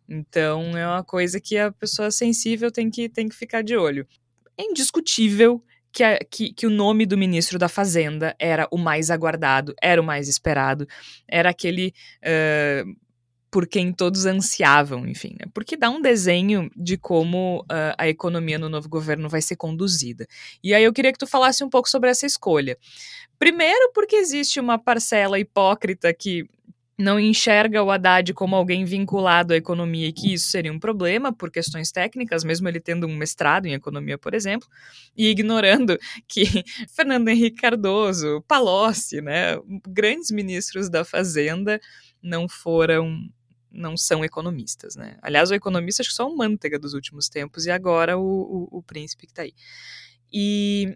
Então 0.07 0.77
é 0.77 0.87
uma 0.87 1.03
coisa 1.03 1.39
que 1.39 1.57
a 1.57 1.71
pessoa 1.71 2.11
sensível 2.11 2.71
tem 2.71 2.89
que, 2.89 3.07
tem 3.07 3.29
que 3.29 3.35
ficar 3.35 3.61
de 3.61 3.75
olho. 3.75 4.07
É 4.57 4.63
indiscutível 4.63 5.63
que, 5.91 6.03
a, 6.03 6.19
que, 6.19 6.53
que, 6.53 6.65
o 6.65 6.69
nome 6.69 7.05
do 7.05 7.17
ministro 7.17 7.59
da 7.59 7.67
Fazenda 7.67 8.35
era 8.39 8.67
o 8.71 8.77
mais 8.77 9.11
aguardado, 9.11 9.73
era 9.81 10.01
o 10.01 10.03
mais 10.03 10.27
esperado, 10.27 10.87
era 11.27 11.49
aquele 11.49 11.93
uh, 12.23 12.95
por 13.51 13.67
quem 13.67 13.91
todos 13.91 14.25
ansiavam, 14.25 15.05
enfim, 15.05 15.35
né? 15.37 15.45
porque 15.53 15.75
dá 15.75 15.89
um 15.89 16.01
desenho 16.01 16.71
de 16.75 16.97
como 16.97 17.59
uh, 17.63 17.93
a 17.97 18.07
economia 18.07 18.57
no 18.57 18.69
novo 18.69 18.87
governo 18.87 19.27
vai 19.27 19.41
ser 19.41 19.57
conduzida. 19.57 20.25
E 20.63 20.73
aí 20.73 20.85
eu 20.85 20.93
queria 20.93 21.11
que 21.11 21.19
tu 21.19 21.27
falasse 21.27 21.61
um 21.61 21.69
pouco 21.69 21.89
sobre 21.89 22.09
essa 22.09 22.25
escolha. 22.25 22.77
Primeiro, 23.41 23.91
porque 23.91 24.17
existe 24.17 24.59
uma 24.59 24.77
parcela 24.77 25.39
hipócrita 25.39 26.13
que 26.13 26.47
não 26.95 27.19
enxerga 27.19 27.81
o 27.81 27.89
Haddad 27.89 28.31
como 28.35 28.55
alguém 28.55 28.85
vinculado 28.85 29.51
à 29.51 29.57
economia 29.57 30.09
e 30.09 30.13
que 30.13 30.31
isso 30.35 30.51
seria 30.51 30.71
um 30.71 30.77
problema 30.77 31.33
por 31.33 31.49
questões 31.49 31.91
técnicas, 31.91 32.43
mesmo 32.43 32.69
ele 32.69 32.79
tendo 32.79 33.07
um 33.07 33.15
mestrado 33.15 33.65
em 33.65 33.73
economia, 33.73 34.15
por 34.15 34.35
exemplo, 34.35 34.67
e 35.17 35.27
ignorando 35.27 35.97
que 36.27 36.43
Fernando 36.95 37.29
Henrique 37.29 37.59
Cardoso, 37.59 38.43
Palocci, 38.47 39.21
né, 39.21 39.57
grandes 39.87 40.29
ministros 40.29 40.87
da 40.87 41.03
Fazenda 41.03 41.81
não 42.21 42.47
foram 42.47 43.27
não 43.71 43.97
são 43.97 44.23
economistas, 44.23 44.95
né? 44.95 45.17
Aliás, 45.19 45.49
o 45.49 45.55
economista 45.55 46.03
acho 46.03 46.11
que 46.11 46.15
só 46.15 46.29
o 46.29 46.37
Manteiga 46.37 46.77
dos 46.77 46.93
últimos 46.93 47.27
tempos 47.27 47.65
e 47.65 47.71
agora 47.71 48.19
o, 48.19 48.67
o, 48.69 48.77
o 48.77 48.83
príncipe 48.83 49.25
que 49.25 49.31
está 49.31 49.41
aí. 49.41 49.53
E 50.31 50.95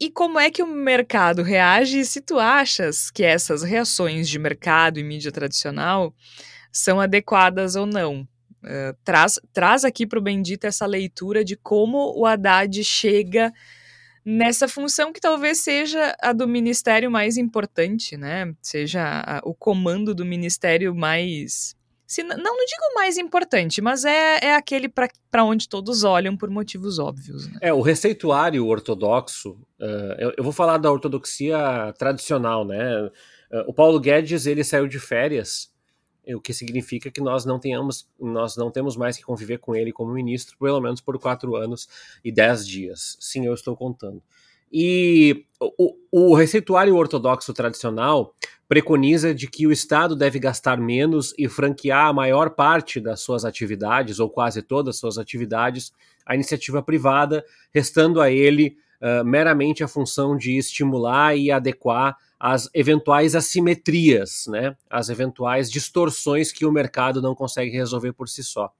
e 0.00 0.10
como 0.10 0.38
é 0.40 0.50
que 0.50 0.62
o 0.62 0.66
mercado 0.66 1.42
reage 1.42 2.04
se 2.06 2.22
tu 2.22 2.38
achas 2.38 3.10
que 3.10 3.22
essas 3.22 3.62
reações 3.62 4.28
de 4.28 4.38
mercado 4.38 4.98
e 4.98 5.04
mídia 5.04 5.30
tradicional 5.30 6.14
são 6.72 6.98
adequadas 6.98 7.76
ou 7.76 7.84
não? 7.84 8.26
Uh, 8.64 8.96
traz, 9.04 9.38
traz 9.52 9.84
aqui 9.84 10.06
para 10.06 10.18
o 10.18 10.22
Bendito 10.22 10.66
essa 10.66 10.86
leitura 10.86 11.44
de 11.44 11.56
como 11.56 12.14
o 12.18 12.24
Haddad 12.24 12.82
chega 12.82 13.52
nessa 14.24 14.68
função 14.68 15.12
que 15.12 15.20
talvez 15.20 15.58
seja 15.58 16.14
a 16.20 16.32
do 16.32 16.46
ministério 16.46 17.10
mais 17.10 17.36
importante, 17.36 18.16
né? 18.16 18.52
Seja 18.62 19.22
a, 19.26 19.40
o 19.44 19.54
comando 19.54 20.14
do 20.14 20.24
ministério 20.24 20.94
mais 20.94 21.74
se, 22.10 22.24
não, 22.24 22.36
não 22.36 22.56
digo 22.66 22.92
mais 22.92 23.16
importante, 23.16 23.80
mas 23.80 24.04
é, 24.04 24.40
é 24.42 24.56
aquele 24.56 24.88
para 24.88 25.44
onde 25.44 25.68
todos 25.68 26.02
olham 26.02 26.36
por 26.36 26.50
motivos 26.50 26.98
óbvios. 26.98 27.46
Né? 27.46 27.58
É, 27.60 27.72
o 27.72 27.80
receituário 27.80 28.66
ortodoxo, 28.66 29.52
uh, 29.78 30.16
eu, 30.18 30.34
eu, 30.36 30.42
vou 30.42 30.52
falar 30.52 30.78
da 30.78 30.90
ortodoxia 30.90 31.94
tradicional, 31.96 32.64
né? 32.64 33.00
Uh, 33.04 33.12
o 33.68 33.72
Paulo 33.72 34.00
Guedes, 34.00 34.44
ele 34.44 34.64
saiu 34.64 34.88
de 34.88 34.98
férias, 34.98 35.72
o 36.26 36.40
que 36.40 36.52
significa 36.52 37.12
que 37.12 37.20
nós 37.20 37.44
não 37.44 37.60
tenhamos, 37.60 38.08
nós 38.18 38.56
não 38.56 38.72
temos 38.72 38.96
mais 38.96 39.16
que 39.16 39.22
conviver 39.22 39.58
com 39.58 39.76
ele 39.76 39.92
como 39.92 40.12
ministro, 40.12 40.58
pelo 40.58 40.80
menos 40.80 41.00
por 41.00 41.16
quatro 41.16 41.54
anos 41.54 41.88
e 42.24 42.32
dez 42.32 42.66
dias. 42.66 43.16
Sim, 43.20 43.46
eu 43.46 43.54
estou 43.54 43.76
contando. 43.76 44.20
E 44.72 45.44
o, 45.60 45.96
o 46.10 46.34
receituário 46.34 46.96
ortodoxo 46.96 47.52
tradicional 47.52 48.34
preconiza 48.68 49.34
de 49.34 49.48
que 49.48 49.66
o 49.66 49.72
Estado 49.72 50.14
deve 50.14 50.38
gastar 50.38 50.78
menos 50.78 51.34
e 51.36 51.48
franquear 51.48 52.06
a 52.06 52.12
maior 52.12 52.50
parte 52.50 53.00
das 53.00 53.20
suas 53.20 53.44
atividades, 53.44 54.20
ou 54.20 54.30
quase 54.30 54.62
todas 54.62 54.94
as 54.94 55.00
suas 55.00 55.18
atividades, 55.18 55.92
à 56.24 56.36
iniciativa 56.36 56.80
privada, 56.80 57.44
restando 57.74 58.20
a 58.20 58.30
ele 58.30 58.76
uh, 59.00 59.24
meramente 59.24 59.82
a 59.82 59.88
função 59.88 60.36
de 60.36 60.56
estimular 60.56 61.36
e 61.36 61.50
adequar 61.50 62.16
as 62.38 62.70
eventuais 62.72 63.34
assimetrias, 63.34 64.44
né, 64.48 64.76
as 64.88 65.08
eventuais 65.08 65.70
distorções 65.70 66.52
que 66.52 66.64
o 66.64 66.72
mercado 66.72 67.20
não 67.20 67.34
consegue 67.34 67.70
resolver 67.76 68.12
por 68.12 68.28
si 68.28 68.44
só. 68.44 68.72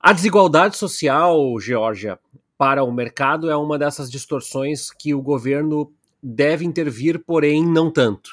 A 0.00 0.12
desigualdade 0.12 0.76
social, 0.76 1.58
Georgia, 1.60 2.18
para 2.62 2.84
o 2.84 2.92
mercado 2.92 3.50
é 3.50 3.56
uma 3.56 3.76
dessas 3.76 4.08
distorções 4.08 4.88
que 4.88 5.12
o 5.12 5.20
governo 5.20 5.92
deve 6.22 6.64
intervir, 6.64 7.18
porém 7.18 7.66
não 7.66 7.90
tanto 7.90 8.30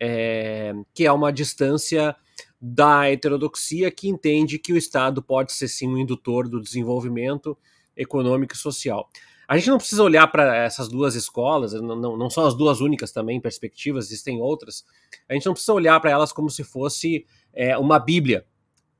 é, 0.00 0.74
que 0.92 1.06
é 1.06 1.12
uma 1.12 1.32
distância 1.32 2.16
da 2.60 3.08
heterodoxia 3.08 3.88
que 3.88 4.08
entende 4.08 4.58
que 4.58 4.72
o 4.72 4.76
Estado 4.76 5.22
pode 5.22 5.52
ser 5.52 5.68
sim 5.68 5.86
um 5.86 5.96
indutor 5.96 6.48
do 6.48 6.60
desenvolvimento 6.60 7.56
econômico 7.96 8.52
e 8.52 8.58
social. 8.58 9.08
A 9.46 9.56
gente 9.56 9.70
não 9.70 9.78
precisa 9.78 10.02
olhar 10.02 10.26
para 10.26 10.56
essas 10.56 10.88
duas 10.88 11.14
escolas, 11.14 11.72
não, 11.74 11.94
não, 11.94 12.16
não, 12.16 12.28
são 12.28 12.44
as 12.46 12.56
duas 12.56 12.80
únicas 12.80 13.12
também 13.12 13.40
perspectivas, 13.40 14.06
existem 14.06 14.42
outras. 14.42 14.84
A 15.28 15.34
gente 15.34 15.46
não 15.46 15.52
precisa 15.52 15.72
olhar 15.72 16.00
para 16.00 16.10
elas 16.10 16.32
como 16.32 16.50
se 16.50 16.64
fosse 16.64 17.24
é, 17.52 17.78
uma 17.78 18.00
Bíblia. 18.00 18.44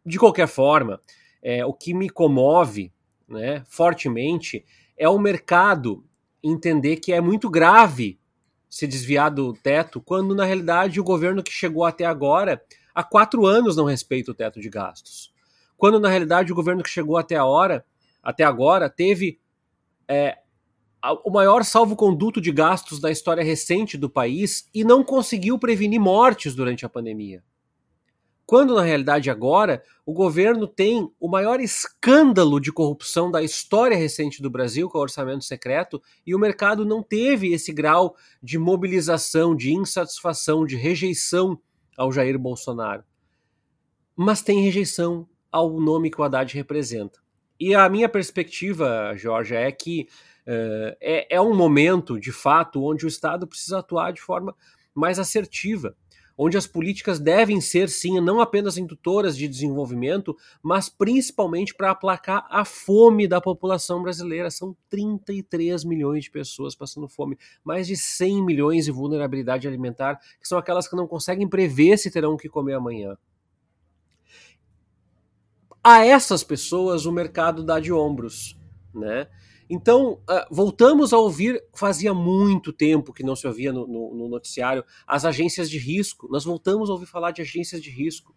De 0.07 0.20
qualquer 0.20 0.47
forma, 0.47 1.01
é, 1.43 1.66
o 1.66 1.72
que 1.72 1.93
me 1.93 2.09
comove 2.09 2.93
né, 3.29 3.64
fortemente 3.68 4.64
é 4.97 5.09
o 5.09 5.18
mercado 5.18 6.05
entender 6.43 6.97
que 6.97 7.12
é 7.12 7.20
muito 7.20 7.51
grave 7.51 8.18
se 8.68 8.87
desviar 8.87 9.31
do 9.31 9.53
teto, 9.55 10.01
quando 10.01 10.35
na 10.35 10.45
realidade 10.45 11.01
o 11.01 11.05
governo 11.05 11.43
que 11.43 11.53
chegou 11.53 11.85
até 11.85 12.05
agora, 12.05 12.62
há 12.95 13.03
quatro 13.03 13.47
anos 13.47 13.76
não 13.76 13.85
respeita 13.85 14.31
o 14.31 14.35
teto 14.35 14.61
de 14.61 14.68
gastos. 14.68 15.33
Quando 15.76 16.01
na 16.01 16.09
realidade 16.09 16.53
o 16.53 16.55
governo 16.55 16.83
que 16.83 16.91
chegou 16.91 17.16
até 17.16 17.37
a 17.37 17.45
hora, 17.45 17.85
até 18.22 18.45
agora, 18.45 18.91
teve 18.91 19.39
é, 20.07 20.39
o 21.24 21.31
maior 21.31 21.64
salvo-conduto 21.64 22.41
de 22.41 22.51
gastos 22.51 23.01
da 23.01 23.11
história 23.11 23.45
recente 23.45 23.97
do 23.97 24.11
país 24.11 24.68
e 24.74 24.85
não 24.85 25.05
conseguiu 25.05 25.59
prevenir 25.59 26.01
mortes 26.01 26.55
durante 26.55 26.85
a 26.85 26.89
pandemia. 26.89 27.43
Quando 28.49 28.74
na 28.74 28.80
realidade 28.80 29.28
agora 29.28 29.82
o 30.07 30.12
governo 30.14 30.66
tem 30.66 31.12
o 31.20 31.28
maior 31.28 31.61
escândalo 31.61 32.59
de 32.59 32.72
corrupção 32.72 33.30
da 33.30 33.42
história 33.42 33.94
recente 33.94 34.40
do 34.40 34.49
Brasil, 34.49 34.88
com 34.88 34.96
é 34.96 35.01
o 35.01 35.03
orçamento 35.03 35.44
secreto, 35.44 36.03
e 36.26 36.34
o 36.34 36.38
mercado 36.38 36.82
não 36.82 37.03
teve 37.03 37.53
esse 37.53 37.74
grau 37.74 38.16
de 38.42 38.57
mobilização, 38.59 39.55
de 39.55 39.74
insatisfação, 39.74 40.64
de 40.64 40.76
rejeição 40.76 41.61
ao 41.94 42.11
Jair 42.11 42.38
Bolsonaro. 42.38 43.05
Mas 44.16 44.40
tem 44.40 44.62
rejeição 44.62 45.28
ao 45.53 45.78
nome 45.78 46.11
que 46.11 46.18
o 46.18 46.24
Haddad 46.24 46.55
representa. 46.55 47.20
E 47.61 47.74
a 47.74 47.86
minha 47.90 48.09
perspectiva, 48.09 49.12
Jorge, 49.14 49.55
é 49.55 49.70
que 49.70 50.09
uh, 50.46 50.96
é, 51.03 51.36
é 51.36 51.38
um 51.38 51.55
momento, 51.55 52.18
de 52.18 52.32
fato, 52.32 52.82
onde 52.82 53.05
o 53.05 53.09
Estado 53.09 53.46
precisa 53.46 53.80
atuar 53.80 54.11
de 54.11 54.22
forma 54.22 54.57
mais 54.94 55.18
assertiva 55.18 55.94
onde 56.39 56.57
as 56.57 56.68
políticas 56.68 57.18
devem 57.18 57.61
ser, 57.61 57.89
sim, 57.89 58.20
não 58.20 58.41
apenas 58.41 58.78
indutoras 58.78 59.36
de 59.36 59.49
desenvolvimento, 59.49 60.36
mas 60.62 60.89
principalmente 60.89 61.74
para 61.74 61.91
aplacar 61.91 62.47
a 62.49 62.64
fome 62.64 63.26
da 63.26 63.41
população 63.41 64.01
brasileira. 64.01 64.49
São 64.49 64.76
33 64.89 65.82
milhões 65.82 66.24
de 66.24 66.30
pessoas 66.30 66.76
passando 66.76 67.09
fome, 67.09 67.36
mais 67.64 67.89
de 67.89 67.97
100 67.97 68.45
milhões 68.45 68.84
de 68.84 68.93
vulnerabilidade 68.93 69.66
alimentar, 69.66 70.20
que 70.41 70.47
são 70.47 70.57
aquelas 70.57 70.86
que 70.86 70.95
não 70.95 71.09
conseguem 71.09 71.49
prever 71.49 71.99
se 71.99 72.11
terão 72.11 72.34
o 72.34 72.39
que 72.39 72.49
comer 72.49 72.74
amanhã. 72.74 73.18
A 75.82 76.05
essas 76.05 76.45
pessoas 76.45 77.05
o 77.05 77.12
mercado 77.12 77.64
dá 77.64 77.80
de 77.80 77.93
ombros, 77.93 78.57
né? 78.95 79.26
Então, 79.71 80.14
uh, 80.14 80.47
voltamos 80.51 81.12
a 81.12 81.19
ouvir, 81.19 81.62
fazia 81.75 82.14
muito 82.14 82.73
tempo 82.73 83.12
que 83.12 83.23
não 83.23 83.37
se 83.37 83.47
ouvia 83.47 83.73
no, 83.73 83.87
no, 83.87 84.14
no, 84.14 84.29
noticiário, 84.29 84.85
as 85.07 85.25
agências 85.25 85.69
de 85.69 85.79
risco. 85.79 86.27
Nós 86.31 86.45
voltamos 86.45 86.89
a 86.89 86.93
ouvir 86.95 87.07
falar 87.07 87.33
de 87.33 87.43
agências 87.43 87.83
de 87.83 87.91
risco. 87.91 88.35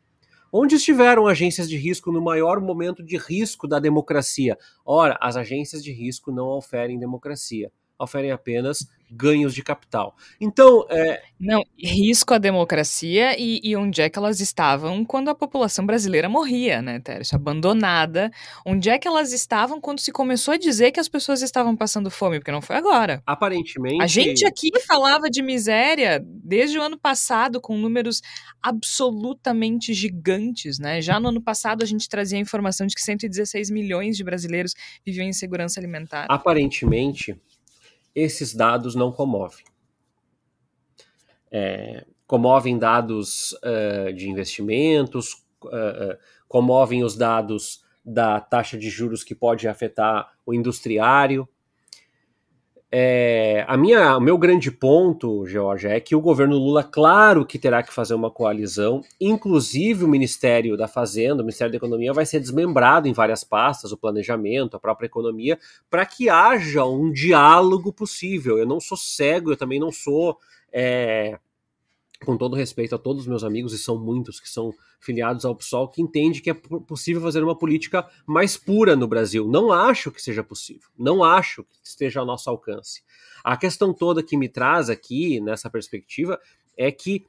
Onde 0.52 0.76
estiveram 0.76 1.28
agências 1.28 1.70
de 1.70 1.78
risco 1.78 2.12
no 2.12 2.22
maior 2.22 2.60
momento 2.60 3.02
de 3.02 3.16
risco 3.16 3.66
da 3.66 3.80
democracia? 3.80 4.58
Ora, 4.86 5.18
as 5.22 5.38
agências 5.38 5.82
de 5.82 5.94
risco 5.94 6.30
não 6.30 6.48
oferem 6.48 7.00
democracia, 7.00 7.72
oferem 7.98 8.32
apenas 8.32 8.86
ganhos 9.12 9.54
de 9.54 9.62
capital. 9.62 10.16
Então, 10.40 10.86
é... 10.90 11.22
não 11.38 11.64
risco 11.78 12.34
à 12.34 12.38
democracia 12.38 13.38
e, 13.38 13.60
e, 13.62 13.76
onde 13.76 14.02
é 14.02 14.10
que 14.10 14.18
elas 14.18 14.40
estavam 14.40 15.04
quando 15.04 15.30
a 15.30 15.36
população 15.36 15.86
brasileira 15.86 16.30
morria, 16.30 16.82
né, 16.82 17.00
Tércio? 17.00 17.36
Abandonada. 17.36 18.32
Onde 18.66 18.90
é 18.90 18.98
que 18.98 19.08
elas 19.08 19.34
estavam 19.34 19.82
quando 19.82 20.00
se 20.00 20.12
começou 20.12 20.54
a 20.54 20.58
dizer 20.58 20.92
que 20.92 21.00
as 21.00 21.10
pessoas 21.10 21.42
estavam 21.42 21.76
passando 21.76 22.10
fome? 22.10 22.40
Porque 22.40 22.52
não 22.52 22.62
foi 22.62 22.78
agora. 22.78 23.22
Aparentemente. 23.26 24.02
A 24.02 24.08
gente 24.08 24.46
aqui 24.46 24.70
falava 24.88 25.30
de 25.30 25.42
miséria 25.42 26.24
desde 26.26 26.80
o 26.80 26.82
ano 26.82 26.98
passado 26.98 27.60
com 27.60 27.78
números 27.78 28.22
absolutamente 28.64 29.94
gigantes, 29.94 30.80
né? 30.80 31.02
Já 31.02 31.20
no 31.20 31.30
ano 31.30 31.42
passado 31.42 31.84
a 31.84 31.86
gente 31.86 32.08
trazia 32.08 32.38
a 32.38 32.42
informação 32.42 32.88
de 32.88 32.96
que 32.96 33.02
116 33.02 33.70
milhões 33.70 34.16
de 34.16 34.24
brasileiros 34.24 34.74
viviam 35.06 35.26
em 35.26 35.34
segurança 35.34 35.80
alimentar. 35.80 36.28
Aparentemente 36.30 37.36
esses 38.16 38.54
dados 38.54 38.96
não 38.96 39.12
comovem. 39.12 39.66
É, 41.52 42.06
comovem 42.26 42.78
dados 42.78 43.52
uh, 43.54 44.14
de 44.14 44.30
investimentos, 44.30 45.34
uh, 45.66 46.18
comovem 46.48 47.04
os 47.04 47.16
dados 47.16 47.84
da 48.04 48.40
taxa 48.40 48.78
de 48.78 48.90
juros 48.90 49.24
que 49.24 49.36
pode 49.36 49.68
afetar 49.68 50.32
o 50.46 50.54
industriário. 50.54 51.48
É, 52.94 53.64
a 53.70 53.78
minha, 53.78 54.18
o 54.18 54.20
meu 54.20 54.38
grande 54.38 54.70
ponto, 54.70 55.46
Georgia, 55.46 55.92
é 55.92 56.00
que 56.02 56.14
o 56.14 56.20
governo 56.20 56.58
Lula, 56.58 56.84
claro 56.84 57.46
que 57.46 57.58
terá 57.58 57.82
que 57.82 57.94
fazer 57.94 58.14
uma 58.14 58.30
coalizão, 58.30 59.02
inclusive 59.20 60.04
o 60.04 60.10
Ministério 60.10 60.76
da 60.76 60.90
Fazenda, 60.90 61.36
o 61.36 61.46
Ministério 61.46 61.72
da 61.72 61.78
Economia, 61.78 62.12
vai 62.12 62.26
ser 62.26 62.42
desmembrado 62.42 63.08
em 63.08 63.14
várias 63.14 63.46
pastas, 63.46 63.94
o 63.94 63.98
planejamento, 63.98 64.76
a 64.76 64.80
própria 64.80 65.06
economia, 65.06 65.58
para 65.90 66.06
que 66.06 66.30
haja 66.30 66.84
um 66.84 67.14
diálogo 67.14 67.94
possível. 67.94 68.58
Eu 68.58 68.66
não 68.66 68.82
sou 68.82 68.98
cego, 68.98 69.52
eu 69.52 69.58
também 69.58 69.80
não 69.80 69.92
sou. 69.92 70.38
É, 70.74 71.40
com 72.26 72.38
todo 72.38 72.56
respeito 72.56 72.96
a 72.96 72.98
todos 72.98 73.24
os 73.24 73.28
meus 73.28 73.44
amigos, 73.44 73.74
e 73.74 73.78
são 73.78 73.98
muitos 73.98 74.40
que 74.40 74.50
são 74.50 74.74
filiados 75.00 75.44
ao 75.46 75.56
PSOL, 75.56 75.88
que 75.88 76.02
entende 76.02 76.42
que 76.42 76.52
é 76.52 76.54
possível 76.54 77.22
fazer 77.22 77.44
uma 77.44 77.58
política 77.58 78.08
mais 78.26 78.56
pura 78.56 78.96
no 78.96 79.08
Brasil. 79.08 79.48
Não 79.48 79.72
acho 79.72 80.12
que 80.12 80.22
seja 80.22 80.44
possível, 80.44 80.90
não 80.98 81.24
acho 81.24 81.64
que 81.64 81.78
esteja 81.84 82.20
ao 82.20 82.26
nosso 82.26 82.50
alcance. 82.50 83.02
A 83.44 83.58
questão 83.58 83.94
toda 83.94 84.24
que 84.24 84.38
me 84.38 84.48
traz 84.48 84.90
aqui, 84.90 85.40
nessa 85.40 85.70
perspectiva, 85.70 86.40
é 86.78 86.92
que 86.92 87.26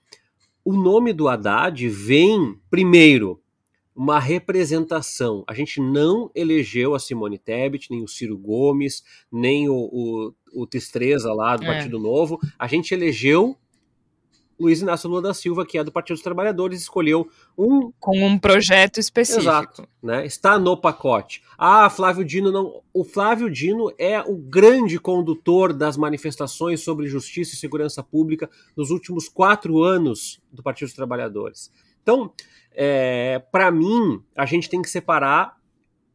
o 0.64 0.72
nome 0.72 1.12
do 1.12 1.28
Haddad 1.28 1.88
vem, 1.88 2.60
primeiro, 2.70 3.40
uma 3.94 4.18
representação. 4.18 5.44
A 5.46 5.54
gente 5.54 5.80
não 5.80 6.30
elegeu 6.34 6.94
a 6.94 6.98
Simone 6.98 7.38
Tebet, 7.38 7.90
nem 7.90 8.02
o 8.02 8.08
Ciro 8.08 8.38
Gomes, 8.38 9.02
nem 9.30 9.68
o, 9.68 9.74
o, 9.74 10.34
o 10.52 10.66
Testreza 10.66 11.32
lá 11.32 11.56
do 11.56 11.64
é. 11.64 11.66
Partido 11.66 11.98
Novo. 11.98 12.38
A 12.58 12.66
gente 12.66 12.94
elegeu 12.94 13.56
Luiz 14.58 14.80
Inácio 14.80 15.08
Lula 15.08 15.22
da 15.22 15.34
Silva, 15.34 15.66
que 15.66 15.78
é 15.78 15.84
do 15.84 15.92
Partido 15.92 16.16
dos 16.16 16.22
Trabalhadores, 16.22 16.80
escolheu 16.80 17.28
um. 17.56 17.92
Com 17.98 18.24
um 18.24 18.38
projeto 18.38 18.98
específico. 18.98 19.42
Exato, 19.42 19.88
né? 20.02 20.24
Está 20.24 20.58
no 20.58 20.76
pacote. 20.76 21.42
Ah, 21.58 21.88
Flávio 21.90 22.24
Dino 22.24 22.50
não. 22.50 22.82
O 22.92 23.04
Flávio 23.04 23.50
Dino 23.50 23.92
é 23.98 24.20
o 24.20 24.36
grande 24.36 24.98
condutor 24.98 25.72
das 25.72 25.96
manifestações 25.96 26.80
sobre 26.80 27.06
justiça 27.06 27.54
e 27.54 27.58
segurança 27.58 28.02
pública 28.02 28.48
nos 28.76 28.90
últimos 28.90 29.28
quatro 29.28 29.82
anos 29.82 30.40
do 30.52 30.62
Partido 30.62 30.88
dos 30.88 30.94
Trabalhadores. 30.94 31.70
Então, 32.02 32.32
é, 32.74 33.40
para 33.50 33.70
mim, 33.70 34.22
a 34.36 34.46
gente 34.46 34.68
tem 34.68 34.82
que 34.82 34.90
separar 34.90 35.56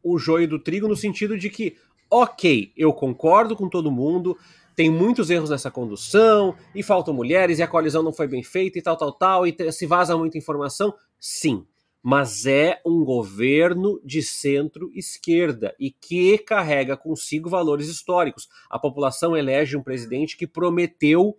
o 0.02 0.18
joio 0.18 0.48
do 0.48 0.58
trigo 0.58 0.88
no 0.88 0.96
sentido 0.96 1.36
de 1.36 1.50
que, 1.50 1.76
ok, 2.10 2.72
eu 2.76 2.92
concordo 2.92 3.56
com 3.56 3.68
todo 3.68 3.90
mundo, 3.90 4.36
tem 4.78 4.88
muitos 4.88 5.28
erros 5.28 5.50
nessa 5.50 5.72
condução, 5.72 6.54
e 6.72 6.84
faltam 6.84 7.12
mulheres, 7.12 7.58
e 7.58 7.64
a 7.64 7.66
coalizão 7.66 8.00
não 8.00 8.12
foi 8.12 8.28
bem 8.28 8.44
feita, 8.44 8.78
e 8.78 8.80
tal, 8.82 8.96
tal, 8.96 9.10
tal, 9.10 9.44
e 9.44 9.72
se 9.72 9.86
vaza 9.86 10.16
muita 10.16 10.38
informação. 10.38 10.94
Sim, 11.18 11.66
mas 12.00 12.46
é 12.46 12.80
um 12.86 13.04
governo 13.04 14.00
de 14.04 14.22
centro-esquerda 14.22 15.74
e 15.80 15.90
que 15.90 16.38
carrega 16.38 16.96
consigo 16.96 17.50
valores 17.50 17.88
históricos. 17.88 18.48
A 18.70 18.78
população 18.78 19.36
elege 19.36 19.76
um 19.76 19.82
presidente 19.82 20.36
que 20.36 20.46
prometeu 20.46 21.36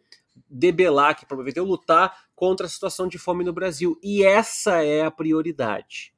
debelar, 0.50 1.18
que 1.18 1.26
prometeu 1.26 1.64
lutar 1.64 2.14
contra 2.36 2.66
a 2.66 2.70
situação 2.70 3.08
de 3.08 3.18
fome 3.18 3.46
no 3.46 3.54
Brasil. 3.54 3.98
E 4.04 4.22
essa 4.22 4.84
é 4.84 5.02
a 5.02 5.10
prioridade. 5.10 6.14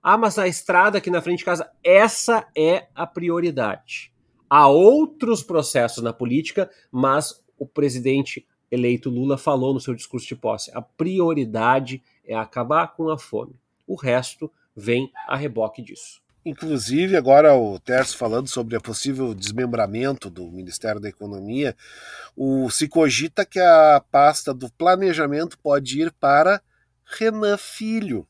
Ah, 0.00 0.16
mas 0.16 0.38
a 0.38 0.46
estrada 0.46 0.98
aqui 0.98 1.10
na 1.10 1.20
frente 1.20 1.40
de 1.40 1.44
casa, 1.44 1.68
essa 1.82 2.46
é 2.56 2.86
a 2.94 3.08
prioridade. 3.08 4.12
Há 4.48 4.68
outros 4.68 5.42
processos 5.42 6.02
na 6.02 6.12
política, 6.12 6.70
mas 6.90 7.42
o 7.58 7.66
presidente 7.66 8.46
eleito 8.70 9.10
Lula 9.10 9.36
falou 9.36 9.74
no 9.74 9.80
seu 9.80 9.94
discurso 9.94 10.26
de 10.26 10.36
posse: 10.36 10.70
a 10.74 10.80
prioridade 10.80 12.02
é 12.24 12.34
acabar 12.34 12.94
com 12.94 13.10
a 13.10 13.18
fome. 13.18 13.54
O 13.86 13.94
resto 13.94 14.50
vem 14.74 15.10
a 15.26 15.36
reboque 15.36 15.82
disso. 15.82 16.20
Inclusive, 16.44 17.16
agora 17.16 17.54
o 17.54 17.78
Terço 17.78 18.16
falando 18.16 18.48
sobre 18.48 18.76
o 18.76 18.80
possível 18.80 19.34
desmembramento 19.34 20.30
do 20.30 20.50
Ministério 20.50 21.00
da 21.00 21.08
Economia, 21.08 21.76
o, 22.36 22.70
se 22.70 22.88
cogita 22.88 23.44
que 23.44 23.58
a 23.58 24.02
pasta 24.10 24.54
do 24.54 24.70
planejamento 24.70 25.58
pode 25.58 26.00
ir 26.00 26.12
para 26.12 26.62
Renan 27.04 27.58
Filho, 27.58 28.26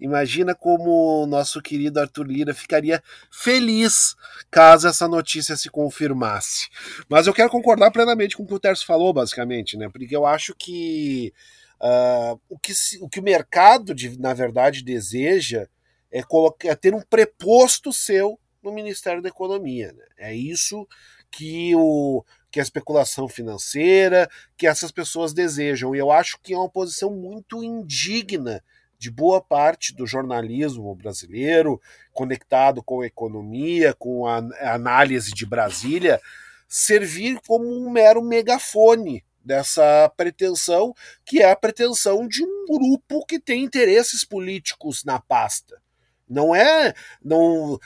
Imagina 0.00 0.54
como 0.54 1.22
o 1.22 1.26
nosso 1.26 1.60
querido 1.60 1.98
Arthur 1.98 2.26
Lira 2.26 2.54
ficaria 2.54 3.02
feliz 3.30 4.14
caso 4.50 4.86
essa 4.86 5.08
notícia 5.08 5.56
se 5.56 5.68
confirmasse. 5.68 6.68
Mas 7.08 7.26
eu 7.26 7.34
quero 7.34 7.50
concordar 7.50 7.90
plenamente 7.90 8.36
com 8.36 8.44
o 8.44 8.46
que 8.46 8.54
o 8.54 8.60
Terço 8.60 8.86
falou, 8.86 9.12
basicamente, 9.12 9.76
né? 9.76 9.88
Porque 9.88 10.14
eu 10.14 10.24
acho 10.24 10.54
que 10.54 11.32
uh, 11.80 12.40
o, 12.48 12.58
que 12.58 12.72
o 13.00 13.08
que 13.08 13.20
o 13.20 13.22
mercado, 13.22 13.94
de, 13.94 14.18
na 14.20 14.32
verdade, 14.32 14.84
deseja 14.84 15.66
é, 16.10 16.22
colocar, 16.22 16.68
é 16.68 16.74
ter 16.74 16.94
um 16.94 17.02
preposto 17.02 17.92
seu 17.92 18.38
no 18.62 18.72
Ministério 18.72 19.22
da 19.22 19.28
Economia. 19.28 19.92
Né? 19.92 20.04
É 20.16 20.34
isso 20.34 20.86
que 21.30 21.74
o 21.74 22.24
que 22.50 22.60
a 22.60 22.62
especulação 22.62 23.28
financeira, 23.28 24.26
que 24.56 24.66
essas 24.66 24.90
pessoas 24.90 25.34
desejam. 25.34 25.94
E 25.94 25.98
eu 25.98 26.10
acho 26.10 26.38
que 26.42 26.54
é 26.54 26.56
uma 26.56 26.68
posição 26.68 27.10
muito 27.10 27.62
indigna 27.62 28.64
de 28.98 29.10
boa 29.10 29.40
parte 29.40 29.94
do 29.94 30.06
jornalismo 30.06 30.94
brasileiro, 30.94 31.80
conectado 32.12 32.82
com 32.82 33.00
a 33.00 33.06
economia, 33.06 33.94
com 33.94 34.26
a 34.26 34.38
análise 34.72 35.32
de 35.32 35.46
Brasília, 35.46 36.20
servir 36.66 37.40
como 37.46 37.64
um 37.64 37.90
mero 37.90 38.22
megafone 38.22 39.24
dessa 39.42 40.12
pretensão, 40.16 40.94
que 41.24 41.40
é 41.40 41.50
a 41.50 41.56
pretensão 41.56 42.26
de 42.26 42.42
um 42.42 42.66
grupo 42.66 43.24
que 43.24 43.38
tem 43.38 43.64
interesses 43.64 44.24
políticos 44.24 45.04
na 45.04 45.18
pasta. 45.18 45.80
Não 46.28 46.54
é 46.54 46.92
não 47.22 47.78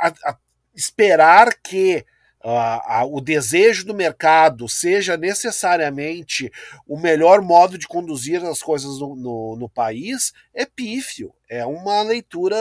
a, 0.00 0.08
a, 0.08 0.38
esperar 0.74 1.54
que 1.62 2.04
a, 2.42 3.00
a, 3.00 3.04
o 3.04 3.20
desejo 3.20 3.84
do 3.84 3.94
mercado 3.94 4.68
seja 4.68 5.16
necessariamente 5.16 6.50
o 6.86 6.98
melhor 6.98 7.42
modo 7.42 7.76
de 7.76 7.86
conduzir 7.86 8.42
as 8.44 8.62
coisas 8.62 8.98
no, 8.98 9.14
no, 9.14 9.56
no, 9.56 9.68
país 9.68 10.32
é 10.54 10.64
pífio. 10.64 11.34
É 11.48 11.66
uma 11.66 12.02
leitura 12.02 12.56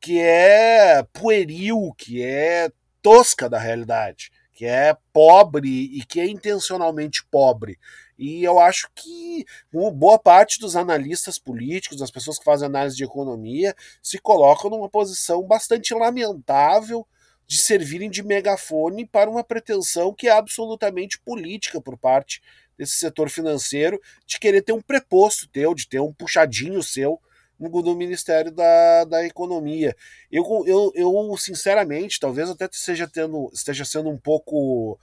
que 0.00 0.20
é 0.20 1.02
pueril, 1.12 1.92
que 1.98 2.22
é 2.22 2.70
tosca 3.02 3.48
da 3.48 3.58
realidade, 3.58 4.30
que 4.52 4.64
é 4.64 4.96
pobre 5.12 5.68
e 5.68 6.04
que 6.04 6.20
é 6.20 6.26
intencionalmente 6.26 7.24
pobre. 7.30 7.78
E 8.16 8.44
eu 8.44 8.60
acho 8.60 8.88
que 8.94 9.44
boa 9.72 10.20
parte 10.20 10.60
dos 10.60 10.76
analistas 10.76 11.36
políticos, 11.36 11.98
das 11.98 12.12
pessoas 12.12 12.38
que 12.38 12.44
fazem 12.44 12.66
análise 12.66 12.96
de 12.96 13.02
economia, 13.02 13.74
se 14.00 14.18
colocam 14.18 14.70
numa 14.70 14.88
posição 14.88 15.42
bastante 15.42 15.92
lamentável 15.92 17.04
de 17.46 17.58
servirem 17.58 18.10
de 18.10 18.22
megafone 18.22 19.06
para 19.06 19.30
uma 19.30 19.44
pretensão 19.44 20.12
que 20.14 20.28
é 20.28 20.32
absolutamente 20.32 21.20
política 21.20 21.80
por 21.80 21.96
parte 21.96 22.42
desse 22.76 22.94
setor 22.94 23.30
financeiro, 23.30 24.00
de 24.26 24.38
querer 24.38 24.62
ter 24.62 24.72
um 24.72 24.82
preposto 24.82 25.48
teu, 25.48 25.74
de 25.74 25.88
ter 25.88 26.00
um 26.00 26.12
puxadinho 26.12 26.82
seu 26.82 27.20
no, 27.58 27.68
no 27.82 27.94
Ministério 27.94 28.50
da, 28.50 29.04
da 29.04 29.24
Economia. 29.24 29.96
Eu, 30.30 30.44
eu, 30.66 30.92
eu, 30.94 31.36
sinceramente, 31.36 32.18
talvez 32.18 32.50
até 32.50 32.68
esteja, 32.70 33.08
tendo, 33.08 33.50
esteja 33.52 33.84
sendo 33.84 34.10
um 34.10 34.18
pouco 34.18 34.98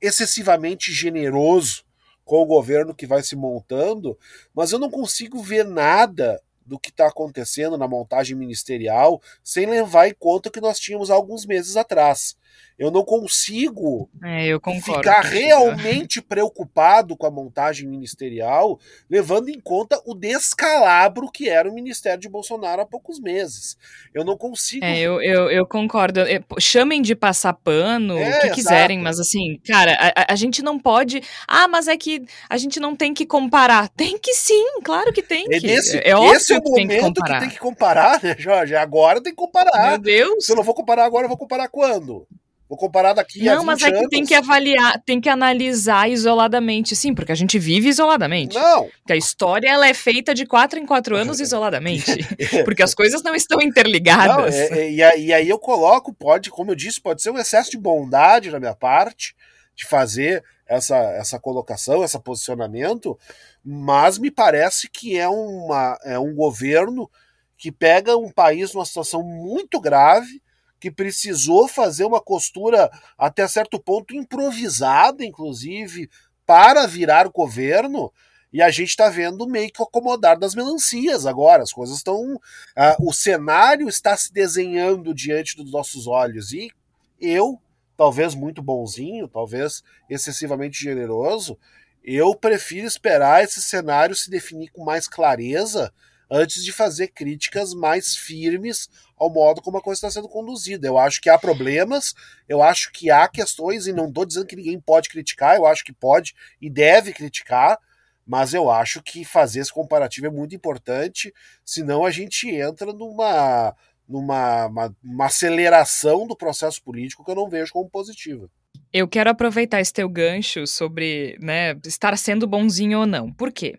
excessivamente 0.00 0.92
generoso 0.92 1.84
com 2.24 2.42
o 2.42 2.46
governo 2.46 2.94
que 2.94 3.06
vai 3.06 3.22
se 3.22 3.36
montando, 3.36 4.18
mas 4.54 4.72
eu 4.72 4.78
não 4.78 4.90
consigo 4.90 5.42
ver 5.42 5.64
nada 5.64 6.40
do 6.70 6.78
que 6.78 6.90
está 6.90 7.08
acontecendo 7.08 7.76
na 7.76 7.88
montagem 7.88 8.36
ministerial, 8.36 9.20
sem 9.42 9.66
levar 9.66 10.06
em 10.06 10.14
conta 10.14 10.50
que 10.50 10.60
nós 10.60 10.78
tínhamos 10.78 11.10
alguns 11.10 11.44
meses 11.44 11.76
atrás. 11.76 12.36
Eu 12.80 12.90
não 12.90 13.04
consigo 13.04 14.08
é, 14.24 14.46
eu 14.46 14.58
ficar 14.82 15.20
realmente 15.20 16.22
preocupado 16.22 17.14
com 17.14 17.26
a 17.26 17.30
montagem 17.30 17.86
ministerial, 17.86 18.80
levando 19.08 19.50
em 19.50 19.60
conta 19.60 20.00
o 20.06 20.14
descalabro 20.14 21.30
que 21.30 21.46
era 21.46 21.68
o 21.68 21.74
ministério 21.74 22.18
de 22.18 22.26
Bolsonaro 22.26 22.80
há 22.80 22.86
poucos 22.86 23.20
meses. 23.20 23.76
Eu 24.14 24.24
não 24.24 24.34
consigo. 24.34 24.82
É, 24.82 24.98
eu, 24.98 25.20
eu, 25.20 25.50
eu 25.50 25.66
concordo. 25.66 26.20
Chamem 26.58 27.02
de 27.02 27.14
passar 27.14 27.52
pano, 27.52 28.16
é, 28.16 28.38
o 28.38 28.40
que 28.40 28.50
quiserem, 28.52 28.96
exato. 28.96 29.04
mas 29.04 29.20
assim, 29.20 29.60
cara, 29.66 29.94
a, 30.16 30.32
a 30.32 30.34
gente 30.34 30.62
não 30.62 30.78
pode. 30.78 31.22
Ah, 31.46 31.68
mas 31.68 31.86
é 31.86 31.98
que 31.98 32.24
a 32.48 32.56
gente 32.56 32.80
não 32.80 32.96
tem 32.96 33.12
que 33.12 33.26
comparar. 33.26 33.90
Tem 33.90 34.18
que 34.18 34.32
sim, 34.32 34.80
claro 34.82 35.12
que 35.12 35.22
tem 35.22 35.44
é 35.50 35.60
que. 35.60 35.66
Esse, 35.66 35.98
é, 35.98 36.12
é 36.12 36.16
óbvio 36.16 36.32
esse 36.32 36.54
é 36.54 36.58
que 36.58 36.66
momento 36.66 36.88
tem 36.88 36.98
que, 36.98 37.04
comparar. 37.04 37.34
que 37.34 37.40
tem 37.40 37.50
que 37.50 37.60
comparar, 37.60 38.22
né, 38.22 38.36
Jorge? 38.38 38.74
Agora 38.74 39.22
tem 39.22 39.34
que 39.34 39.36
comparar. 39.36 39.90
Meu 39.90 39.98
Deus. 39.98 40.46
Se 40.46 40.52
eu 40.52 40.56
não 40.56 40.62
vou 40.62 40.74
comparar 40.74 41.04
agora, 41.04 41.26
eu 41.26 41.28
vou 41.28 41.36
comparar 41.36 41.68
quando? 41.68 42.26
Vou 42.70 42.78
comparar 42.78 43.14
daqui 43.14 43.42
não, 43.42 43.52
a 43.52 43.56
Não, 43.56 43.64
mas 43.64 43.82
é 43.82 43.90
que 43.90 44.08
tem 44.08 44.24
que 44.24 44.32
avaliar, 44.32 45.02
tem 45.04 45.20
que 45.20 45.28
analisar 45.28 46.08
isoladamente. 46.08 46.94
Sim, 46.94 47.12
porque 47.12 47.32
a 47.32 47.34
gente 47.34 47.58
vive 47.58 47.88
isoladamente. 47.88 48.54
Não. 48.54 48.84
Porque 48.84 49.12
a 49.12 49.16
história 49.16 49.68
ela 49.68 49.88
é 49.88 49.92
feita 49.92 50.32
de 50.32 50.46
quatro 50.46 50.78
em 50.78 50.86
quatro 50.86 51.16
anos 51.16 51.40
isoladamente. 51.42 52.16
porque 52.64 52.84
as 52.84 52.94
coisas 52.94 53.24
não 53.24 53.34
estão 53.34 53.60
interligadas. 53.60 54.54
Não, 54.54 54.76
é, 54.76 54.82
é, 54.82 54.92
e, 54.92 55.02
aí, 55.02 55.24
e 55.26 55.32
aí 55.32 55.48
eu 55.48 55.58
coloco, 55.58 56.14
pode, 56.14 56.48
como 56.48 56.70
eu 56.70 56.76
disse, 56.76 57.00
pode 57.00 57.20
ser 57.20 57.30
um 57.30 57.38
excesso 57.38 57.72
de 57.72 57.76
bondade 57.76 58.52
da 58.52 58.60
minha 58.60 58.74
parte 58.76 59.34
de 59.74 59.84
fazer 59.84 60.44
essa, 60.64 60.96
essa 60.96 61.40
colocação, 61.40 62.04
esse 62.04 62.20
posicionamento, 62.20 63.18
mas 63.64 64.16
me 64.16 64.30
parece 64.30 64.88
que 64.88 65.18
é, 65.18 65.28
uma, 65.28 65.98
é 66.04 66.16
um 66.20 66.32
governo 66.36 67.10
que 67.58 67.72
pega 67.72 68.16
um 68.16 68.30
país 68.30 68.72
numa 68.72 68.86
situação 68.86 69.24
muito 69.24 69.80
grave 69.80 70.40
que 70.80 70.90
precisou 70.90 71.68
fazer 71.68 72.04
uma 72.04 72.20
costura 72.20 72.90
até 73.18 73.46
certo 73.46 73.78
ponto 73.78 74.14
improvisada, 74.14 75.24
inclusive, 75.24 76.08
para 76.46 76.86
virar 76.86 77.28
governo. 77.28 78.10
E 78.52 78.60
a 78.60 78.70
gente 78.70 78.88
está 78.88 79.08
vendo 79.08 79.46
meio 79.46 79.70
que 79.70 79.80
o 79.80 79.84
acomodar 79.84 80.38
das 80.38 80.54
melancias 80.54 81.26
agora. 81.26 81.62
As 81.62 81.72
coisas 81.72 81.98
estão. 81.98 82.34
Uh, 82.34 83.08
o 83.08 83.12
cenário 83.12 83.88
está 83.88 84.16
se 84.16 84.32
desenhando 84.32 85.14
diante 85.14 85.56
dos 85.56 85.70
nossos 85.70 86.08
olhos. 86.08 86.52
E 86.52 86.72
eu, 87.20 87.60
talvez 87.96 88.34
muito 88.34 88.60
bonzinho, 88.60 89.28
talvez 89.28 89.84
excessivamente 90.08 90.82
generoso, 90.82 91.56
eu 92.02 92.34
prefiro 92.34 92.86
esperar 92.86 93.44
esse 93.44 93.60
cenário 93.60 94.16
se 94.16 94.30
definir 94.30 94.70
com 94.70 94.82
mais 94.82 95.06
clareza 95.06 95.92
antes 96.30 96.64
de 96.64 96.72
fazer 96.72 97.08
críticas 97.08 97.74
mais 97.74 98.16
firmes 98.16 98.88
ao 99.20 99.28
modo 99.28 99.60
como 99.60 99.76
a 99.76 99.82
coisa 99.82 99.98
está 99.98 100.10
sendo 100.10 100.28
conduzida. 100.28 100.86
Eu 100.86 100.96
acho 100.96 101.20
que 101.20 101.28
há 101.28 101.38
problemas, 101.38 102.14
eu 102.48 102.62
acho 102.62 102.90
que 102.90 103.10
há 103.10 103.28
questões, 103.28 103.86
e 103.86 103.92
não 103.92 104.08
estou 104.08 104.24
dizendo 104.24 104.46
que 104.46 104.56
ninguém 104.56 104.80
pode 104.80 105.10
criticar, 105.10 105.56
eu 105.56 105.66
acho 105.66 105.84
que 105.84 105.92
pode 105.92 106.34
e 106.58 106.70
deve 106.70 107.12
criticar, 107.12 107.78
mas 108.26 108.54
eu 108.54 108.70
acho 108.70 109.02
que 109.02 109.22
fazer 109.22 109.60
esse 109.60 109.72
comparativo 109.72 110.26
é 110.26 110.30
muito 110.30 110.54
importante, 110.54 111.34
senão 111.62 112.06
a 112.06 112.10
gente 112.10 112.48
entra 112.48 112.94
numa, 112.94 113.76
numa 114.08 114.66
uma, 114.66 114.96
uma 115.04 115.26
aceleração 115.26 116.26
do 116.26 116.34
processo 116.34 116.82
político 116.82 117.22
que 117.22 117.30
eu 117.30 117.36
não 117.36 117.50
vejo 117.50 117.72
como 117.74 117.90
positiva. 117.90 118.48
Eu 118.90 119.06
quero 119.06 119.28
aproveitar 119.28 119.80
esse 119.80 119.92
teu 119.92 120.08
gancho 120.08 120.66
sobre 120.66 121.36
né, 121.40 121.76
estar 121.84 122.16
sendo 122.16 122.46
bonzinho 122.46 123.00
ou 123.00 123.06
não. 123.06 123.30
Por 123.30 123.52
quê? 123.52 123.78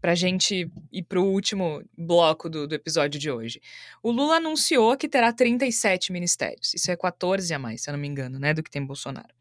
Pra 0.00 0.14
gente 0.14 0.70
ir 0.92 1.02
pro 1.02 1.24
último 1.24 1.82
bloco 1.96 2.48
do, 2.48 2.66
do 2.66 2.74
episódio 2.74 3.20
de 3.20 3.30
hoje. 3.30 3.60
O 4.02 4.10
Lula 4.10 4.36
anunciou 4.36 4.96
que 4.96 5.08
terá 5.08 5.32
37 5.32 6.12
ministérios. 6.12 6.74
Isso 6.74 6.90
é 6.90 6.96
14 6.96 7.52
a 7.52 7.58
mais, 7.58 7.82
se 7.82 7.90
eu 7.90 7.92
não 7.92 7.98
me 7.98 8.08
engano, 8.08 8.38
né, 8.38 8.54
do 8.54 8.62
que 8.62 8.70
tem 8.70 8.84
Bolsonaro. 8.84 9.34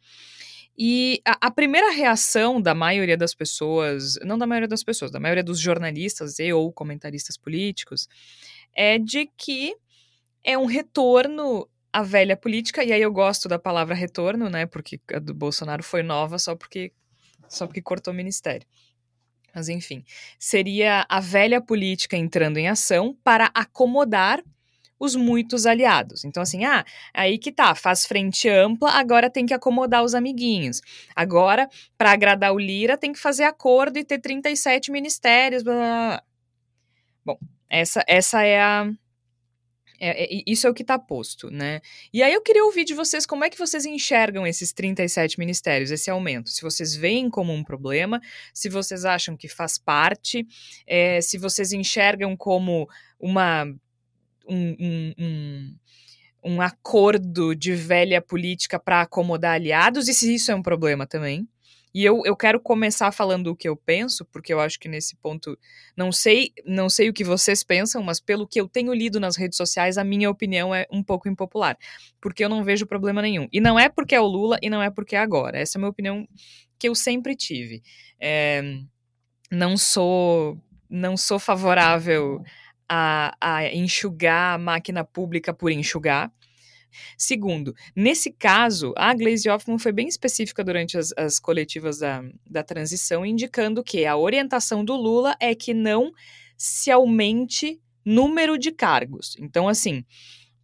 E 0.77 1.21
a, 1.25 1.47
a, 1.47 1.51
primeira 1.51 1.91
reação 1.91 2.59
da 2.59 2.73
maioria 2.73 3.15
das 3.15 3.35
pessoas, 3.35 4.17
não 4.23 4.37
da 4.37 4.47
maioria 4.47 4.67
das 4.67 4.83
pessoas, 4.83 5.11
da 5.11 5.19
maioria 5.19 5.43
dos 5.43 5.59
jornalistas 5.59 6.39
e 6.39 6.51
ou 6.51 6.71
comentaristas 6.73 7.37
políticos, 7.37 8.07
é 8.75 8.97
de 8.97 9.29
que 9.37 9.75
é 10.43 10.57
um 10.57 10.65
retorno 10.65 11.69
à 11.91 12.01
velha 12.01 12.35
política, 12.35 12.83
e 12.83 12.91
aí 12.91 13.01
eu 13.01 13.11
gosto 13.11 13.47
da 13.47 13.59
palavra 13.59 13.93
retorno, 13.93 14.49
né? 14.49 14.65
Porque 14.65 14.99
a 15.13 15.19
do 15.19 15.33
Bolsonaro 15.33 15.83
foi 15.83 16.01
nova 16.01 16.39
só 16.39 16.55
porque 16.55 16.91
só 17.47 17.67
porque 17.67 17.81
cortou 17.81 18.11
o 18.11 18.17
ministério. 18.17 18.67
Mas 19.53 19.69
enfim, 19.69 20.03
seria 20.39 21.05
a 21.07 21.19
velha 21.19 21.61
política 21.61 22.17
entrando 22.17 22.57
em 22.57 22.67
ação 22.67 23.15
para 23.23 23.51
acomodar 23.53 24.43
os 24.99 25.15
muitos 25.15 25.65
aliados. 25.65 26.23
Então, 26.23 26.41
assim, 26.41 26.63
ah, 26.63 26.85
aí 27.13 27.37
que 27.37 27.51
tá, 27.51 27.75
faz 27.75 28.05
frente 28.05 28.47
ampla, 28.47 28.89
agora 28.91 29.29
tem 29.29 29.45
que 29.45 29.53
acomodar 29.53 30.03
os 30.03 30.15
amiguinhos. 30.15 30.81
Agora, 31.15 31.69
para 31.97 32.11
agradar 32.11 32.53
o 32.53 32.59
Lira, 32.59 32.97
tem 32.97 33.11
que 33.11 33.19
fazer 33.19 33.43
acordo 33.43 33.97
e 33.97 34.03
ter 34.03 34.19
37 34.19 34.91
ministérios. 34.91 35.61
Blá, 35.61 35.73
blá, 35.73 35.83
blá. 35.83 36.23
Bom, 37.25 37.37
essa, 37.69 38.03
essa 38.07 38.43
é 38.43 38.61
a. 38.61 38.89
É, 40.05 40.25
é, 40.25 40.43
isso 40.45 40.67
é 40.67 40.69
o 40.69 40.73
que 40.73 40.81
está 40.81 40.99
posto, 40.99 41.49
né? 41.49 41.79
E 42.13 42.21
aí 42.21 42.33
eu 42.33 42.41
queria 42.41 42.65
ouvir 42.65 42.83
de 42.83 42.93
vocês 42.93 43.25
como 43.25 43.45
é 43.45 43.49
que 43.49 43.57
vocês 43.57 43.85
enxergam 43.85 44.45
esses 44.45 44.73
37 44.73 45.39
ministérios, 45.39 45.91
esse 45.91 46.09
aumento. 46.09 46.49
Se 46.49 46.61
vocês 46.61 46.93
veem 46.93 47.29
como 47.29 47.53
um 47.53 47.63
problema, 47.63 48.19
se 48.53 48.67
vocês 48.67 49.05
acham 49.05 49.37
que 49.37 49.47
faz 49.47 49.77
parte, 49.77 50.45
é, 50.85 51.21
se 51.21 51.37
vocês 51.37 51.71
enxergam 51.71 52.35
como 52.35 52.85
uma 53.17 53.63
um, 54.45 54.75
um, 54.77 55.13
um, 55.17 55.75
um 56.43 56.61
acordo 56.61 57.55
de 57.55 57.73
velha 57.73 58.21
política 58.21 58.77
para 58.77 59.03
acomodar 59.03 59.53
aliados, 59.53 60.09
e 60.09 60.13
se 60.13 60.35
isso 60.35 60.51
é 60.51 60.55
um 60.55 60.61
problema 60.61 61.07
também. 61.07 61.47
E 61.93 62.03
eu, 62.03 62.23
eu 62.25 62.35
quero 62.35 62.59
começar 62.59 63.11
falando 63.11 63.47
o 63.47 63.55
que 63.55 63.69
eu 63.69 63.75
penso, 63.75 64.25
porque 64.25 64.51
eu 64.51 64.59
acho 64.59 64.79
que 64.79 64.89
nesse 64.89 65.15
ponto 65.17 65.57
não 65.95 66.11
sei, 66.11 66.51
não 66.65 66.89
sei 66.89 67.09
o 67.09 67.13
que 67.13 67.23
vocês 67.23 67.63
pensam, 67.63 68.01
mas 68.01 68.19
pelo 68.19 68.47
que 68.47 68.59
eu 68.59 68.67
tenho 68.67 68.93
lido 68.93 69.19
nas 69.19 69.35
redes 69.35 69.57
sociais, 69.57 69.97
a 69.97 70.03
minha 70.03 70.29
opinião 70.29 70.73
é 70.73 70.87
um 70.91 71.03
pouco 71.03 71.29
impopular, 71.29 71.77
porque 72.19 72.43
eu 72.43 72.49
não 72.49 72.63
vejo 72.63 72.87
problema 72.87 73.21
nenhum. 73.21 73.47
E 73.51 73.61
não 73.61 73.79
é 73.79 73.89
porque 73.89 74.15
é 74.15 74.21
o 74.21 74.25
Lula 74.25 74.57
e 74.61 74.69
não 74.69 74.81
é 74.81 74.89
porque 74.89 75.15
é 75.15 75.19
agora. 75.19 75.59
Essa 75.59 75.77
é 75.77 75.79
a 75.79 75.81
minha 75.81 75.91
opinião 75.91 76.27
que 76.79 76.89
eu 76.89 76.95
sempre 76.95 77.35
tive. 77.35 77.83
É, 78.19 78.61
não 79.51 79.77
sou 79.77 80.57
não 80.89 81.17
sou 81.17 81.39
favorável 81.39 82.43
a, 82.87 83.35
a 83.41 83.73
enxugar 83.73 84.55
a 84.55 84.57
máquina 84.57 85.03
pública 85.03 85.53
por 85.53 85.71
enxugar. 85.71 86.31
Segundo, 87.17 87.73
nesse 87.95 88.31
caso, 88.31 88.93
a 88.97 89.13
Glaze 89.13 89.49
Hoffman 89.49 89.77
foi 89.77 89.91
bem 89.91 90.07
específica 90.07 90.63
durante 90.63 90.97
as, 90.97 91.13
as 91.17 91.39
coletivas 91.39 91.99
da, 91.99 92.23
da 92.49 92.63
transição, 92.63 93.25
indicando 93.25 93.83
que 93.83 94.05
a 94.05 94.17
orientação 94.17 94.83
do 94.83 94.95
Lula 94.95 95.35
é 95.39 95.53
que 95.55 95.73
não 95.73 96.11
se 96.57 96.91
aumente 96.91 97.81
número 98.05 98.57
de 98.57 98.71
cargos. 98.71 99.35
Então, 99.39 99.67
assim, 99.67 100.05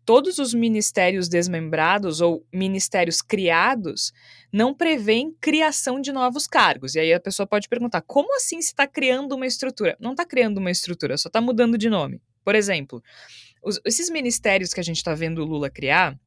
todos 0.10 0.40
os 0.40 0.56
ministérios 0.56 1.30
desmembrados 1.30 2.20
ou 2.20 2.44
ministérios 2.52 3.22
criados 3.22 4.12
não 4.52 4.74
prevêem 4.74 5.32
criação 5.40 6.02
de 6.02 6.12
novos 6.12 6.48
cargos. 6.48 6.96
E 6.96 7.00
aí 7.00 7.14
a 7.14 7.20
pessoa 7.20 7.46
pode 7.46 7.70
perguntar: 7.70 8.02
como 8.02 8.36
assim 8.36 8.60
se 8.62 8.70
está 8.70 8.88
criando 8.88 9.36
uma 9.36 9.46
estrutura? 9.46 9.96
Não 10.00 10.12
está 10.12 10.26
criando 10.26 10.58
uma 10.58 10.72
estrutura, 10.72 11.16
só 11.16 11.30
está 11.30 11.40
mudando 11.40 11.78
de 11.78 11.90
nome. 11.90 12.20
Por 12.44 12.56
exemplo, 12.56 13.04
os, 13.62 13.80
esses 13.86 14.10
ministérios 14.10 14.74
que 14.74 14.80
a 14.80 14.84
gente 14.84 14.98
está 14.98 15.14
vendo 15.14 15.42
o 15.42 15.46
Lula 15.46 15.70
criar, 15.70 16.18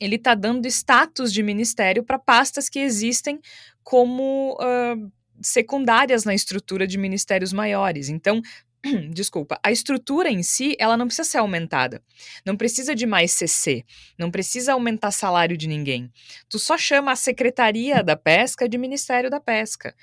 ele 0.00 0.16
está 0.16 0.34
dando 0.34 0.66
status 0.66 1.32
de 1.32 1.42
ministério 1.42 2.02
para 2.02 2.18
pastas 2.18 2.68
que 2.68 2.78
existem 2.78 3.40
como 3.82 4.58
uh, 4.60 5.12
secundárias 5.40 6.24
na 6.24 6.34
estrutura 6.34 6.86
de 6.86 6.98
ministérios 6.98 7.52
maiores. 7.52 8.08
Então, 8.08 8.42
desculpa, 9.12 9.58
a 9.62 9.70
estrutura 9.70 10.28
em 10.28 10.42
si, 10.42 10.74
ela 10.78 10.96
não 10.96 11.06
precisa 11.06 11.28
ser 11.28 11.38
aumentada. 11.38 12.02
Não 12.44 12.56
precisa 12.56 12.94
de 12.94 13.06
mais 13.06 13.32
CC, 13.32 13.84
não 14.18 14.30
precisa 14.30 14.72
aumentar 14.72 15.12
salário 15.12 15.56
de 15.56 15.68
ninguém. 15.68 16.10
Tu 16.48 16.58
só 16.58 16.76
chama 16.76 17.12
a 17.12 17.16
Secretaria 17.16 18.02
da 18.02 18.16
Pesca 18.16 18.68
de 18.68 18.76
Ministério 18.76 19.30
da 19.30 19.40
Pesca. 19.40 19.94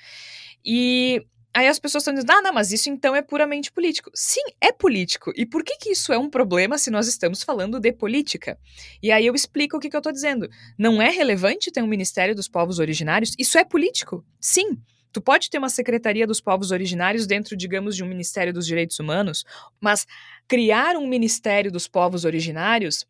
E 0.64 1.24
Aí 1.52 1.66
as 1.66 1.80
pessoas 1.80 2.02
estão 2.02 2.14
dizendo, 2.14 2.30
ah, 2.30 2.42
não, 2.42 2.52
mas 2.52 2.70
isso 2.70 2.88
então 2.88 3.14
é 3.14 3.22
puramente 3.22 3.72
político. 3.72 4.10
Sim, 4.14 4.42
é 4.60 4.70
político. 4.70 5.32
E 5.34 5.44
por 5.44 5.64
que, 5.64 5.76
que 5.76 5.90
isso 5.90 6.12
é 6.12 6.18
um 6.18 6.30
problema 6.30 6.78
se 6.78 6.90
nós 6.90 7.08
estamos 7.08 7.42
falando 7.42 7.80
de 7.80 7.92
política? 7.92 8.56
E 9.02 9.10
aí 9.10 9.26
eu 9.26 9.34
explico 9.34 9.76
o 9.76 9.80
que, 9.80 9.90
que 9.90 9.96
eu 9.96 10.00
estou 10.00 10.12
dizendo. 10.12 10.48
Não 10.78 11.02
é 11.02 11.10
relevante 11.10 11.72
ter 11.72 11.82
um 11.82 11.88
Ministério 11.88 12.36
dos 12.36 12.48
Povos 12.48 12.78
Originários? 12.78 13.34
Isso 13.36 13.58
é 13.58 13.64
político? 13.64 14.24
Sim. 14.40 14.78
Tu 15.12 15.20
pode 15.20 15.50
ter 15.50 15.58
uma 15.58 15.68
Secretaria 15.68 16.24
dos 16.24 16.40
Povos 16.40 16.70
Originários 16.70 17.26
dentro, 17.26 17.56
digamos, 17.56 17.96
de 17.96 18.04
um 18.04 18.06
Ministério 18.06 18.52
dos 18.52 18.64
Direitos 18.64 19.00
Humanos, 19.00 19.44
mas 19.80 20.06
criar 20.46 20.96
um 20.96 21.08
Ministério 21.08 21.72
dos 21.72 21.88
Povos 21.88 22.24
Originários 22.24 23.04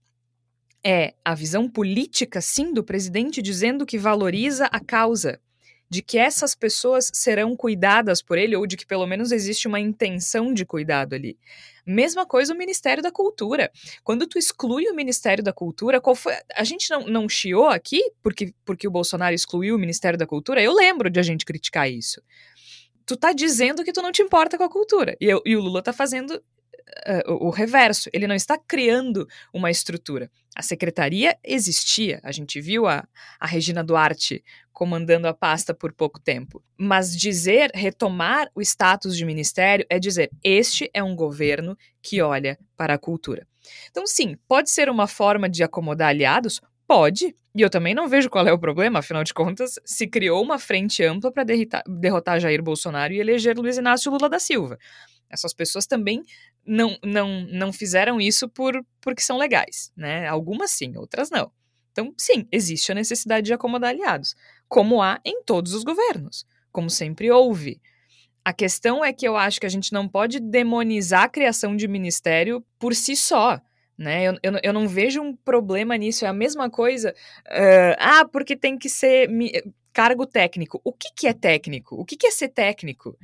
é 0.82 1.12
a 1.22 1.34
visão 1.34 1.68
política, 1.68 2.40
sim, 2.40 2.72
do 2.72 2.82
presidente 2.82 3.42
dizendo 3.42 3.84
que 3.84 3.98
valoriza 3.98 4.64
a 4.66 4.80
causa, 4.80 5.38
de 5.90 6.00
que 6.00 6.16
essas 6.16 6.54
pessoas 6.54 7.10
serão 7.12 7.56
cuidadas 7.56 8.22
por 8.22 8.38
ele, 8.38 8.54
ou 8.54 8.64
de 8.64 8.76
que 8.76 8.86
pelo 8.86 9.06
menos 9.06 9.32
existe 9.32 9.66
uma 9.66 9.80
intenção 9.80 10.54
de 10.54 10.64
cuidado 10.64 11.14
ali. 11.14 11.36
Mesma 11.84 12.24
coisa 12.24 12.54
o 12.54 12.56
Ministério 12.56 13.02
da 13.02 13.10
Cultura. 13.10 13.72
Quando 14.04 14.24
tu 14.26 14.38
exclui 14.38 14.88
o 14.88 14.94
Ministério 14.94 15.42
da 15.42 15.52
Cultura, 15.52 16.00
qual 16.00 16.14
foi. 16.14 16.32
A 16.54 16.62
gente 16.62 16.88
não, 16.90 17.06
não 17.06 17.28
chiou 17.28 17.66
aqui 17.66 18.00
porque, 18.22 18.54
porque 18.64 18.86
o 18.86 18.90
Bolsonaro 18.90 19.34
excluiu 19.34 19.74
o 19.74 19.78
Ministério 19.78 20.16
da 20.16 20.26
Cultura? 20.26 20.62
Eu 20.62 20.72
lembro 20.72 21.10
de 21.10 21.18
a 21.18 21.22
gente 21.24 21.44
criticar 21.44 21.90
isso. 21.90 22.22
Tu 23.04 23.16
tá 23.16 23.32
dizendo 23.32 23.82
que 23.82 23.92
tu 23.92 24.00
não 24.00 24.12
te 24.12 24.22
importa 24.22 24.56
com 24.56 24.62
a 24.62 24.70
cultura. 24.70 25.16
E, 25.20 25.26
eu, 25.26 25.42
e 25.44 25.56
o 25.56 25.60
Lula 25.60 25.82
tá 25.82 25.92
fazendo 25.92 26.36
uh, 26.36 27.34
o 27.40 27.50
reverso. 27.50 28.08
Ele 28.12 28.28
não 28.28 28.36
está 28.36 28.56
criando 28.56 29.26
uma 29.52 29.70
estrutura. 29.70 30.30
A 30.56 30.62
secretaria 30.62 31.36
existia. 31.44 32.20
A 32.22 32.32
gente 32.32 32.60
viu 32.60 32.86
a, 32.86 33.06
a 33.38 33.46
Regina 33.46 33.84
Duarte 33.84 34.42
comandando 34.72 35.28
a 35.28 35.34
pasta 35.34 35.74
por 35.74 35.92
pouco 35.92 36.18
tempo. 36.18 36.62
Mas 36.76 37.16
dizer, 37.16 37.70
retomar 37.74 38.50
o 38.54 38.60
status 38.60 39.16
de 39.16 39.24
ministério 39.24 39.86
é 39.88 39.98
dizer: 39.98 40.30
este 40.42 40.90
é 40.92 41.02
um 41.02 41.14
governo 41.14 41.76
que 42.02 42.20
olha 42.20 42.58
para 42.76 42.94
a 42.94 42.98
cultura. 42.98 43.46
Então, 43.90 44.06
sim, 44.06 44.36
pode 44.48 44.70
ser 44.70 44.88
uma 44.88 45.06
forma 45.06 45.48
de 45.48 45.62
acomodar 45.62 46.08
aliados? 46.08 46.60
Pode. 46.86 47.34
E 47.54 47.60
eu 47.62 47.70
também 47.70 47.94
não 47.94 48.08
vejo 48.08 48.30
qual 48.30 48.46
é 48.46 48.52
o 48.52 48.58
problema, 48.58 49.00
afinal 49.00 49.24
de 49.24 49.34
contas, 49.34 49.74
se 49.84 50.06
criou 50.06 50.42
uma 50.42 50.58
frente 50.58 51.04
ampla 51.04 51.32
para 51.32 51.44
derrotar 51.86 52.40
Jair 52.40 52.62
Bolsonaro 52.62 53.12
e 53.12 53.18
eleger 53.18 53.58
Luiz 53.58 53.76
Inácio 53.76 54.10
Lula 54.10 54.28
da 54.28 54.38
Silva. 54.38 54.78
Essas 55.30 55.54
pessoas 55.54 55.86
também 55.86 56.22
não, 56.66 56.98
não, 57.04 57.46
não 57.50 57.72
fizeram 57.72 58.20
isso 58.20 58.48
por 58.48 58.84
porque 59.00 59.22
são 59.22 59.38
legais, 59.38 59.92
né? 59.96 60.26
Algumas 60.26 60.72
sim, 60.72 60.96
outras 60.96 61.30
não. 61.30 61.50
Então, 61.92 62.12
sim, 62.16 62.46
existe 62.50 62.92
a 62.92 62.94
necessidade 62.94 63.46
de 63.46 63.52
acomodar 63.52 63.90
aliados, 63.90 64.34
como 64.68 65.02
há 65.02 65.20
em 65.24 65.42
todos 65.42 65.74
os 65.74 65.82
governos, 65.82 66.46
como 66.70 66.88
sempre 66.88 67.30
houve. 67.30 67.80
A 68.44 68.52
questão 68.52 69.04
é 69.04 69.12
que 69.12 69.26
eu 69.26 69.36
acho 69.36 69.60
que 69.60 69.66
a 69.66 69.70
gente 69.70 69.92
não 69.92 70.08
pode 70.08 70.40
demonizar 70.40 71.24
a 71.24 71.28
criação 71.28 71.76
de 71.76 71.86
ministério 71.86 72.64
por 72.78 72.94
si 72.94 73.14
só. 73.14 73.60
Né? 73.98 74.24
Eu, 74.24 74.38
eu, 74.42 74.52
eu, 74.62 74.72
não 74.72 74.88
vejo 74.88 75.20
um 75.20 75.36
problema 75.36 75.94
nisso. 75.96 76.24
É 76.24 76.28
a 76.28 76.32
mesma 76.32 76.70
coisa. 76.70 77.14
Uh, 77.46 77.94
ah, 77.98 78.24
porque 78.32 78.56
tem 78.56 78.78
que 78.78 78.88
ser 78.88 79.28
cargo 79.92 80.26
técnico. 80.26 80.80
O 80.82 80.90
que, 80.90 81.12
que 81.14 81.26
é 81.26 81.34
técnico? 81.34 81.96
O 81.96 82.04
que, 82.04 82.16
que 82.16 82.26
é 82.26 82.30
ser 82.30 82.48
técnico? 82.48 83.18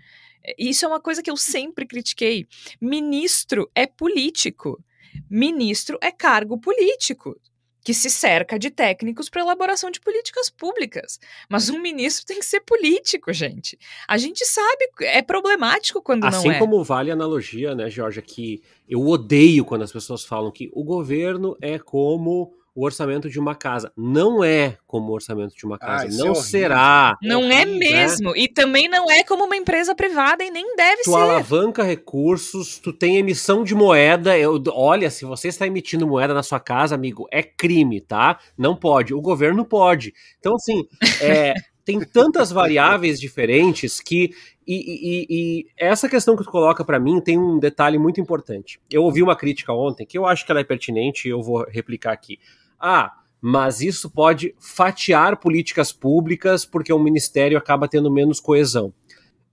Isso 0.59 0.85
é 0.85 0.89
uma 0.89 1.01
coisa 1.01 1.23
que 1.23 1.31
eu 1.31 1.37
sempre 1.37 1.87
critiquei. 1.87 2.47
Ministro 2.81 3.71
é 3.75 3.87
político. 3.87 4.83
Ministro 5.31 5.99
é 6.03 6.11
cargo 6.11 6.59
político 6.59 7.37
que 7.87 7.95
se 7.95 8.11
cerca 8.11 8.59
de 8.59 8.69
técnicos 8.69 9.29
para 9.29 9.43
elaboração 9.43 9.93
de 9.93 10.01
políticas 10.01 10.51
públicas. 10.51 11.21
Mas 11.49 11.71
um 11.71 11.81
ministro 11.81 12.27
tem 12.27 12.41
que 12.41 12.45
ser 12.45 12.59
político, 12.59 13.33
gente. 13.33 13.79
A 14.09 14.19
gente 14.19 14.45
sabe, 14.45 14.89
é 15.03 15.23
problemático 15.23 16.03
quando 16.03 16.25
assim 16.25 16.49
não 16.49 16.53
é. 16.53 16.57
Assim 16.57 16.67
como 16.67 16.83
vale 16.83 17.13
a 17.13 17.15
analogia, 17.15 17.77
né, 17.77 17.89
Georgia, 17.89 18.21
que 18.21 18.61
eu 18.89 19.07
odeio 19.07 19.65
quando 19.65 19.83
as 19.83 19.93
pessoas 19.93 20.25
falam 20.25 20.51
que 20.51 20.69
o 20.73 20.83
governo 20.83 21.57
é 21.63 21.79
como 21.79 22.53
o 22.77 22.85
orçamento 22.85 23.31
de 23.31 23.41
uma 23.41 23.55
casa. 23.55 23.91
Não 23.97 24.45
é 24.45 24.77
como 24.87 25.11
o 25.11 25.15
orçamento 25.15 25.57
de 25.57 25.65
uma 25.65 25.79
casa. 25.79 26.09
Ah, 26.09 26.17
não 26.25 26.33
é 26.33 26.35
será. 26.35 27.17
Não 27.23 27.51
é 27.51 27.65
mesmo. 27.65 28.33
Né? 28.33 28.41
E 28.41 28.49
também 28.49 28.87
não 28.87 29.11
é 29.11 29.25
como 29.25 29.45
uma 29.45 29.57
empresa 29.57 29.95
privada 29.95 30.45
e 30.45 30.51
nem 30.51 30.77
deve 30.77 31.03
tu 31.03 31.11
ser. 31.11 31.11
Tu 31.11 31.17
alavanca 31.17 31.83
recursos, 31.83 32.79
tu 32.79 32.93
tem 32.93 33.17
emissão 33.17 33.65
de 33.65 33.75
moeda. 33.75 34.37
Eu, 34.39 34.63
olha, 34.73 35.11
se 35.11 35.25
você 35.25 35.49
está 35.49 35.67
emitindo 35.67 36.07
moeda 36.07 36.35
na 36.35 36.43
sua 36.43 36.61
casa, 36.61 36.95
amigo, 36.95 37.27
é 37.33 37.43
crime, 37.43 37.99
tá? 37.99 38.39
Não 38.59 38.77
pode. 38.77 39.15
O 39.15 39.23
governo 39.23 39.65
pode. 39.65 40.13
Então, 40.39 40.55
assim, 40.57 40.87
é, 41.23 41.55
tem 41.83 41.99
tantas 42.01 42.53
variáveis 42.53 43.19
diferentes 43.19 44.01
que 44.01 44.35
e, 44.67 44.75
e, 44.75 45.27
e, 45.31 45.67
essa 45.79 46.09
questão 46.09 46.37
que 46.37 46.43
tu 46.43 46.51
coloca 46.51 46.85
para 46.85 46.99
mim 46.99 47.21
tem 47.21 47.39
um 47.39 47.57
detalhe 47.59 47.97
muito 47.97 48.21
importante. 48.21 48.81
Eu 48.91 49.05
ouvi 49.05 49.23
uma 49.23 49.37
crítica 49.37 49.73
ontem 49.73 50.05
que 50.05 50.19
eu 50.19 50.27
acho 50.27 50.45
que 50.45 50.51
ela 50.51 50.61
é 50.61 50.65
pertinente 50.65 51.29
e 51.29 51.31
eu 51.31 51.41
vou 51.41 51.65
replicar 51.71 52.13
aqui. 52.13 52.39
Ah, 52.79 53.13
mas 53.41 53.81
isso 53.81 54.11
pode 54.11 54.55
fatiar 54.59 55.37
políticas 55.37 55.93
públicas 55.93 56.65
porque 56.65 56.93
o 56.93 56.99
ministério 56.99 57.59
acaba 57.59 57.89
tendo 57.89 58.11
menos 58.11 58.41
coesão. 58.41 58.93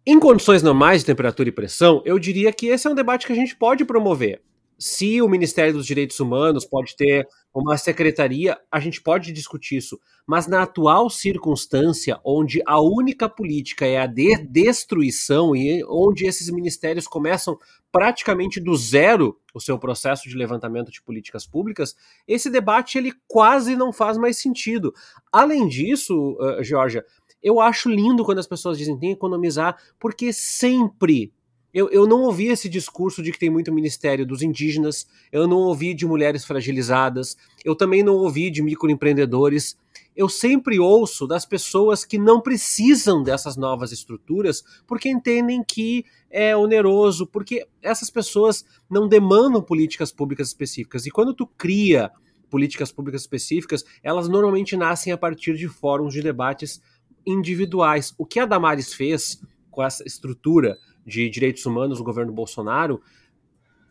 Em 0.05 0.19
condições 0.19 0.61
normais 0.61 1.01
de 1.01 1.05
temperatura 1.05 1.49
e 1.49 1.51
pressão, 1.51 2.01
eu 2.05 2.19
diria 2.19 2.51
que 2.51 2.67
esse 2.67 2.87
é 2.87 2.89
um 2.89 2.95
debate 2.95 3.25
que 3.25 3.33
a 3.33 3.35
gente 3.35 3.55
pode 3.55 3.85
promover 3.85 4.41
se 4.83 5.21
o 5.21 5.29
Ministério 5.29 5.71
dos 5.71 5.85
Direitos 5.85 6.19
Humanos 6.19 6.65
pode 6.65 6.93
ter 6.97 7.25
uma 7.53 7.77
secretaria, 7.77 8.59
a 8.69 8.81
gente 8.81 9.01
pode 9.01 9.31
discutir 9.31 9.77
isso. 9.77 9.97
Mas 10.27 10.45
na 10.45 10.63
atual 10.63 11.09
circunstância, 11.09 12.19
onde 12.21 12.61
a 12.65 12.81
única 12.81 13.29
política 13.29 13.85
é 13.85 13.97
a 13.97 14.05
de 14.05 14.35
destruição 14.35 15.55
e 15.55 15.81
onde 15.87 16.25
esses 16.25 16.49
ministérios 16.49 17.07
começam 17.07 17.57
praticamente 17.93 18.59
do 18.59 18.75
zero 18.75 19.39
o 19.53 19.59
seu 19.61 19.79
processo 19.79 20.27
de 20.27 20.35
levantamento 20.35 20.91
de 20.91 21.01
políticas 21.01 21.47
públicas, 21.47 21.95
esse 22.27 22.49
debate 22.49 22.97
ele 22.97 23.13
quase 23.25 23.77
não 23.77 23.93
faz 23.93 24.17
mais 24.17 24.37
sentido. 24.37 24.93
Além 25.31 25.65
disso, 25.65 26.35
uh, 26.41 26.61
Georgia, 26.61 27.05
eu 27.41 27.61
acho 27.61 27.87
lindo 27.87 28.25
quando 28.25 28.39
as 28.39 28.47
pessoas 28.47 28.77
dizem 28.77 28.99
tem 28.99 29.11
que 29.11 29.15
economizar, 29.15 29.77
porque 29.97 30.33
sempre 30.33 31.31
eu, 31.73 31.89
eu 31.89 32.05
não 32.05 32.21
ouvi 32.21 32.47
esse 32.47 32.69
discurso 32.69 33.23
de 33.23 33.31
que 33.31 33.39
tem 33.39 33.49
muito 33.49 33.73
ministério 33.73 34.25
dos 34.25 34.43
indígenas, 34.43 35.07
eu 35.31 35.47
não 35.47 35.57
ouvi 35.57 35.93
de 35.93 36.05
mulheres 36.05 36.45
fragilizadas, 36.45 37.35
eu 37.65 37.75
também 37.75 38.03
não 38.03 38.13
ouvi 38.13 38.51
de 38.51 38.61
microempreendedores. 38.61 39.75
Eu 40.15 40.29
sempre 40.29 40.79
ouço 40.79 41.25
das 41.25 41.45
pessoas 41.45 42.05
que 42.05 42.19
não 42.19 42.39
precisam 42.39 43.23
dessas 43.23 43.57
novas 43.57 43.91
estruturas 43.91 44.63
porque 44.85 45.09
entendem 45.09 45.63
que 45.63 46.05
é 46.29 46.55
oneroso, 46.55 47.25
porque 47.25 47.65
essas 47.81 48.11
pessoas 48.11 48.63
não 48.87 49.07
demandam 49.07 49.61
políticas 49.61 50.11
públicas 50.11 50.49
específicas. 50.49 51.07
E 51.07 51.11
quando 51.11 51.33
tu 51.33 51.47
cria 51.47 52.11
políticas 52.51 52.91
públicas 52.91 53.21
específicas, 53.21 53.83
elas 54.03 54.29
normalmente 54.29 54.77
nascem 54.77 55.11
a 55.11 55.17
partir 55.17 55.57
de 55.57 55.67
fóruns 55.67 56.13
de 56.13 56.21
debates 56.21 56.79
individuais. 57.25 58.13
O 58.15 58.27
que 58.27 58.39
a 58.39 58.45
Damares 58.45 58.93
fez 58.93 59.41
com 59.71 59.81
essa 59.81 60.03
estrutura 60.05 60.77
de 61.05 61.29
direitos 61.29 61.65
humanos 61.65 61.99
no 61.99 62.05
governo 62.05 62.31
Bolsonaro, 62.31 63.01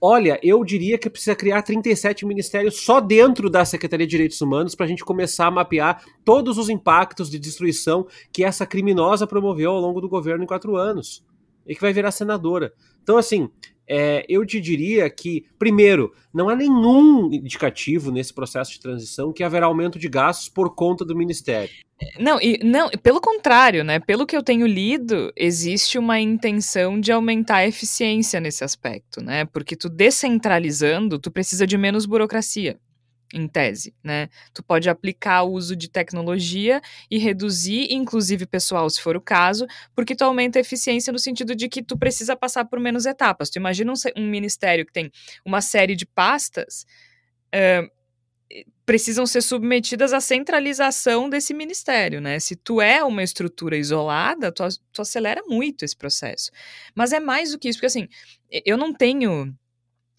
olha, 0.00 0.40
eu 0.42 0.64
diria 0.64 0.98
que 0.98 1.08
precisa 1.08 1.36
criar 1.36 1.62
37 1.62 2.26
ministérios 2.26 2.80
só 2.80 3.00
dentro 3.00 3.48
da 3.48 3.64
Secretaria 3.64 4.06
de 4.06 4.10
Direitos 4.10 4.40
Humanos 4.40 4.74
para 4.74 4.86
a 4.86 4.88
gente 4.88 5.04
começar 5.04 5.46
a 5.46 5.50
mapear 5.50 6.04
todos 6.24 6.58
os 6.58 6.68
impactos 6.68 7.30
de 7.30 7.38
destruição 7.38 8.06
que 8.32 8.42
essa 8.42 8.66
criminosa 8.66 9.26
promoveu 9.26 9.70
ao 9.70 9.80
longo 9.80 10.00
do 10.00 10.08
governo 10.08 10.42
em 10.42 10.46
quatro 10.46 10.76
anos 10.76 11.24
e 11.66 11.74
que 11.74 11.80
vai 11.80 11.92
virar 11.92 12.10
senadora. 12.10 12.72
Então, 13.02 13.16
assim, 13.16 13.48
é, 13.94 14.24
eu 14.26 14.46
te 14.46 14.58
diria 14.58 15.10
que, 15.10 15.44
primeiro, 15.58 16.14
não 16.32 16.48
há 16.48 16.56
nenhum 16.56 17.30
indicativo 17.30 18.10
nesse 18.10 18.32
processo 18.32 18.72
de 18.72 18.80
transição 18.80 19.34
que 19.34 19.44
haverá 19.44 19.66
aumento 19.66 19.98
de 19.98 20.08
gastos 20.08 20.48
por 20.48 20.74
conta 20.74 21.04
do 21.04 21.14
Ministério. 21.14 21.68
Não, 22.18 22.40
e, 22.40 22.58
não, 22.64 22.88
pelo 23.02 23.20
contrário, 23.20 23.84
né? 23.84 24.00
Pelo 24.00 24.26
que 24.26 24.34
eu 24.34 24.42
tenho 24.42 24.66
lido, 24.66 25.30
existe 25.36 25.98
uma 25.98 26.18
intenção 26.18 26.98
de 26.98 27.12
aumentar 27.12 27.56
a 27.56 27.66
eficiência 27.66 28.40
nesse 28.40 28.64
aspecto, 28.64 29.22
né? 29.22 29.44
Porque 29.44 29.76
tu 29.76 29.90
descentralizando, 29.90 31.18
tu 31.18 31.30
precisa 31.30 31.66
de 31.66 31.76
menos 31.76 32.06
burocracia 32.06 32.78
em 33.32 33.48
tese, 33.48 33.94
né? 34.02 34.28
Tu 34.52 34.62
pode 34.62 34.88
aplicar 34.88 35.42
o 35.42 35.52
uso 35.52 35.74
de 35.74 35.88
tecnologia 35.88 36.80
e 37.10 37.18
reduzir, 37.18 37.92
inclusive 37.92 38.46
pessoal, 38.46 38.88
se 38.90 39.00
for 39.00 39.16
o 39.16 39.20
caso, 39.20 39.66
porque 39.94 40.14
tu 40.14 40.22
aumenta 40.22 40.58
a 40.58 40.60
eficiência 40.60 41.12
no 41.12 41.18
sentido 41.18 41.54
de 41.54 41.68
que 41.68 41.82
tu 41.82 41.96
precisa 41.96 42.36
passar 42.36 42.64
por 42.66 42.78
menos 42.78 43.06
etapas. 43.06 43.50
Tu 43.50 43.56
imagina 43.56 43.92
um, 43.92 44.22
um 44.22 44.28
ministério 44.28 44.86
que 44.86 44.92
tem 44.92 45.10
uma 45.44 45.60
série 45.60 45.96
de 45.96 46.06
pastas, 46.06 46.86
uh, 47.54 48.02
precisam 48.84 49.24
ser 49.26 49.42
submetidas 49.42 50.12
à 50.12 50.20
centralização 50.20 51.30
desse 51.30 51.54
ministério, 51.54 52.20
né? 52.20 52.38
Se 52.38 52.56
tu 52.56 52.80
é 52.80 53.02
uma 53.02 53.22
estrutura 53.22 53.76
isolada, 53.76 54.52
tu, 54.52 54.62
tu 54.92 55.02
acelera 55.02 55.42
muito 55.46 55.84
esse 55.84 55.96
processo. 55.96 56.50
Mas 56.94 57.12
é 57.12 57.20
mais 57.20 57.52
do 57.52 57.58
que 57.58 57.68
isso, 57.68 57.78
porque 57.78 57.86
assim, 57.86 58.08
eu 58.50 58.76
não 58.76 58.92
tenho 58.92 59.54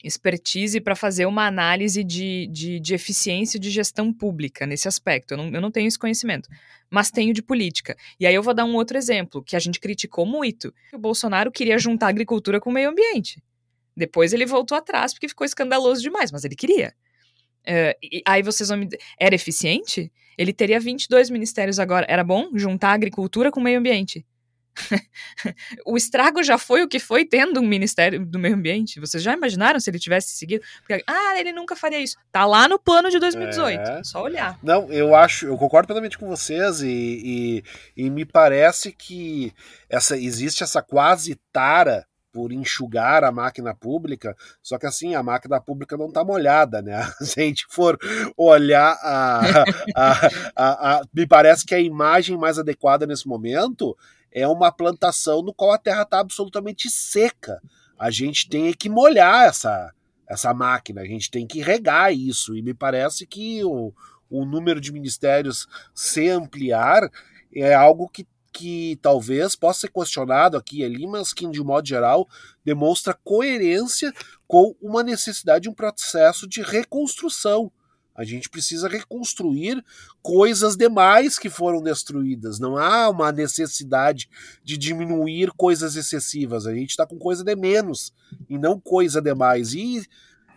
expertise 0.03 0.81
para 0.81 0.95
fazer 0.95 1.25
uma 1.25 1.47
análise 1.47 2.03
de, 2.03 2.47
de, 2.47 2.79
de, 2.79 2.93
eficiência 2.93 3.57
de 3.57 3.71
gestão 3.71 4.11
pública 4.11 4.65
nesse 4.67 4.87
aspecto. 4.87 5.31
Eu 5.33 5.37
não, 5.37 5.49
eu 5.49 5.61
não 5.61 5.71
tenho 5.71 5.87
esse 5.87 5.97
conhecimento, 5.97 6.49
mas 6.89 7.09
tenho 7.09 7.33
de 7.33 7.41
política. 7.41 7.95
E 8.19 8.27
aí 8.27 8.35
eu 8.35 8.43
vou 8.43 8.53
dar 8.53 8.65
um 8.65 8.75
outro 8.75 8.97
exemplo, 8.97 9.41
que 9.41 9.55
a 9.55 9.59
gente 9.59 9.79
criticou 9.79 10.25
muito. 10.25 10.73
O 10.93 10.97
Bolsonaro 10.97 11.51
queria 11.51 11.79
juntar 11.79 12.09
agricultura 12.09 12.59
com 12.59 12.69
o 12.69 12.73
meio 12.73 12.89
ambiente. 12.89 13.41
Depois 13.95 14.33
ele 14.33 14.45
voltou 14.45 14.77
atrás 14.77 15.13
porque 15.13 15.29
ficou 15.29 15.45
escandaloso 15.45 16.01
demais, 16.01 16.31
mas 16.31 16.43
ele 16.43 16.55
queria. 16.55 16.93
Uh, 17.65 17.95
e, 18.03 18.21
aí 18.27 18.43
vocês 18.43 18.67
vão 18.67 18.77
me 18.77 18.89
era 19.17 19.33
eficiente? 19.33 20.11
Ele 20.37 20.51
teria 20.51 20.79
22 20.79 21.29
ministérios 21.29 21.79
agora. 21.79 22.05
Era 22.09 22.23
bom 22.23 22.49
juntar 22.55 22.91
agricultura 22.91 23.51
com 23.51 23.59
o 23.59 23.63
meio 23.63 23.79
ambiente? 23.79 24.25
o 25.85 25.95
estrago 25.95 26.43
já 26.43 26.57
foi 26.57 26.83
o 26.83 26.87
que 26.87 26.99
foi 26.99 27.25
tendo 27.25 27.59
um 27.59 27.67
Ministério 27.67 28.25
do 28.25 28.39
Meio 28.39 28.55
Ambiente. 28.55 28.99
Vocês 28.99 29.21
já 29.21 29.33
imaginaram 29.33 29.79
se 29.79 29.89
ele 29.89 29.99
tivesse 29.99 30.35
seguido? 30.35 30.63
Porque, 30.79 31.03
ah, 31.07 31.39
ele 31.39 31.51
nunca 31.51 31.75
faria 31.75 31.99
isso. 31.99 32.17
Tá 32.31 32.45
lá 32.45 32.67
no 32.67 32.79
plano 32.79 33.09
de 33.09 33.19
2018. 33.19 33.79
É... 33.79 34.03
Só 34.03 34.23
olhar. 34.23 34.57
Não, 34.63 34.91
eu 34.91 35.15
acho, 35.15 35.45
eu 35.45 35.57
concordo 35.57 35.87
plenamente 35.87 36.17
com 36.17 36.27
vocês 36.27 36.81
e, 36.81 37.63
e, 37.97 38.03
e 38.05 38.09
me 38.09 38.25
parece 38.25 38.91
que 38.91 39.53
essa 39.89 40.17
existe 40.17 40.63
essa 40.63 40.81
quase 40.81 41.39
tara 41.51 42.05
por 42.33 42.51
enxugar 42.51 43.23
a 43.23 43.31
máquina 43.31 43.75
pública, 43.75 44.35
só 44.59 44.79
que 44.79 44.87
assim, 44.87 45.13
a 45.13 45.21
máquina 45.21 45.61
pública 45.61 45.95
não 45.95 46.07
está 46.07 46.23
molhada, 46.23 46.81
né? 46.81 46.99
Se 47.21 47.39
a 47.39 47.43
gente 47.43 47.67
for 47.69 47.95
olhar 48.35 48.97
a, 49.03 49.63
a, 49.95 50.27
a, 50.55 50.95
a, 50.95 51.01
Me 51.13 51.27
parece 51.27 51.63
que 51.63 51.75
a 51.75 51.79
imagem 51.79 52.35
mais 52.35 52.57
adequada 52.57 53.05
nesse 53.05 53.27
momento 53.27 53.95
é 54.33 54.47
uma 54.47 54.71
plantação 54.71 55.41
no 55.41 55.53
qual 55.53 55.71
a 55.71 55.77
terra 55.77 56.01
está 56.01 56.19
absolutamente 56.19 56.89
seca. 56.89 57.61
A 57.97 58.09
gente 58.09 58.49
tem 58.49 58.73
que 58.73 58.89
molhar 58.89 59.45
essa, 59.45 59.93
essa 60.27 60.53
máquina, 60.53 61.01
a 61.01 61.05
gente 61.05 61.29
tem 61.29 61.45
que 61.45 61.61
regar 61.61 62.13
isso, 62.13 62.55
e 62.55 62.61
me 62.61 62.73
parece 62.73 63.27
que 63.27 63.63
o, 63.63 63.93
o 64.29 64.43
número 64.43 64.81
de 64.81 64.91
ministérios 64.91 65.67
se 65.93 66.27
ampliar 66.29 67.09
é 67.55 67.73
algo 67.73 68.09
que 68.09 68.27
que 68.53 68.99
talvez 69.01 69.55
possa 69.55 69.81
ser 69.81 69.91
questionado 69.91 70.55
aqui 70.55 70.81
e 70.81 70.85
ali, 70.85 71.07
mas 71.07 71.33
que, 71.33 71.49
de 71.49 71.61
modo 71.63 71.87
geral, 71.87 72.29
demonstra 72.63 73.17
coerência 73.23 74.13
com 74.47 74.75
uma 74.79 75.01
necessidade 75.01 75.63
de 75.63 75.69
um 75.69 75.73
processo 75.73 76.47
de 76.47 76.61
reconstrução. 76.61 77.71
A 78.15 78.23
gente 78.23 78.49
precisa 78.49 78.87
reconstruir 78.87 79.83
coisas 80.21 80.75
demais 80.75 81.39
que 81.39 81.49
foram 81.49 81.81
destruídas. 81.81 82.59
Não 82.59 82.77
há 82.77 83.09
uma 83.09 83.31
necessidade 83.31 84.29
de 84.63 84.77
diminuir 84.77 85.51
coisas 85.51 85.95
excessivas. 85.95 86.67
A 86.67 86.73
gente 86.73 86.91
está 86.91 87.07
com 87.07 87.17
coisa 87.17 87.43
de 87.43 87.55
menos 87.55 88.13
e 88.49 88.57
não 88.57 88.79
coisa 88.79 89.21
demais. 89.21 89.73
E 89.73 90.05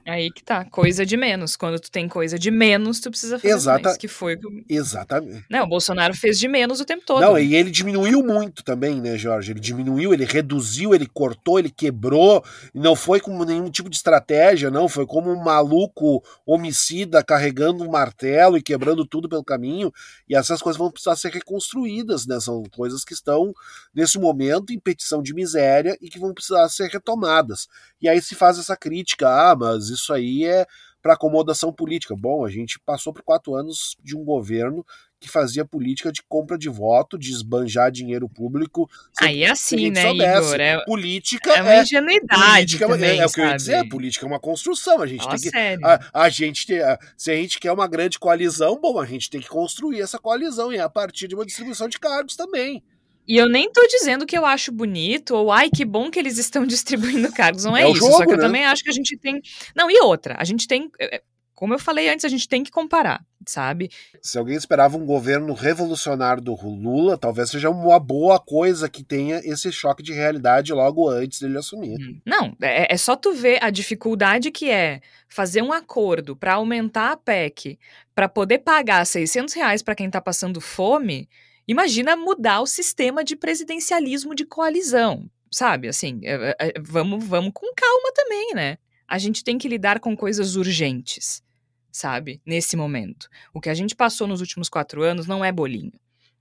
Aí 0.06 0.30
que 0.30 0.42
tá, 0.42 0.64
coisa 0.64 1.04
de 1.04 1.16
menos. 1.16 1.56
Quando 1.56 1.80
tu 1.80 1.90
tem 1.90 2.08
coisa 2.08 2.38
de 2.38 2.48
menos, 2.48 3.00
tu 3.00 3.10
precisa 3.10 3.40
fazer 3.40 3.52
Exata... 3.52 3.82
mais, 3.82 3.96
que 3.96 4.06
foi 4.06 4.38
Exatamente. 4.68 5.44
Não, 5.50 5.64
o 5.64 5.68
Bolsonaro 5.68 6.14
fez 6.14 6.38
de 6.38 6.46
menos 6.46 6.80
o 6.80 6.84
tempo 6.84 7.02
todo. 7.04 7.20
Não, 7.20 7.36
e 7.36 7.56
ele 7.56 7.72
diminuiu 7.72 8.22
muito 8.22 8.62
também, 8.62 9.00
né, 9.00 9.18
Jorge? 9.18 9.50
Ele 9.50 9.58
diminuiu, 9.58 10.14
ele 10.14 10.24
reduziu, 10.24 10.94
ele 10.94 11.08
cortou, 11.08 11.58
ele 11.58 11.70
quebrou, 11.70 12.44
não 12.72 12.94
foi 12.94 13.18
com 13.18 13.44
nenhum 13.44 13.68
tipo 13.68 13.90
de 13.90 13.96
estratégia, 13.96 14.70
não, 14.70 14.88
foi 14.88 15.06
como 15.06 15.28
um 15.28 15.42
maluco 15.42 16.22
homicida 16.46 17.24
carregando 17.24 17.82
um 17.82 17.90
martelo 17.90 18.56
e 18.56 18.62
quebrando 18.62 19.04
tudo 19.04 19.28
pelo 19.28 19.42
caminho, 19.42 19.92
e 20.28 20.36
essas 20.36 20.62
coisas 20.62 20.78
vão 20.78 20.90
precisar 20.90 21.16
ser 21.16 21.32
reconstruídas, 21.32 22.26
né? 22.26 22.38
São 22.38 22.62
coisas 22.76 23.04
que 23.04 23.12
estão 23.12 23.52
nesse 23.92 24.20
momento 24.20 24.72
em 24.72 24.78
petição 24.78 25.20
de 25.20 25.34
miséria 25.34 25.98
e 26.00 26.08
que 26.08 26.20
vão 26.20 26.32
precisar 26.32 26.68
ser 26.68 26.88
retomadas. 26.90 27.66
E 28.00 28.08
aí 28.08 28.22
se 28.22 28.36
faz 28.36 28.56
essa 28.56 28.76
crítica, 28.76 29.28
ah, 29.28 29.56
mas 29.56 29.95
isso 29.96 30.12
aí 30.12 30.44
é 30.44 30.66
para 31.02 31.14
acomodação 31.14 31.72
política. 31.72 32.16
Bom, 32.16 32.44
a 32.44 32.50
gente 32.50 32.80
passou 32.84 33.12
por 33.12 33.22
quatro 33.22 33.54
anos 33.54 33.96
de 34.02 34.16
um 34.16 34.24
governo 34.24 34.84
que 35.20 35.28
fazia 35.28 35.64
política 35.64 36.12
de 36.12 36.22
compra 36.28 36.58
de 36.58 36.68
voto, 36.68 37.18
de 37.18 37.30
esbanjar 37.30 37.90
dinheiro 37.90 38.28
público. 38.28 38.88
Aí 39.20 39.44
é 39.44 39.50
assim, 39.50 39.90
né, 39.90 40.02
soubesse. 40.02 40.48
Igor? 40.48 40.60
É, 40.60 40.84
política 40.84 41.52
é 41.52 41.62
uma 41.62 41.74
é, 41.74 41.82
ingenuidade 41.82 42.78
política 42.78 42.84
é 42.84 42.88
também, 42.88 43.20
é, 43.20 43.22
é, 43.22 43.26
o 43.26 43.30
que 43.30 43.40
eu 43.40 43.46
ia 43.46 43.56
dizer, 43.56 43.88
política 43.88 44.26
é 44.26 44.28
uma 44.28 44.40
construção. 44.40 45.00
A 45.00 45.06
gente 45.06 45.26
tem 45.28 45.38
que. 45.38 45.50
A, 45.84 46.24
a 46.24 46.28
gente 46.28 46.66
tem, 46.66 46.80
a, 46.80 46.98
se 47.16 47.30
a 47.30 47.36
gente 47.36 47.58
quer 47.58 47.72
uma 47.72 47.86
grande 47.86 48.18
coalizão, 48.18 48.78
bom, 48.80 48.98
a 48.98 49.06
gente 49.06 49.30
tem 49.30 49.40
que 49.40 49.48
construir 49.48 50.00
essa 50.00 50.18
coalizão 50.18 50.72
e 50.72 50.76
é 50.76 50.80
a 50.80 50.88
partir 50.88 51.28
de 51.28 51.34
uma 51.34 51.46
distribuição 51.46 51.88
de 51.88 51.98
cargos 51.98 52.36
também. 52.36 52.82
E 53.26 53.36
eu 53.36 53.48
nem 53.48 53.70
tô 53.70 53.86
dizendo 53.88 54.24
que 54.24 54.36
eu 54.36 54.46
acho 54.46 54.70
bonito, 54.70 55.34
ou 55.34 55.50
ai, 55.50 55.68
que 55.68 55.84
bom 55.84 56.10
que 56.10 56.18
eles 56.18 56.38
estão 56.38 56.64
distribuindo 56.66 57.32
cargos. 57.32 57.64
Não 57.64 57.76
é, 57.76 57.82
é 57.82 57.90
isso. 57.90 58.00
Jogo, 58.00 58.12
só 58.12 58.24
que 58.24 58.32
eu 58.32 58.36
né? 58.36 58.42
também 58.42 58.64
acho 58.64 58.82
que 58.82 58.90
a 58.90 58.94
gente 58.94 59.16
tem. 59.18 59.40
Não, 59.74 59.90
e 59.90 60.00
outra, 60.00 60.36
a 60.38 60.44
gente 60.44 60.68
tem. 60.68 60.90
É, 60.98 61.16
é, 61.16 61.22
como 61.56 61.72
eu 61.72 61.78
falei 61.78 62.10
antes, 62.10 62.22
a 62.22 62.28
gente 62.28 62.46
tem 62.46 62.62
que 62.62 62.70
comparar, 62.70 63.24
sabe? 63.46 63.90
Se 64.20 64.36
alguém 64.36 64.56
esperava 64.56 64.98
um 64.98 65.06
governo 65.06 65.54
revolucionário 65.54 66.42
do 66.42 66.54
Lula, 66.54 67.16
talvez 67.16 67.48
seja 67.48 67.70
uma 67.70 67.98
boa 67.98 68.38
coisa 68.38 68.90
que 68.90 69.02
tenha 69.02 69.40
esse 69.42 69.72
choque 69.72 70.02
de 70.02 70.12
realidade 70.12 70.74
logo 70.74 71.08
antes 71.08 71.40
dele 71.40 71.56
assumir. 71.56 71.96
Hum. 71.98 72.20
Não, 72.26 72.54
é, 72.60 72.92
é 72.92 72.96
só 72.98 73.16
tu 73.16 73.32
ver 73.32 73.58
a 73.64 73.70
dificuldade 73.70 74.50
que 74.50 74.68
é 74.68 75.00
fazer 75.30 75.62
um 75.62 75.72
acordo 75.72 76.36
para 76.36 76.54
aumentar 76.54 77.12
a 77.12 77.16
PEC, 77.16 77.78
para 78.14 78.28
poder 78.28 78.58
pagar 78.58 79.06
600 79.06 79.54
reais 79.54 79.82
para 79.82 79.94
quem 79.94 80.10
tá 80.10 80.20
passando 80.20 80.60
fome. 80.60 81.26
Imagina 81.66 82.16
mudar 82.16 82.60
o 82.60 82.66
sistema 82.66 83.24
de 83.24 83.34
presidencialismo 83.34 84.34
de 84.34 84.44
coalizão, 84.44 85.28
sabe? 85.50 85.88
Assim, 85.88 86.20
é, 86.22 86.56
é, 86.58 86.74
vamos, 86.80 87.24
vamos 87.24 87.52
com 87.52 87.66
calma 87.74 88.12
também, 88.14 88.54
né? 88.54 88.78
A 89.08 89.18
gente 89.18 89.42
tem 89.42 89.58
que 89.58 89.68
lidar 89.68 90.00
com 90.00 90.16
coisas 90.16 90.56
urgentes, 90.56 91.42
sabe? 91.90 92.40
Nesse 92.46 92.76
momento. 92.76 93.28
O 93.52 93.60
que 93.60 93.68
a 93.68 93.74
gente 93.74 93.94
passou 93.94 94.26
nos 94.26 94.40
últimos 94.40 94.68
quatro 94.68 95.02
anos 95.02 95.26
não 95.26 95.44
é 95.44 95.50
bolinho. 95.50 95.92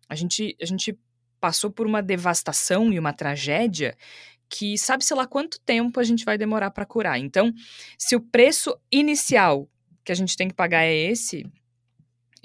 A 0.07 0.15
gente, 0.15 0.55
a 0.61 0.65
gente 0.65 0.97
passou 1.39 1.71
por 1.71 1.87
uma 1.87 2.01
devastação 2.01 2.91
e 2.91 2.99
uma 2.99 3.13
tragédia 3.13 3.95
que 4.49 4.77
sabe-se 4.77 5.13
lá 5.13 5.25
quanto 5.25 5.59
tempo 5.59 5.99
a 5.99 6.03
gente 6.03 6.23
vai 6.23 6.37
demorar 6.37 6.71
para 6.71 6.85
curar. 6.85 7.19
Então, 7.19 7.51
se 7.97 8.15
o 8.15 8.21
preço 8.21 8.77
inicial 8.91 9.67
que 10.03 10.11
a 10.11 10.15
gente 10.15 10.37
tem 10.37 10.47
que 10.47 10.53
pagar 10.53 10.83
é 10.83 10.93
esse, 10.93 11.45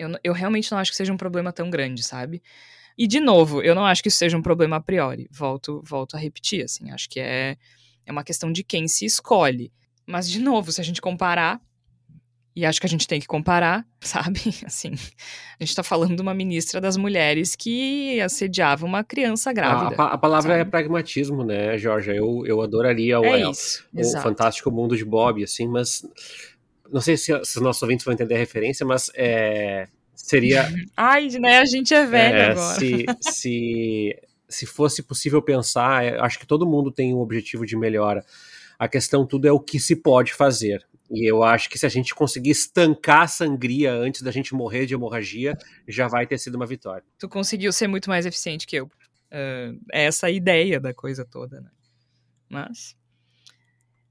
eu, 0.01 0.19
eu 0.25 0.33
realmente 0.33 0.73
não 0.73 0.79
acho 0.79 0.91
que 0.91 0.97
seja 0.97 1.13
um 1.13 1.17
problema 1.17 1.53
tão 1.53 1.69
grande, 1.69 2.03
sabe? 2.03 2.43
E, 2.97 3.07
de 3.07 3.21
novo, 3.21 3.63
eu 3.63 3.75
não 3.75 3.85
acho 3.85 4.03
que 4.03 4.09
isso 4.09 4.17
seja 4.19 4.37
um 4.37 4.43
problema 4.43 4.77
a 4.77 4.81
priori. 4.81 5.29
Volto, 5.31 5.83
volto 5.85 6.17
a 6.17 6.19
repetir, 6.19 6.65
assim. 6.65 6.91
Acho 6.91 7.09
que 7.09 7.21
é, 7.21 7.57
é 8.05 8.13
uma 8.13 8.25
questão 8.25 8.51
de 8.51 8.65
quem 8.65 8.89
se 8.89 9.05
escolhe. 9.05 9.73
Mas, 10.07 10.29
de 10.29 10.41
novo, 10.41 10.73
se 10.73 10.81
a 10.81 10.85
gente 10.85 11.01
comparar, 11.01 11.61
e 12.57 12.67
acho 12.67 12.81
que 12.81 12.87
a 12.87 12.89
gente 12.89 13.07
tem 13.07 13.21
que 13.21 13.27
comparar, 13.27 13.87
sabe? 14.01 14.41
Assim, 14.67 14.93
a 15.59 15.65
gente 15.65 15.75
tá 15.75 15.83
falando 15.83 16.17
de 16.17 16.23
uma 16.23 16.35
ministra 16.35 16.81
das 16.81 16.97
mulheres 16.97 17.55
que 17.55 18.21
assediava 18.21 18.85
uma 18.85 19.05
criança 19.05 19.53
grávida. 19.53 20.03
A, 20.03 20.07
a, 20.07 20.15
a 20.15 20.19
palavra 20.19 20.53
sabe? 20.53 20.63
é 20.63 20.65
pragmatismo, 20.65 21.45
né, 21.45 21.79
Jorge? 21.79 22.11
Eu, 22.11 22.45
eu 22.47 22.61
adoraria 22.61 23.21
o, 23.21 23.25
é 23.25 23.51
isso, 23.51 23.87
o 23.95 24.21
Fantástico 24.21 24.71
Mundo 24.71 24.97
de 24.97 25.05
Bob, 25.05 25.43
assim, 25.43 25.69
mas 25.69 26.03
não 26.93 27.01
sei 27.01 27.17
se, 27.17 27.33
se 27.45 27.57
os 27.57 27.63
nossos 27.63 27.83
ouvintes 27.83 28.05
vão 28.05 28.15
entender 28.15 28.35
a 28.35 28.39
referência, 28.39 28.85
mas 28.85 29.11
é, 29.15 29.89
seria. 30.15 30.69
Ai, 30.97 31.29
né? 31.41 31.59
A 31.59 31.65
gente 31.65 31.95
é 31.95 32.05
velho 32.07 32.37
é, 32.37 32.51
agora. 32.51 32.79
Se, 32.79 33.07
se, 33.21 34.23
se 34.49 34.67
fosse 34.67 35.03
possível 35.03 35.41
pensar, 35.43 36.05
é, 36.05 36.19
acho 36.21 36.39
que 36.39 36.47
todo 36.47 36.67
mundo 36.67 36.91
tem 36.91 37.15
um 37.15 37.19
objetivo 37.19 37.65
de 37.65 37.77
melhora. 37.77 38.25
A 38.79 38.89
questão 38.89 39.27
tudo 39.27 39.47
é 39.47 39.53
o 39.53 39.61
que 39.61 39.79
se 39.79 39.97
pode 39.97 40.33
fazer. 40.33 40.87
E 41.11 41.29
eu 41.29 41.43
acho 41.43 41.69
que 41.69 41.79
se 41.79 41.85
a 41.85 41.89
gente 41.89 42.15
conseguir 42.15 42.51
estancar 42.51 43.23
a 43.23 43.27
sangria 43.27 43.93
antes 43.93 44.23
da 44.23 44.31
gente 44.31 44.55
morrer 44.55 44.87
de 44.87 44.95
hemorragia, 44.95 45.59
já 45.89 46.07
vai 46.07 46.25
ter 46.25 46.39
sido 46.39 46.55
uma 46.55 46.67
vitória. 46.67 47.05
Tu 47.19 47.29
conseguiu 47.29 47.73
ser 47.73 47.89
muito 47.89 48.09
mais 48.09 48.27
eficiente 48.27 48.67
que 48.67 48.77
eu. 48.77 48.87
Uh, 48.87 49.79
é 49.93 50.05
essa 50.05 50.29
a 50.29 50.31
ideia 50.31 50.79
da 50.79 50.95
coisa 50.95 51.25
toda, 51.25 51.61
né? 51.61 51.71
Mas. 52.49 52.97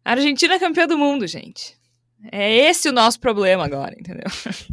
A 0.04 0.12
Argentina 0.12 0.56
é 0.56 0.60
campeã 0.60 0.88
do 0.88 0.98
mundo, 0.98 1.26
gente. 1.26 1.79
É 2.32 2.70
esse 2.70 2.90
o 2.90 2.92
nosso 2.92 3.20
problema 3.20 3.64
agora, 3.64 3.96
entendeu? 3.98 4.26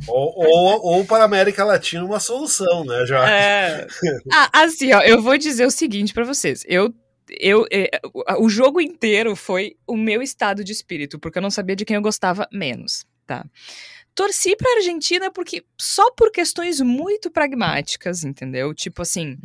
Ou, 0.08 0.32
ou, 0.36 0.84
ou 0.84 1.04
para 1.04 1.22
a 1.22 1.26
América 1.26 1.64
Latina 1.64 2.04
uma 2.04 2.18
solução, 2.18 2.84
né, 2.84 3.06
Jorge? 3.06 3.32
É... 3.32 3.86
Ah, 4.32 4.64
assim, 4.64 4.92
ó, 4.92 5.00
eu 5.00 5.22
vou 5.22 5.38
dizer 5.38 5.64
o 5.64 5.70
seguinte 5.70 6.12
para 6.12 6.24
vocês. 6.24 6.64
Eu, 6.66 6.92
eu, 7.30 7.64
é, 7.72 7.88
o 8.38 8.48
jogo 8.48 8.80
inteiro 8.80 9.36
foi 9.36 9.76
o 9.86 9.96
meu 9.96 10.22
estado 10.22 10.64
de 10.64 10.72
espírito, 10.72 11.18
porque 11.18 11.38
eu 11.38 11.42
não 11.42 11.50
sabia 11.50 11.76
de 11.76 11.84
quem 11.84 11.96
eu 11.96 12.02
gostava 12.02 12.48
menos, 12.52 13.06
tá? 13.24 13.44
Torci 14.14 14.56
pra 14.56 14.76
Argentina 14.76 15.30
porque 15.30 15.62
só 15.78 16.10
por 16.12 16.32
questões 16.32 16.80
muito 16.80 17.30
pragmáticas, 17.30 18.24
entendeu? 18.24 18.74
Tipo 18.74 19.02
assim, 19.02 19.36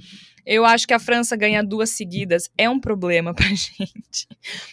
eu 0.45 0.65
acho 0.65 0.87
que 0.87 0.93
a 0.93 0.99
França 0.99 1.35
ganhar 1.35 1.63
duas 1.63 1.91
seguidas 1.91 2.49
é 2.57 2.69
um 2.69 2.79
problema 2.79 3.33
pra 3.35 3.45
gente. 3.47 4.27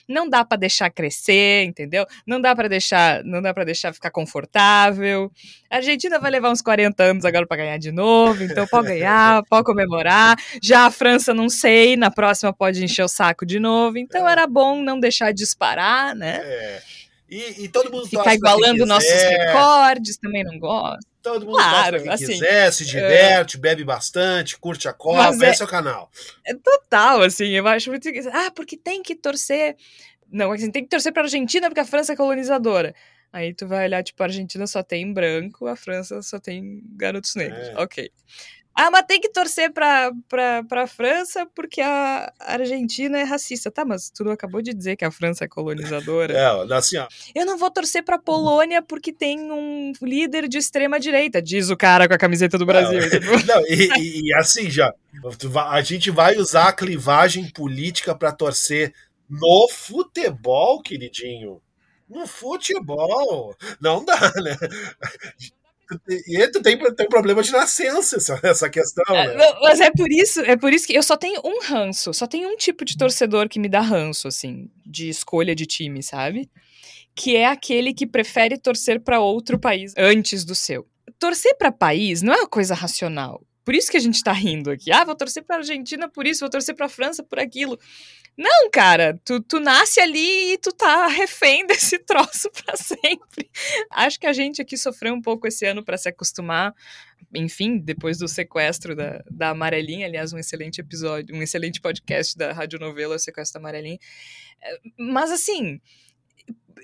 Não 0.07 0.29
dá 0.29 0.45
para 0.45 0.59
deixar 0.59 0.91
crescer, 0.91 1.65
entendeu? 1.65 2.07
Não 2.27 2.41
dá 2.41 2.55
para 2.55 2.69
deixar, 2.69 3.23
não 3.25 3.43
dá 3.43 3.53
para 3.53 3.65
deixar 3.65 3.93
ficar 3.93 4.11
confortável. 4.11 5.31
A 5.71 5.77
Argentina 5.77 6.19
vai 6.19 6.31
levar 6.31 6.51
uns 6.51 6.63
40 6.63 7.03
anos 7.03 7.25
agora 7.25 7.47
para 7.47 7.59
ganhar 7.59 7.79
de 7.79 7.93
novo, 7.93 8.43
então 8.43 8.67
pode 8.67 8.89
ganhar, 8.89 9.43
pode 9.49 9.65
comemorar. 9.65 10.37
Já 10.63 10.87
a 10.87 10.91
França 10.91 11.35
não 11.35 11.49
sei, 11.49 11.97
na 11.97 12.11
próxima 12.11 12.53
pode 12.53 12.83
encher 12.83 13.03
o 13.03 13.09
saco 13.09 13.45
de 13.45 13.59
novo. 13.59 13.99
Então 13.99 14.29
era 14.29 14.47
bom 14.47 14.83
não 14.83 14.99
deixar 14.99 15.33
disparar, 15.33 16.15
né? 16.15 16.41
É. 16.43 16.83
E, 17.31 17.65
e 17.65 17.69
todo 17.69 17.91
mundo 17.91 18.07
Ficar 18.07 18.35
igualando 18.35 18.87
nossos 18.87 19.11
recordes, 19.11 20.17
também 20.17 20.43
não 20.43 20.59
gosta. 20.59 21.08
Todo 21.23 21.47
mundo 21.47 21.57
claro, 21.57 22.03
quem 22.03 22.13
assim, 22.13 22.27
quiser, 22.27 22.73
se 22.73 22.87
diverte, 22.87 23.57
é... 23.57 23.61
bebe 23.61 23.85
bastante, 23.85 24.59
curte 24.59 24.89
a 24.89 24.93
Copa, 24.93 25.45
é, 25.45 25.51
esse 25.51 25.63
é 25.63 25.65
o 25.65 25.69
canal. 25.69 26.11
É 26.47 26.55
total, 26.55 27.23
assim, 27.23 27.49
eu 27.49 27.67
acho 27.67 27.91
muito... 27.91 28.09
Ah, 28.33 28.51
porque 28.51 28.77
tem 28.77 29.03
que 29.03 29.15
torcer... 29.15 29.77
Não, 30.31 30.53
assim, 30.53 30.71
tem 30.71 30.83
que 30.83 30.89
torcer 30.89 31.13
pra 31.13 31.23
Argentina 31.23 31.69
porque 31.69 31.81
a 31.81 31.85
França 31.85 32.13
é 32.13 32.17
colonizadora. 32.17 32.95
Aí 33.33 33.53
tu 33.53 33.67
vai 33.67 33.87
olhar, 33.87 34.03
tipo, 34.03 34.23
a 34.23 34.27
Argentina 34.27 34.67
só 34.67 34.83
tem 34.83 35.13
branco, 35.13 35.67
a 35.67 35.77
França 35.77 36.23
só 36.23 36.39
tem 36.39 36.83
garotos 36.97 37.35
negros. 37.35 37.69
É. 37.69 37.75
Ok. 37.79 38.11
Ah, 38.81 38.93
mas 38.93 39.07
tem 39.09 39.21
que 39.21 39.29
torcer 39.29 39.73
pra, 39.73 40.13
pra, 40.29 40.63
pra 40.63 40.87
França 40.87 41.45
porque 41.53 41.81
a 41.81 42.33
Argentina 42.39 43.19
é 43.19 43.25
racista. 43.25 43.73
Tá, 43.73 43.85
mas 43.85 44.09
tu 44.09 44.31
acabou 44.31 44.63
de 44.63 44.73
dizer 44.73 44.95
que 44.95 45.05
a 45.05 45.11
França 45.11 45.45
é 45.45 45.49
colonizadora. 45.49 46.33
É, 46.33 46.75
assim, 46.75 46.97
ó. 46.97 47.09
Eu 47.35 47.45
não 47.45 47.59
vou 47.59 47.73
torcer 47.73 48.05
pra 48.05 48.21
Polônia 48.21 48.81
porque 48.81 49.13
tem 49.13 49.51
um 49.51 49.93
líder 50.01 50.47
de 50.47 50.59
extrema 50.59 51.01
direita, 51.01 51.43
diz 51.43 51.71
o 51.71 51.77
cara 51.77 52.07
com 52.07 52.15
a 52.15 52.19
camiseta 52.19 52.57
do 52.57 52.65
Brasil. 52.65 53.01
Não, 53.01 53.43
não 53.57 53.67
e, 53.67 54.29
e, 54.29 54.35
assim, 54.35 54.71
já, 54.71 54.95
a 55.73 55.83
gente 55.83 56.13
vai 56.13 56.37
usar 56.37 56.69
a 56.69 56.73
clivagem 56.73 57.51
política 57.51 58.15
pra 58.15 58.31
torcer 58.31 58.95
no 59.29 59.69
futebol, 59.69 60.81
queridinho. 60.81 61.61
No 62.09 62.29
futebol. 62.29 63.57
Não 63.81 64.05
dá, 64.05 64.33
né? 64.37 64.57
E 66.07 66.49
tu 66.49 66.63
tem, 66.63 66.79
tem 66.95 67.09
problema 67.09 67.43
de 67.43 67.51
nascença, 67.51 68.17
essa, 68.17 68.41
essa 68.43 68.69
questão, 68.69 69.15
é, 69.15 69.35
né? 69.35 69.55
Mas 69.63 69.81
é 69.81 69.91
por 69.91 70.11
isso, 70.11 70.41
é 70.41 70.57
por 70.57 70.73
isso 70.73 70.87
que 70.87 70.95
eu 70.95 71.03
só 71.03 71.17
tenho 71.17 71.41
um 71.43 71.61
ranço, 71.63 72.13
só 72.13 72.27
tenho 72.27 72.49
um 72.49 72.57
tipo 72.57 72.85
de 72.85 72.97
torcedor 72.97 73.49
que 73.49 73.59
me 73.59 73.69
dá 73.69 73.81
ranço, 73.81 74.29
assim, 74.29 74.71
de 74.85 75.09
escolha 75.09 75.55
de 75.55 75.65
time, 75.65 76.03
sabe? 76.03 76.51
Que 77.17 77.37
é 77.37 77.47
aquele 77.47 77.95
que 77.95 78.07
prefere 78.07 78.59
torcer 78.59 79.01
para 79.01 79.21
outro 79.21 79.59
país 79.59 79.95
antes 79.97 80.45
do 80.45 80.55
seu. 80.55 80.87
Torcer 81.19 81.57
para 81.57 81.73
país 81.73 82.21
não 82.21 82.35
é 82.35 82.39
uma 82.39 82.49
coisa 82.49 82.75
racional. 82.75 83.43
Por 83.69 83.75
isso 83.75 83.91
que 83.91 83.99
a 83.99 84.01
gente 84.01 84.25
tá 84.25 84.33
rindo 84.33 84.71
aqui. 84.71 84.91
Ah, 84.91 85.05
vou 85.05 85.15
torcer 85.15 85.43
pra 85.43 85.57
Argentina 85.57 86.09
por 86.09 86.27
isso, 86.27 86.41
vou 86.41 86.49
torcer 86.49 86.75
pra 86.75 86.89
França 86.89 87.23
por 87.23 87.39
aquilo. 87.39 87.79
Não, 88.35 88.71
cara, 88.71 89.21
tu, 89.23 89.43
tu 89.43 89.61
nasce 89.61 90.01
ali 90.01 90.55
e 90.55 90.57
tu 90.57 90.73
tá 90.73 91.07
refém 91.07 91.67
desse 91.69 91.99
troço 91.99 92.49
para 92.51 92.75
sempre. 92.79 93.51
Acho 93.91 94.19
que 94.19 94.27
a 94.27 94.33
gente 94.33 94.63
aqui 94.63 94.75
sofreu 94.75 95.13
um 95.13 95.21
pouco 95.21 95.47
esse 95.47 95.67
ano 95.67 95.85
para 95.85 95.99
se 95.99 96.09
acostumar. 96.09 96.75
Enfim, 97.35 97.77
depois 97.77 98.17
do 98.17 98.27
sequestro 98.27 98.97
da, 98.97 99.23
da 99.31 99.51
Amarelinha, 99.51 100.07
aliás, 100.07 100.33
um 100.33 100.39
excelente 100.39 100.81
episódio, 100.81 101.37
um 101.37 101.43
excelente 101.43 101.79
podcast 101.79 102.39
da 102.39 102.55
Rádio 102.55 102.79
Novela, 102.79 103.17
o 103.17 103.19
Sequestro 103.19 103.61
da 103.61 103.69
Amarelinha. 103.69 103.99
É, 104.63 104.79
mas 104.99 105.31
assim, 105.31 105.79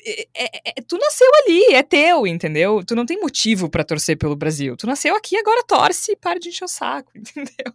é, 0.06 0.26
é, 0.34 0.50
é, 0.66 0.82
tu 0.86 0.98
nasceu 0.98 1.28
ali, 1.42 1.74
é 1.74 1.82
teu, 1.82 2.26
entendeu? 2.26 2.84
Tu 2.84 2.94
não 2.94 3.06
tem 3.06 3.18
motivo 3.20 3.70
para 3.70 3.84
torcer 3.84 4.18
pelo 4.18 4.36
Brasil. 4.36 4.76
Tu 4.76 4.86
nasceu 4.86 5.16
aqui, 5.16 5.36
agora 5.36 5.64
torce 5.66 6.12
e 6.12 6.16
para 6.16 6.38
de 6.38 6.50
encher 6.50 6.64
o 6.64 6.68
saco, 6.68 7.10
entendeu? 7.16 7.72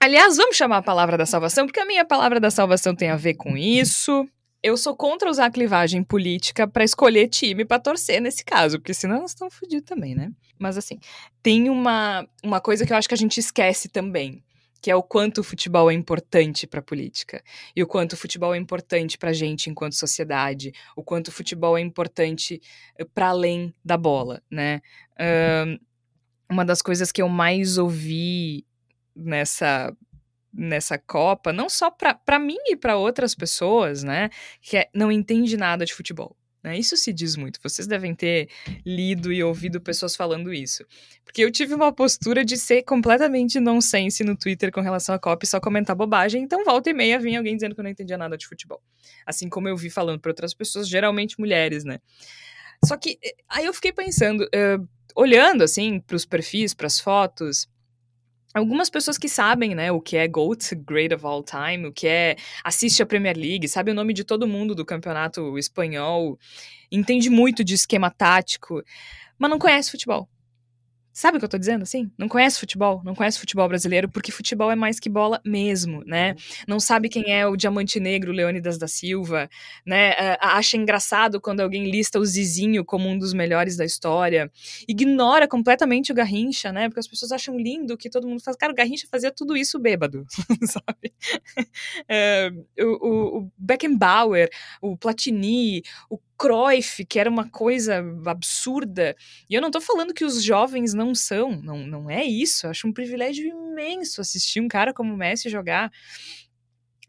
Aliás, 0.00 0.36
vamos 0.36 0.56
chamar 0.56 0.78
a 0.78 0.82
palavra 0.82 1.16
da 1.16 1.24
salvação, 1.24 1.66
porque 1.66 1.80
a 1.80 1.86
minha 1.86 2.04
palavra 2.04 2.40
da 2.40 2.50
salvação 2.50 2.94
tem 2.94 3.10
a 3.10 3.16
ver 3.16 3.34
com 3.34 3.56
isso. 3.56 4.28
Eu 4.62 4.76
sou 4.76 4.96
contra 4.96 5.30
usar 5.30 5.46
a 5.46 5.50
clivagem 5.50 6.02
política 6.02 6.66
para 6.66 6.84
escolher 6.84 7.28
time 7.28 7.64
para 7.64 7.78
torcer 7.78 8.20
nesse 8.20 8.44
caso, 8.44 8.78
porque 8.78 8.92
senão 8.92 9.20
nós 9.20 9.30
estamos 9.30 9.54
fodidos 9.54 9.86
também, 9.86 10.14
né? 10.14 10.32
Mas 10.58 10.76
assim, 10.76 10.98
tem 11.42 11.70
uma, 11.70 12.26
uma 12.42 12.60
coisa 12.60 12.84
que 12.84 12.92
eu 12.92 12.96
acho 12.96 13.08
que 13.08 13.14
a 13.14 13.18
gente 13.18 13.38
esquece 13.38 13.88
também 13.88 14.42
que 14.86 14.90
é 14.92 14.94
o 14.94 15.02
quanto 15.02 15.38
o 15.38 15.42
futebol 15.42 15.90
é 15.90 15.94
importante 15.94 16.64
para 16.64 16.78
a 16.78 16.82
política 16.82 17.42
e 17.74 17.82
o 17.82 17.88
quanto 17.88 18.12
o 18.12 18.16
futebol 18.16 18.54
é 18.54 18.56
importante 18.56 19.18
para 19.18 19.30
a 19.30 19.32
gente 19.32 19.68
enquanto 19.68 19.94
sociedade, 19.94 20.72
o 20.94 21.02
quanto 21.02 21.26
o 21.26 21.32
futebol 21.32 21.76
é 21.76 21.80
importante 21.80 22.62
eh, 22.96 23.04
para 23.04 23.30
além 23.30 23.74
da 23.84 23.96
bola, 23.96 24.40
né? 24.48 24.80
Uh, 25.18 25.76
uma 26.48 26.64
das 26.64 26.80
coisas 26.80 27.10
que 27.10 27.20
eu 27.20 27.28
mais 27.28 27.78
ouvi 27.78 28.64
nessa 29.12 29.92
nessa 30.52 30.96
Copa, 30.96 31.52
não 31.52 31.68
só 31.68 31.90
para 31.90 32.38
mim 32.38 32.56
e 32.66 32.76
para 32.76 32.96
outras 32.96 33.34
pessoas, 33.34 34.04
né, 34.04 34.30
que 34.62 34.76
é, 34.76 34.88
não 34.94 35.10
entende 35.10 35.56
nada 35.56 35.84
de 35.84 35.92
futebol. 35.92 36.36
Né? 36.66 36.76
Isso 36.76 36.96
se 36.96 37.12
diz 37.12 37.36
muito. 37.36 37.60
Vocês 37.62 37.86
devem 37.86 38.12
ter 38.12 38.48
lido 38.84 39.32
e 39.32 39.40
ouvido 39.40 39.80
pessoas 39.80 40.16
falando 40.16 40.52
isso. 40.52 40.84
Porque 41.24 41.44
eu 41.44 41.50
tive 41.52 41.72
uma 41.74 41.92
postura 41.92 42.44
de 42.44 42.56
ser 42.56 42.82
completamente 42.82 43.60
nonsense 43.60 44.24
no 44.24 44.36
Twitter 44.36 44.72
com 44.72 44.80
relação 44.80 45.16
Copa 45.16 45.44
e 45.44 45.46
só 45.46 45.60
comentar 45.60 45.94
bobagem. 45.94 46.42
Então, 46.42 46.64
volta 46.64 46.90
e 46.90 46.92
meia 46.92 47.20
vinha 47.20 47.38
alguém 47.38 47.54
dizendo 47.54 47.72
que 47.72 47.80
eu 47.80 47.84
não 47.84 47.90
entendia 47.90 48.18
nada 48.18 48.36
de 48.36 48.48
futebol. 48.48 48.82
Assim 49.24 49.48
como 49.48 49.68
eu 49.68 49.76
vi 49.76 49.88
falando 49.88 50.18
para 50.18 50.32
outras 50.32 50.52
pessoas, 50.52 50.88
geralmente 50.88 51.38
mulheres, 51.38 51.84
né? 51.84 52.00
Só 52.84 52.96
que 52.96 53.16
eh, 53.24 53.36
aí 53.48 53.64
eu 53.64 53.72
fiquei 53.72 53.92
pensando, 53.92 54.42
uh, 54.42 54.88
olhando 55.14 55.62
assim 55.62 56.00
para 56.00 56.16
os 56.16 56.24
perfis, 56.24 56.74
para 56.74 56.88
as 56.88 56.98
fotos, 56.98 57.68
algumas 58.58 58.88
pessoas 58.88 59.18
que 59.18 59.28
sabem, 59.28 59.74
né, 59.74 59.92
o 59.92 60.00
que 60.00 60.16
é 60.16 60.26
GOAT, 60.26 60.74
Great 60.76 61.14
of 61.14 61.24
All 61.26 61.42
Time, 61.42 61.86
o 61.86 61.92
que 61.92 62.06
é 62.06 62.36
assiste 62.64 63.02
a 63.02 63.06
Premier 63.06 63.36
League, 63.36 63.68
sabe 63.68 63.90
o 63.90 63.94
nome 63.94 64.14
de 64.14 64.24
todo 64.24 64.46
mundo 64.46 64.74
do 64.74 64.84
campeonato 64.84 65.58
espanhol, 65.58 66.38
entende 66.90 67.28
muito 67.28 67.62
de 67.62 67.74
esquema 67.74 68.10
tático, 68.10 68.82
mas 69.38 69.50
não 69.50 69.58
conhece 69.58 69.90
futebol. 69.90 70.28
Sabe 71.16 71.38
o 71.38 71.40
que 71.40 71.46
eu 71.46 71.48
tô 71.48 71.56
dizendo 71.56 71.82
assim? 71.82 72.10
Não 72.18 72.28
conhece 72.28 72.60
futebol, 72.60 73.00
não 73.02 73.14
conhece 73.14 73.38
futebol 73.38 73.66
brasileiro, 73.66 74.06
porque 74.06 74.30
futebol 74.30 74.70
é 74.70 74.76
mais 74.76 75.00
que 75.00 75.08
bola 75.08 75.40
mesmo, 75.42 76.04
né? 76.04 76.32
Uhum. 76.32 76.36
Não 76.68 76.78
sabe 76.78 77.08
quem 77.08 77.32
é 77.32 77.46
o 77.46 77.56
Diamante 77.56 77.98
Negro, 77.98 78.32
Leônidas 78.32 78.76
da 78.76 78.86
Silva, 78.86 79.48
né? 79.86 80.12
Acha 80.38 80.76
engraçado 80.76 81.40
quando 81.40 81.60
alguém 81.60 81.90
lista 81.90 82.18
o 82.18 82.24
Zizinho 82.26 82.84
como 82.84 83.08
um 83.08 83.16
dos 83.16 83.32
melhores 83.32 83.78
da 83.78 83.84
história. 83.86 84.52
Ignora 84.86 85.48
completamente 85.48 86.12
o 86.12 86.14
Garrincha, 86.14 86.70
né? 86.70 86.86
Porque 86.86 87.00
as 87.00 87.08
pessoas 87.08 87.32
acham 87.32 87.58
lindo 87.58 87.96
que 87.96 88.10
todo 88.10 88.28
mundo 88.28 88.42
faz. 88.42 88.54
Cara, 88.54 88.74
o 88.74 88.76
Garrincha 88.76 89.08
fazia 89.10 89.30
tudo 89.30 89.56
isso 89.56 89.78
bêbado, 89.78 90.26
sabe? 90.68 91.14
É, 92.08 92.50
o, 92.78 93.38
o 93.38 93.52
Beckenbauer, 93.56 94.48
o 94.82 94.96
Platini, 94.96 95.82
o 96.10 96.18
Cruyff, 96.38 97.04
que 97.04 97.18
era 97.18 97.30
uma 97.30 97.48
coisa 97.48 98.04
absurda. 98.26 99.16
E 99.48 99.54
eu 99.54 99.62
não 99.62 99.70
tô 99.70 99.80
falando 99.80 100.14
que 100.14 100.24
os 100.24 100.42
jovens 100.42 100.92
não 100.94 101.14
são, 101.14 101.60
não, 101.62 101.78
não 101.86 102.10
é 102.10 102.24
isso. 102.24 102.66
Eu 102.66 102.70
acho 102.70 102.86
um 102.86 102.92
privilégio 102.92 103.46
imenso 103.46 104.20
assistir 104.20 104.60
um 104.60 104.68
cara 104.68 104.92
como 104.92 105.14
o 105.14 105.16
Messi 105.16 105.48
jogar 105.48 105.90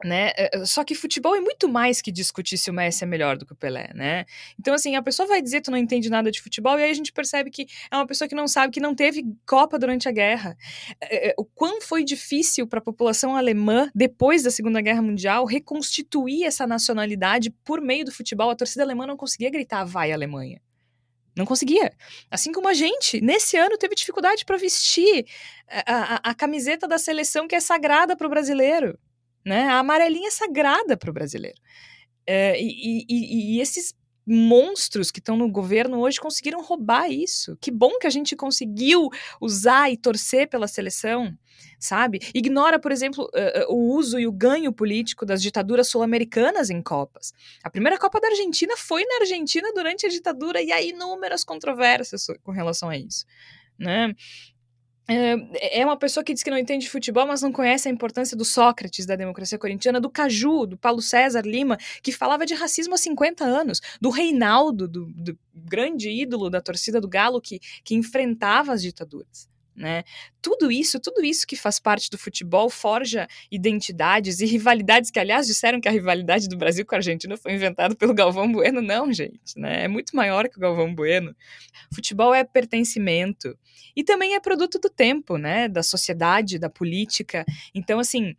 né? 0.03 0.31
Eh, 0.37 0.49
eh, 0.53 0.65
só 0.65 0.83
que 0.83 0.93
futebol 0.93 1.35
é 1.35 1.39
muito 1.39 1.67
mais 1.67 2.01
que 2.01 2.11
discutir 2.11 2.57
se 2.57 2.69
o 2.69 2.73
Messi 2.73 3.03
é 3.03 3.07
melhor 3.07 3.37
do 3.37 3.45
que 3.45 3.53
o 3.53 3.55
Pelé, 3.55 3.91
né? 3.95 4.25
Então, 4.59 4.73
assim, 4.73 4.95
a 4.95 5.01
pessoa 5.01 5.27
vai 5.27 5.41
dizer 5.41 5.57
que 5.57 5.63
tu 5.65 5.71
não 5.71 5.77
entende 5.77 6.09
nada 6.09 6.29
de 6.29 6.41
futebol, 6.41 6.79
e 6.79 6.83
aí 6.83 6.91
a 6.91 6.93
gente 6.93 7.11
percebe 7.11 7.49
que 7.49 7.67
é 7.89 7.95
uma 7.95 8.05
pessoa 8.05 8.27
que 8.27 8.35
não 8.35 8.47
sabe, 8.47 8.73
que 8.73 8.79
não 8.79 8.93
teve 8.93 9.23
Copa 9.45 9.79
durante 9.79 10.07
a 10.07 10.11
guerra. 10.11 10.57
Eh, 11.01 11.33
o 11.37 11.45
quão 11.45 11.81
foi 11.81 12.03
difícil 12.03 12.67
para 12.67 12.79
a 12.79 12.81
população 12.81 13.35
alemã, 13.35 13.89
depois 13.95 14.43
da 14.43 14.51
Segunda 14.51 14.81
Guerra 14.81 15.01
Mundial, 15.01 15.45
reconstituir 15.45 16.43
essa 16.45 16.67
nacionalidade 16.67 17.49
por 17.63 17.81
meio 17.81 18.05
do 18.05 18.11
futebol. 18.11 18.49
A 18.49 18.55
torcida 18.55 18.83
alemã 18.83 19.07
não 19.07 19.17
conseguia 19.17 19.49
gritar, 19.49 19.83
vai 19.83 20.11
Alemanha. 20.11 20.61
Não 21.37 21.45
conseguia. 21.45 21.93
Assim 22.31 22.51
como 22.51 22.67
a 22.67 22.73
gente, 22.73 23.21
nesse 23.21 23.55
ano, 23.57 23.77
teve 23.77 23.93
dificuldade 23.93 24.43
para 24.43 24.57
vestir 24.57 25.25
a, 25.69 26.15
a, 26.15 26.31
a, 26.31 26.33
camiseta 26.33 26.87
da 26.87 26.97
seleção 26.97 27.47
que 27.47 27.55
é 27.55 27.59
sagrada 27.59 28.17
para 28.17 28.25
o 28.25 28.29
brasileiro. 28.29 28.97
Né? 29.47 29.63
A 29.63 29.79
amarelinha 29.79 30.27
é 30.27 30.31
sagrada 30.31 30.97
para 30.97 31.09
o 31.09 31.13
brasileiro. 31.13 31.57
É, 32.27 32.61
e, 32.61 33.05
e, 33.07 33.55
e, 33.55 33.61
esses 33.61 33.95
monstros 34.25 35.09
que 35.09 35.19
estão 35.19 35.37
no 35.37 35.49
governo 35.49 36.01
hoje 36.01 36.19
conseguiram 36.19 36.61
roubar 36.61 37.09
isso. 37.09 37.55
Que 37.61 37.71
bom 37.71 37.97
que 37.97 38.05
a 38.05 38.09
gente 38.09 38.35
conseguiu 38.35 39.07
usar 39.39 39.89
e 39.89 39.95
torcer 39.95 40.49
pela 40.49 40.67
seleção, 40.67 41.33
sabe? 41.79 42.19
Ignora, 42.35 42.77
por 42.77 42.91
exemplo, 42.91 43.23
uh, 43.23 43.73
o 43.73 43.95
uso 43.95 44.19
e 44.19 44.27
o 44.27 44.33
ganho 44.33 44.73
político 44.73 45.25
das 45.25 45.41
ditaduras 45.41 45.87
sul-americanas 45.87 46.69
em 46.69 46.81
Copas. 46.81 47.33
A 47.63 47.69
primeira 47.69 47.97
Copa 47.97 48.19
da 48.19 48.27
Argentina 48.27 48.75
foi 48.75 49.05
na 49.05 49.21
Argentina 49.21 49.71
durante 49.73 50.05
a 50.05 50.09
ditadura 50.09 50.61
e 50.61 50.73
há 50.73 50.81
inúmeras 50.81 51.45
controvérsias 51.45 52.27
com 52.43 52.51
relação 52.51 52.89
a 52.89 52.97
isso. 52.97 53.25
Né? 53.79 54.13
É 55.07 55.85
uma 55.85 55.95
pessoa 55.97 56.23
que 56.23 56.33
diz 56.33 56.43
que 56.43 56.49
não 56.49 56.57
entende 56.57 56.89
futebol, 56.89 57.25
mas 57.25 57.41
não 57.41 57.51
conhece 57.51 57.87
a 57.87 57.91
importância 57.91 58.35
do 58.35 58.43
Sócrates, 58.43 59.05
da 59.05 59.15
democracia 59.15 59.57
corintiana, 59.57 60.01
do 60.01 60.09
Caju, 60.09 60.65
do 60.65 60.77
Paulo 60.77 61.01
César 61.01 61.41
Lima, 61.41 61.77
que 62.03 62.11
falava 62.11 62.45
de 62.45 62.53
racismo 62.53 62.93
há 62.93 62.97
50 62.97 63.43
anos, 63.43 63.81
do 64.01 64.09
Reinaldo, 64.09 64.87
do, 64.87 65.05
do 65.05 65.37
grande 65.53 66.09
ídolo 66.09 66.49
da 66.49 66.61
torcida 66.61 66.99
do 66.99 67.07
Galo, 67.07 67.41
que, 67.41 67.59
que 67.83 67.95
enfrentava 67.95 68.73
as 68.73 68.81
ditaduras 68.81 69.47
né? 69.77 70.03
Tudo 70.41 70.71
isso, 70.71 70.99
tudo 70.99 71.23
isso 71.23 71.45
que 71.45 71.55
faz 71.55 71.79
parte 71.79 72.09
do 72.09 72.17
futebol 72.17 72.67
forja 72.67 73.27
identidades 73.51 74.39
e 74.39 74.45
rivalidades 74.47 75.11
que, 75.11 75.19
aliás, 75.19 75.45
disseram 75.45 75.79
que 75.79 75.87
a 75.87 75.91
rivalidade 75.91 76.49
do 76.49 76.57
Brasil 76.57 76.83
com 76.83 76.95
a 76.95 76.97
Argentina 76.97 77.37
foi 77.37 77.53
inventada 77.53 77.95
pelo 77.95 78.13
Galvão 78.13 78.51
Bueno. 78.51 78.81
Não, 78.81 79.13
gente, 79.13 79.55
né? 79.55 79.83
É 79.83 79.87
muito 79.87 80.15
maior 80.15 80.49
que 80.49 80.57
o 80.57 80.59
Galvão 80.59 80.93
Bueno. 80.95 81.35
Futebol 81.93 82.33
é 82.33 82.43
pertencimento 82.43 83.55
e 83.95 84.03
também 84.03 84.33
é 84.33 84.39
produto 84.39 84.79
do 84.79 84.89
tempo, 84.89 85.37
né? 85.37 85.67
Da 85.67 85.83
sociedade, 85.83 86.57
da 86.57 86.71
política. 86.71 87.45
Então, 87.75 87.99
assim, 87.99 88.35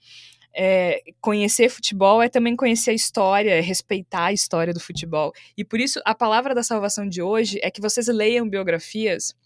é, 0.52 1.00
conhecer 1.20 1.68
futebol 1.68 2.20
é 2.20 2.28
também 2.28 2.56
conhecer 2.56 2.90
a 2.90 2.94
história, 2.94 3.52
é 3.52 3.60
respeitar 3.60 4.26
a 4.26 4.32
história 4.32 4.74
do 4.74 4.80
futebol. 4.80 5.32
E 5.56 5.64
por 5.64 5.78
isso, 5.78 6.00
a 6.04 6.16
palavra 6.16 6.52
da 6.52 6.64
salvação 6.64 7.08
de 7.08 7.22
hoje 7.22 7.60
é 7.62 7.70
que 7.70 7.80
vocês 7.80 8.08
leiam 8.08 8.48
biografias 8.48 9.36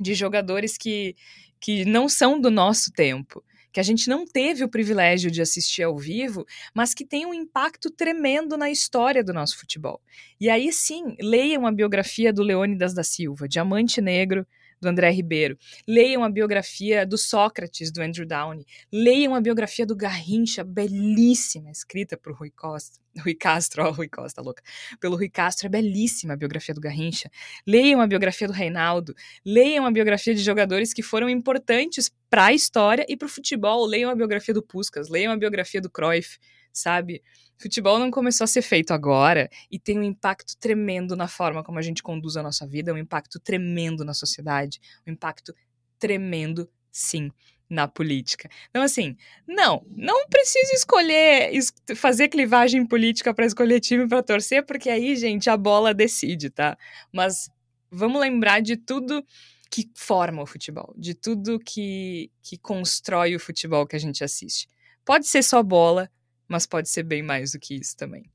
de 0.00 0.14
jogadores 0.14 0.76
que, 0.76 1.16
que 1.60 1.84
não 1.84 2.08
são 2.08 2.40
do 2.40 2.50
nosso 2.50 2.92
tempo, 2.92 3.42
que 3.72 3.80
a 3.80 3.82
gente 3.82 4.08
não 4.08 4.24
teve 4.24 4.64
o 4.64 4.68
privilégio 4.68 5.30
de 5.30 5.42
assistir 5.42 5.82
ao 5.82 5.98
vivo, 5.98 6.46
mas 6.74 6.94
que 6.94 7.04
tem 7.04 7.26
um 7.26 7.34
impacto 7.34 7.90
tremendo 7.90 8.56
na 8.56 8.70
história 8.70 9.22
do 9.22 9.34
nosso 9.34 9.58
futebol. 9.58 10.00
E 10.40 10.48
aí 10.48 10.72
sim, 10.72 11.14
leiam 11.20 11.66
a 11.66 11.72
biografia 11.72 12.32
do 12.32 12.42
Leônidas 12.42 12.94
da 12.94 13.04
Silva, 13.04 13.46
Diamante 13.46 14.00
Negro, 14.00 14.46
do 14.80 14.88
André 14.88 15.10
Ribeiro. 15.10 15.58
Leiam 15.86 16.22
a 16.22 16.30
biografia 16.30 17.06
do 17.06 17.16
Sócrates, 17.16 17.90
do 17.90 18.02
Andrew 18.02 18.26
Downey. 18.26 18.66
Leiam 18.92 19.34
a 19.34 19.40
biografia 19.40 19.86
do 19.86 19.96
Garrincha, 19.96 20.62
belíssima, 20.64 21.70
escrita 21.70 22.16
por 22.16 22.32
Rui 22.34 22.50
Costa. 22.50 22.98
Rui 23.24 23.34
Castro, 23.34 23.84
ó, 23.84 23.90
Rui 23.90 24.08
Costa, 24.08 24.42
louca. 24.42 24.62
Pelo 25.00 25.16
Rui 25.16 25.28
Castro, 25.28 25.66
é 25.66 25.70
belíssima 25.70 26.34
a 26.34 26.36
biografia 26.36 26.74
do 26.74 26.80
Garrincha. 26.80 27.30
Leiam 27.66 28.00
a 28.00 28.06
biografia 28.06 28.46
do 28.46 28.52
Reinaldo. 28.52 29.14
Leiam 29.44 29.86
a 29.86 29.90
biografia 29.90 30.34
de 30.34 30.42
jogadores 30.42 30.92
que 30.92 31.02
foram 31.02 31.28
importantes 31.28 32.10
para 32.28 32.46
a 32.46 32.52
história 32.52 33.06
e 33.08 33.16
para 33.16 33.26
o 33.26 33.28
futebol. 33.28 33.86
Leiam 33.86 34.10
a 34.10 34.14
biografia 34.14 34.52
do 34.52 34.62
Puskas. 34.62 35.08
Leiam 35.08 35.32
a 35.32 35.36
biografia 35.36 35.80
do 35.80 35.90
Cruyff, 35.90 36.38
sabe? 36.72 37.22
Futebol 37.58 37.98
não 37.98 38.10
começou 38.10 38.44
a 38.44 38.48
ser 38.48 38.62
feito 38.62 38.92
agora 38.92 39.48
e 39.70 39.78
tem 39.78 39.98
um 39.98 40.02
impacto 40.02 40.56
tremendo 40.58 41.16
na 41.16 41.28
forma 41.28 41.64
como 41.64 41.78
a 41.78 41.82
gente 41.82 42.02
conduz 42.02 42.36
a 42.36 42.42
nossa 42.42 42.66
vida, 42.66 42.92
um 42.92 42.98
impacto 42.98 43.40
tremendo 43.40 44.04
na 44.04 44.12
sociedade, 44.12 44.80
um 45.06 45.12
impacto 45.12 45.54
tremendo, 45.98 46.68
sim, 46.92 47.30
na 47.68 47.88
política. 47.88 48.48
Então, 48.70 48.82
assim, 48.82 49.16
não, 49.46 49.84
não 49.90 50.28
precisa 50.28 50.74
escolher, 50.74 51.50
fazer 51.96 52.28
clivagem 52.28 52.86
política 52.86 53.34
para 53.34 53.46
escolher 53.46 53.80
time 53.80 54.08
para 54.08 54.22
torcer, 54.22 54.64
porque 54.64 54.88
aí, 54.88 55.16
gente, 55.16 55.50
a 55.50 55.56
bola 55.56 55.92
decide, 55.92 56.50
tá? 56.50 56.76
Mas 57.12 57.50
vamos 57.90 58.20
lembrar 58.20 58.60
de 58.60 58.76
tudo 58.76 59.24
que 59.70 59.90
forma 59.94 60.42
o 60.42 60.46
futebol, 60.46 60.94
de 60.96 61.14
tudo 61.14 61.58
que, 61.58 62.30
que 62.42 62.56
constrói 62.56 63.34
o 63.34 63.40
futebol 63.40 63.86
que 63.86 63.96
a 63.96 63.98
gente 63.98 64.22
assiste. 64.22 64.68
Pode 65.04 65.26
ser 65.26 65.42
só 65.42 65.62
bola, 65.62 66.10
mas 66.48 66.66
pode 66.66 66.88
ser 66.88 67.02
bem 67.02 67.22
mais 67.22 67.52
do 67.52 67.58
que 67.58 67.74
isso 67.74 67.96
também. 67.96 68.30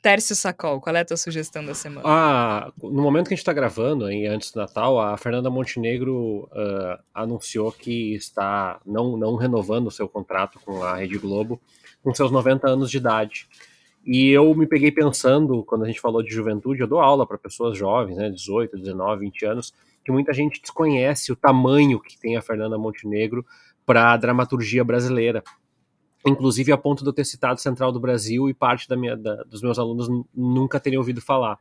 Tércio 0.00 0.36
Sacol, 0.36 0.82
qual 0.82 0.94
é 0.94 1.00
a 1.00 1.04
tua 1.04 1.16
sugestão 1.16 1.64
da 1.64 1.72
semana? 1.72 2.02
Ah, 2.04 2.70
no 2.82 3.02
momento 3.02 3.28
que 3.28 3.32
a 3.32 3.36
gente 3.36 3.40
está 3.42 3.54
gravando, 3.54 4.10
hein, 4.10 4.26
antes 4.26 4.50
do 4.50 4.60
Natal, 4.60 5.00
a 5.00 5.16
Fernanda 5.16 5.48
Montenegro 5.48 6.42
uh, 6.52 7.02
anunciou 7.14 7.72
que 7.72 8.14
está 8.14 8.78
não, 8.84 9.16
não 9.16 9.34
renovando 9.34 9.86
o 9.86 9.90
seu 9.90 10.06
contrato 10.06 10.60
com 10.62 10.82
a 10.82 10.96
Rede 10.96 11.16
Globo 11.16 11.58
com 12.02 12.14
seus 12.14 12.30
90 12.30 12.68
anos 12.68 12.90
de 12.90 12.98
idade. 12.98 13.48
E 14.04 14.28
eu 14.28 14.54
me 14.54 14.66
peguei 14.66 14.92
pensando, 14.92 15.64
quando 15.64 15.84
a 15.84 15.86
gente 15.86 16.00
falou 16.00 16.22
de 16.22 16.30
juventude, 16.30 16.82
eu 16.82 16.86
dou 16.86 17.00
aula 17.00 17.26
para 17.26 17.38
pessoas 17.38 17.78
jovens, 17.78 18.18
né, 18.18 18.28
18, 18.28 18.76
19, 18.76 19.20
20 19.24 19.46
anos, 19.46 19.72
que 20.04 20.12
muita 20.12 20.34
gente 20.34 20.60
desconhece 20.60 21.32
o 21.32 21.36
tamanho 21.36 21.98
que 21.98 22.18
tem 22.18 22.36
a 22.36 22.42
Fernanda 22.42 22.76
Montenegro 22.76 23.44
para 23.86 24.12
a 24.12 24.16
dramaturgia 24.18 24.84
brasileira. 24.84 25.42
Inclusive 26.26 26.72
a 26.72 26.78
ponto 26.78 27.02
de 27.02 27.08
eu 27.08 27.12
ter 27.12 27.24
citado 27.24 27.60
Central 27.60 27.92
do 27.92 28.00
Brasil 28.00 28.48
e 28.48 28.54
parte 28.54 28.88
da 28.88 28.96
minha, 28.96 29.16
da, 29.16 29.42
dos 29.44 29.62
meus 29.62 29.78
alunos 29.78 30.08
nunca 30.34 30.80
terem 30.80 30.98
ouvido 30.98 31.20
falar. 31.20 31.58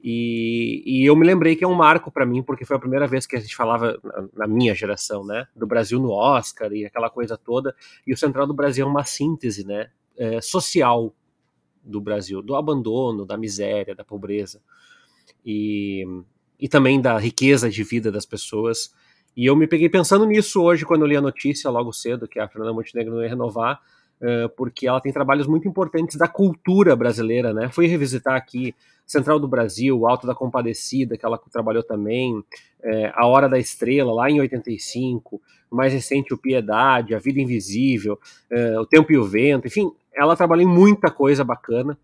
E, 0.00 0.82
e, 0.86 1.04
eu 1.04 1.16
me 1.16 1.26
lembrei 1.26 1.56
que 1.56 1.64
é 1.64 1.66
um 1.66 1.74
marco 1.74 2.10
para 2.10 2.24
mim, 2.24 2.40
porque 2.40 2.64
foi 2.64 2.76
a 2.76 2.80
primeira 2.80 3.06
vez 3.06 3.26
que 3.26 3.34
a 3.34 3.40
gente 3.40 3.56
falava, 3.56 3.98
na, 4.04 4.28
na, 4.32 4.46
minha 4.46 4.72
geração, 4.72 5.24
né, 5.26 5.48
do 5.56 5.66
Brasil 5.66 5.98
no 5.98 6.10
Oscar 6.10 6.72
e 6.72 6.84
aquela 6.84 7.10
coisa 7.10 7.36
toda. 7.36 7.74
E 8.06 8.12
o 8.12 8.16
Central 8.16 8.46
do 8.46 8.54
Brasil 8.54 8.86
é 8.86 8.88
uma 8.88 9.02
síntese, 9.02 9.66
né, 9.66 9.90
é, 10.16 10.40
social 10.40 11.12
do 11.82 12.00
Brasil, 12.00 12.42
do 12.42 12.54
abandono, 12.54 13.26
da 13.26 13.36
miséria, 13.36 13.94
da 13.94 14.04
pobreza 14.04 14.60
e, 15.44 16.04
e 16.60 16.68
também 16.68 17.00
da 17.00 17.18
riqueza 17.18 17.70
de 17.70 17.82
vida 17.82 18.12
das 18.12 18.26
pessoas. 18.26 18.94
E 19.38 19.46
eu 19.46 19.54
me 19.54 19.68
peguei 19.68 19.88
pensando 19.88 20.26
nisso 20.26 20.60
hoje 20.60 20.84
quando 20.84 21.02
eu 21.02 21.06
li 21.06 21.16
a 21.16 21.20
notícia 21.20 21.70
logo 21.70 21.92
cedo 21.92 22.26
que 22.26 22.40
a 22.40 22.48
Fernanda 22.48 22.72
Montenegro 22.72 23.14
não 23.14 23.22
ia 23.22 23.28
renovar, 23.28 23.80
uh, 24.20 24.48
porque 24.56 24.88
ela 24.88 25.00
tem 25.00 25.12
trabalhos 25.12 25.46
muito 25.46 25.68
importantes 25.68 26.16
da 26.16 26.26
cultura 26.26 26.96
brasileira, 26.96 27.54
né? 27.54 27.68
Fui 27.70 27.86
revisitar 27.86 28.34
aqui 28.34 28.74
Central 29.06 29.38
do 29.38 29.46
Brasil, 29.46 30.08
Alto 30.08 30.26
da 30.26 30.34
Compadecida, 30.34 31.16
que 31.16 31.24
ela 31.24 31.38
trabalhou 31.52 31.84
também, 31.84 32.42
é, 32.82 33.12
A 33.14 33.28
Hora 33.28 33.48
da 33.48 33.60
Estrela, 33.60 34.12
lá 34.12 34.28
em 34.28 34.40
85, 34.40 35.40
o 35.70 35.76
mais 35.76 35.92
recente, 35.92 36.34
O 36.34 36.38
Piedade, 36.38 37.14
A 37.14 37.20
Vida 37.20 37.40
Invisível, 37.40 38.18
é, 38.50 38.76
O 38.80 38.84
Tempo 38.84 39.12
e 39.12 39.16
o 39.16 39.24
Vento, 39.24 39.68
enfim, 39.68 39.92
ela 40.12 40.34
trabalhou 40.34 40.68
em 40.68 40.74
muita 40.74 41.12
coisa 41.12 41.44
bacana 41.44 41.96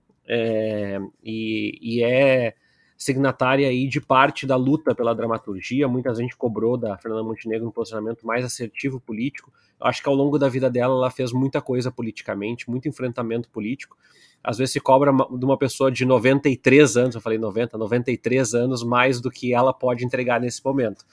e, 1.22 1.78
e, 1.82 2.02
é 2.02 2.54
signatária 2.96 3.68
aí 3.68 3.88
de 3.88 4.00
parte 4.00 4.46
da 4.46 4.56
luta 4.56 4.94
pela 4.94 5.14
dramaturgia. 5.14 5.88
Muita 5.88 6.14
gente 6.14 6.36
cobrou 6.36 6.76
da 6.76 6.96
Fernanda 6.96 7.22
Montenegro 7.22 7.66
um 7.66 7.70
posicionamento 7.70 8.26
mais 8.26 8.44
assertivo 8.44 9.00
político. 9.00 9.52
Eu 9.80 9.86
acho 9.86 10.02
que 10.02 10.08
ao 10.08 10.14
longo 10.14 10.38
da 10.38 10.48
vida 10.48 10.70
dela 10.70 10.94
ela 10.94 11.10
fez 11.10 11.32
muita 11.32 11.60
coisa 11.60 11.90
politicamente, 11.90 12.70
muito 12.70 12.88
enfrentamento 12.88 13.48
político. 13.50 13.96
Às 14.42 14.58
vezes 14.58 14.72
se 14.72 14.80
cobra 14.80 15.10
de 15.12 15.44
uma 15.44 15.56
pessoa 15.56 15.90
de 15.90 16.04
93 16.04 16.96
anos, 16.96 17.14
eu 17.14 17.20
falei 17.20 17.38
90, 17.38 17.78
93 17.78 18.54
anos, 18.54 18.82
mais 18.82 19.20
do 19.20 19.30
que 19.30 19.54
ela 19.54 19.72
pode 19.72 20.04
entregar 20.04 20.40
nesse 20.40 20.64
momento. 20.64 21.04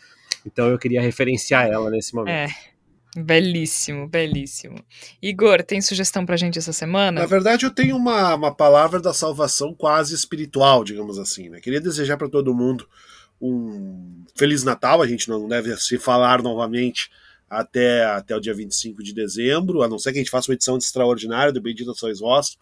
Então 0.46 0.68
eu 0.68 0.78
queria 0.78 1.02
referenciar 1.02 1.68
ela 1.68 1.90
nesse 1.90 2.14
momento. 2.14 2.52
É. 2.52 2.71
Belíssimo, 3.16 4.08
belíssimo. 4.08 4.78
Igor, 5.22 5.62
tem 5.64 5.82
sugestão 5.82 6.26
pra 6.26 6.38
gente 6.38 6.58
essa 6.58 6.72
semana? 6.72 7.22
Na 7.22 7.28
verdade, 7.28 7.66
eu 7.66 7.72
tenho 7.72 7.98
uma, 7.98 8.36
uma 8.36 8.56
palavra 8.56 9.02
da 9.02 9.14
salvação 9.14 9.74
quase 9.74 10.16
espiritual, 10.16 10.84
digamos 10.84 11.20
assim. 11.20 11.50
Né? 11.50 11.60
Queria 11.60 11.82
desejar 11.82 12.16
para 12.16 12.30
todo 12.30 12.56
mundo 12.56 12.88
um 13.42 14.24
Feliz 14.36 14.64
Natal. 14.64 15.02
A 15.02 15.08
gente 15.08 15.28
não 15.28 15.46
deve 15.48 15.76
se 15.76 15.98
falar 15.98 16.42
novamente 16.42 17.12
até, 17.50 18.06
até 18.06 18.34
o 18.34 18.40
dia 18.40 18.54
25 18.54 19.04
de 19.04 19.14
dezembro, 19.14 19.82
a 19.82 19.90
não 19.90 20.00
ser 20.00 20.14
que 20.14 20.20
a 20.20 20.22
gente 20.22 20.32
faça 20.32 20.50
uma 20.50 20.56
edição 20.56 20.78
extraordinária 20.78 21.52
do 21.52 21.62
Bendito 21.62 21.94
Sois 21.94 22.20
Vós 22.20 22.58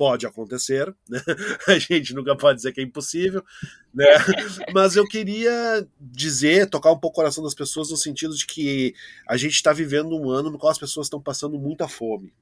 pode 0.00 0.26
acontecer, 0.26 0.96
né? 1.06 1.20
A 1.68 1.78
gente 1.78 2.14
nunca 2.14 2.34
pode 2.34 2.56
dizer 2.56 2.72
que 2.72 2.80
é 2.80 2.84
impossível, 2.84 3.44
né? 3.92 4.06
Mas 4.72 4.96
eu 4.96 5.06
queria 5.06 5.86
dizer, 6.00 6.70
tocar 6.70 6.90
um 6.90 6.98
pouco 6.98 7.12
o 7.12 7.20
coração 7.20 7.44
das 7.44 7.52
pessoas 7.52 7.90
no 7.90 7.98
sentido 7.98 8.34
de 8.34 8.46
que 8.46 8.94
a 9.28 9.36
gente 9.36 9.52
está 9.52 9.74
vivendo 9.74 10.16
um 10.16 10.30
ano 10.30 10.48
no 10.48 10.56
qual 10.56 10.70
as 10.70 10.78
pessoas 10.78 11.04
estão 11.04 11.20
passando 11.20 11.58
muita 11.58 11.86
fome. 11.86 12.32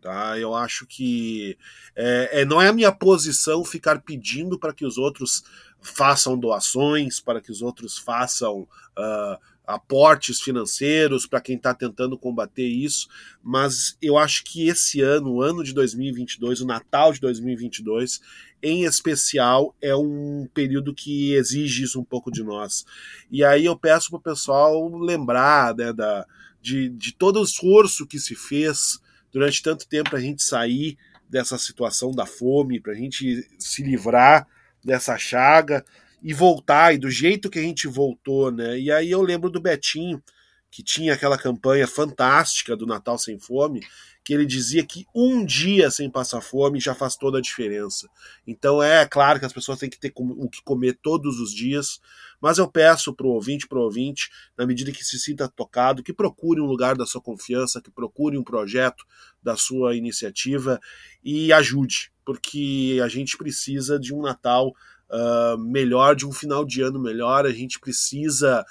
Tá? 0.00 0.38
Eu 0.38 0.54
acho 0.54 0.86
que 0.86 1.58
é, 1.96 2.42
é, 2.42 2.44
não 2.44 2.62
é 2.62 2.68
a 2.68 2.72
minha 2.72 2.92
posição 2.92 3.64
ficar 3.64 4.00
pedindo 4.02 4.56
para 4.56 4.72
que 4.72 4.86
os 4.86 4.96
outros 4.96 5.42
façam 5.80 6.38
doações, 6.38 7.18
para 7.18 7.40
que 7.40 7.50
os 7.50 7.62
outros 7.62 7.98
façam 7.98 8.60
uh, 8.60 9.38
aportes 9.72 10.40
financeiros 10.40 11.26
para 11.26 11.40
quem 11.40 11.56
está 11.56 11.74
tentando 11.74 12.18
combater 12.18 12.66
isso, 12.66 13.08
mas 13.42 13.96
eu 14.02 14.18
acho 14.18 14.44
que 14.44 14.68
esse 14.68 15.00
ano, 15.00 15.32
o 15.32 15.42
ano 15.42 15.64
de 15.64 15.72
2022, 15.72 16.60
o 16.60 16.66
Natal 16.66 17.12
de 17.12 17.20
2022, 17.20 18.20
em 18.62 18.84
especial, 18.84 19.74
é 19.80 19.96
um 19.96 20.46
período 20.52 20.94
que 20.94 21.32
exige 21.34 21.84
isso 21.84 21.98
um 21.98 22.04
pouco 22.04 22.30
de 22.30 22.44
nós. 22.44 22.84
E 23.30 23.42
aí 23.42 23.64
eu 23.64 23.76
peço 23.76 24.10
para 24.10 24.18
o 24.18 24.22
pessoal 24.22 24.88
lembrar 24.98 25.74
né, 25.74 25.92
da, 25.92 26.26
de, 26.60 26.90
de 26.90 27.12
todo 27.12 27.40
o 27.40 27.44
esforço 27.44 28.06
que 28.06 28.18
se 28.18 28.34
fez 28.34 29.00
durante 29.32 29.62
tanto 29.62 29.88
tempo 29.88 30.10
para 30.10 30.18
a 30.18 30.22
gente 30.22 30.42
sair 30.42 30.98
dessa 31.28 31.56
situação 31.56 32.12
da 32.12 32.26
fome, 32.26 32.78
para 32.78 32.92
a 32.92 32.96
gente 32.96 33.48
se 33.58 33.82
livrar 33.82 34.46
dessa 34.84 35.16
chaga 35.16 35.82
e 36.22 36.32
voltar, 36.32 36.94
e 36.94 36.98
do 36.98 37.10
jeito 37.10 37.50
que 37.50 37.58
a 37.58 37.62
gente 37.62 37.88
voltou, 37.88 38.50
né? 38.50 38.78
E 38.78 38.90
aí 38.90 39.10
eu 39.10 39.20
lembro 39.22 39.50
do 39.50 39.60
Betinho, 39.60 40.22
que 40.70 40.82
tinha 40.82 41.12
aquela 41.12 41.36
campanha 41.36 41.86
fantástica 41.86 42.74
do 42.74 42.86
Natal 42.86 43.18
Sem 43.18 43.38
Fome, 43.38 43.82
que 44.24 44.32
ele 44.32 44.46
dizia 44.46 44.86
que 44.86 45.04
um 45.14 45.44
dia 45.44 45.90
sem 45.90 46.08
passar 46.08 46.40
fome 46.40 46.80
já 46.80 46.94
faz 46.94 47.16
toda 47.16 47.38
a 47.38 47.42
diferença. 47.42 48.08
Então 48.46 48.82
é 48.82 49.04
claro 49.04 49.38
que 49.38 49.44
as 49.44 49.52
pessoas 49.52 49.78
têm 49.78 49.90
que 49.90 49.98
ter 49.98 50.12
o 50.16 50.48
que 50.48 50.62
comer 50.62 50.98
todos 51.02 51.40
os 51.40 51.52
dias, 51.52 52.00
mas 52.40 52.58
eu 52.58 52.66
peço 52.66 53.12
para 53.12 53.26
o 53.26 53.30
ouvinte, 53.30 53.66
para 53.66 53.78
ouvinte, 53.78 54.30
na 54.56 54.64
medida 54.64 54.92
que 54.92 55.04
se 55.04 55.18
sinta 55.18 55.48
tocado, 55.48 56.02
que 56.02 56.12
procure 56.12 56.60
um 56.60 56.66
lugar 56.66 56.96
da 56.96 57.04
sua 57.04 57.20
confiança, 57.20 57.82
que 57.82 57.90
procure 57.90 58.38
um 58.38 58.44
projeto 58.44 59.04
da 59.42 59.56
sua 59.56 59.94
iniciativa 59.94 60.80
e 61.22 61.52
ajude, 61.52 62.12
porque 62.24 62.98
a 63.04 63.08
gente 63.08 63.36
precisa 63.36 63.98
de 63.98 64.14
um 64.14 64.22
Natal 64.22 64.72
uh, 65.12 65.58
melhor, 65.58 66.16
de 66.16 66.26
um 66.26 66.32
final 66.32 66.64
de 66.64 66.82
ano 66.82 66.98
melhor. 66.98 67.46
A 67.46 67.52
gente 67.52 67.78
precisa 67.78 68.64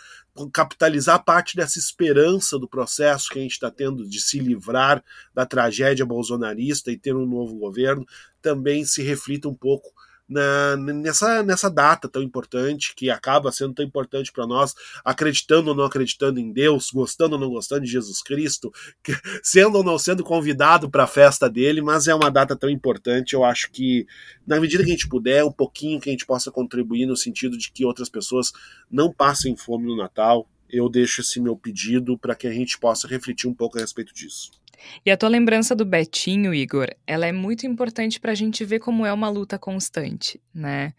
capitalizar 0.54 1.24
parte 1.24 1.56
dessa 1.56 1.78
esperança 1.78 2.58
do 2.58 2.68
processo 2.68 3.30
que 3.30 3.40
a 3.40 3.42
gente 3.42 3.52
está 3.52 3.70
tendo 3.70 4.08
de 4.08 4.22
se 4.22 4.40
livrar 4.40 5.04
da 5.34 5.46
tragédia 5.46 6.06
bolsonarista 6.06 6.90
e 6.92 6.98
ter 6.98 7.14
um 7.16 7.26
novo 7.26 7.56
governo, 7.58 8.06
também 8.42 8.86
se 8.86 9.04
reflita 9.04 9.50
um 9.50 9.54
pouco 9.54 9.92
na, 10.32 10.78
nessa, 10.78 11.44
nessa 11.44 11.70
data 11.70 12.08
tão 12.08 12.24
importante, 12.24 12.96
que 12.96 13.10
acaba 13.10 13.52
sendo 13.52 13.74
tão 13.74 13.86
importante 13.86 14.32
para 14.32 14.48
nós, 14.48 14.74
acreditando 15.04 15.72
ou 15.72 15.76
não 15.76 15.84
acreditando 15.84 16.40
em 16.40 16.54
Deus, 16.54 16.90
gostando 16.90 17.36
ou 17.36 17.42
não 17.42 17.50
gostando 17.50 17.82
de 17.82 17.92
Jesus 17.92 18.24
Cristo, 18.24 18.72
que, 19.04 19.14
sendo 19.44 19.78
ou 19.78 19.84
não 19.84 20.00
sendo 20.00 20.24
convidado 20.24 20.90
para 20.90 21.04
a 21.04 21.08
festa 21.08 21.50
dele, 21.50 21.82
mas 21.82 22.08
é 22.08 22.16
uma 22.16 22.32
data 22.32 22.56
tão 22.56 22.70
importante. 22.70 23.34
Eu 23.34 23.44
acho 23.44 23.70
que, 23.72 24.08
na 24.48 24.60
medida 24.60 24.84
que 24.84 24.90
a 24.90 24.94
gente 24.94 25.10
puder, 25.10 25.44
um 25.44 25.52
pouquinho 25.52 26.00
que 26.00 26.10
a 26.10 26.14
gente 26.14 26.26
possa 26.26 26.50
contribuir 26.50 27.06
no 27.06 27.18
sentido 27.18 27.58
de 27.58 27.70
que 27.70 27.86
outras 27.86 28.10
pessoas 28.10 28.54
não 28.90 29.12
passem 29.12 29.58
fome 29.58 29.86
no 29.86 29.98
Natal, 29.98 30.48
eu 30.70 30.88
deixo 30.88 31.20
esse 31.20 31.42
meu 31.42 31.58
pedido 31.58 32.18
para 32.18 32.36
que 32.36 32.48
a 32.48 32.54
gente 32.54 32.80
possa 32.80 33.06
refletir 33.06 33.50
um 33.50 33.54
pouco 33.54 33.78
a 33.78 33.82
respeito 33.82 34.14
disso. 34.14 34.61
E 35.06 35.12
a 35.12 35.18
tua 35.18 35.30
lembrança 35.30 35.76
do 35.76 35.86
Betinho, 35.86 36.54
Igor, 36.54 36.88
ela 37.06 37.26
é 37.26 37.32
muito 37.32 37.66
importante 37.66 38.20
para 38.20 38.32
a 38.32 38.36
gente 38.36 38.64
ver 38.66 38.80
como 38.80 39.06
é 39.06 39.14
uma 39.14 39.30
luta 39.30 39.58
constante, 39.58 40.42
né? 40.54 40.94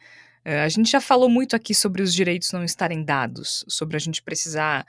Eh, 0.45 0.63
a 0.63 0.69
gente 0.69 0.91
já 0.91 1.01
falou 1.01 1.29
muito 1.29 1.55
aqui 1.55 1.75
sobre 1.75 2.03
os 2.03 2.13
direitos 2.13 2.53
não 2.53 2.65
estarem 2.65 3.05
dados, 3.05 3.65
sobre 3.69 3.97
a 3.97 4.01
gente 4.01 4.23
precisar 4.23 4.87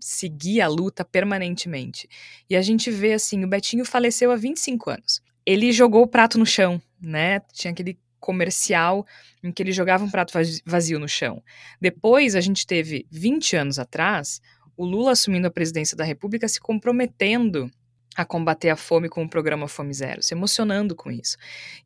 seguir 0.00 0.60
a 0.60 0.68
luta 0.68 1.04
permanentemente. 1.04 2.08
E 2.48 2.56
a 2.56 2.62
gente 2.62 2.90
vê 2.90 3.12
assim, 3.12 3.44
o 3.44 3.48
Betinho 3.48 3.84
faleceu 3.84 4.30
há 4.32 4.36
25 4.36 4.90
anos. 4.90 5.22
Ele 5.46 5.72
jogou 5.72 6.02
o 6.02 6.08
prato 6.08 6.38
no 6.38 6.46
chão, 6.46 6.80
né? 7.00 7.40
Tinha 7.52 7.72
aquele 7.72 7.98
comercial 8.20 9.04
em 9.42 9.50
que 9.50 9.62
ele 9.62 9.72
jogava 9.72 10.04
um 10.04 10.10
prato 10.10 10.32
vazio 10.64 10.98
no 10.98 11.08
chão. 11.08 11.42
Depois, 11.80 12.36
a 12.36 12.40
gente 12.40 12.64
teve 12.64 13.04
20 13.10 13.56
anos 13.56 13.78
atrás, 13.80 14.40
o 14.76 14.84
Lula 14.84 15.12
assumindo 15.12 15.48
a 15.48 15.50
presidência 15.50 15.96
da 15.96 16.04
República 16.04 16.48
se 16.48 16.60
comprometendo 16.60 17.70
a 18.16 18.24
combater 18.24 18.68
a 18.68 18.76
fome 18.76 19.08
com 19.08 19.24
o 19.24 19.28
programa 19.28 19.66
Fome 19.68 19.92
Zero, 19.92 20.22
se 20.22 20.34
emocionando 20.34 20.94
com 20.94 21.10
isso. 21.10 21.36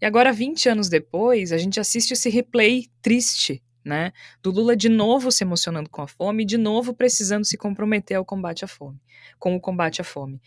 E 0.01 0.05
agora, 0.05 0.33
20 0.33 0.69
anos 0.69 0.89
depois, 0.89 1.53
a 1.53 1.59
gente 1.59 1.79
assiste 1.79 2.13
esse 2.13 2.29
replay 2.29 2.87
triste, 3.01 3.63
né? 3.85 4.13
Do 4.43 4.51
Lula 4.51 4.77
de 4.77 4.89
novo 4.89 5.31
se 5.31 5.45
emocionando 5.45 5.89
com 5.89 6.03
a 6.03 6.09
fome 6.09 6.45
de 6.45 6.59
novo 6.59 6.93
precisando 6.93 7.45
se 7.45 7.57
comprometer 7.57 8.17
ao 8.17 8.25
combate 8.25 8.65
à 8.65 8.69
fome, 8.69 9.01
com 9.39 9.55
o 9.55 9.61
combate 9.61 10.01
à 10.01 10.05
fome. 10.05 10.41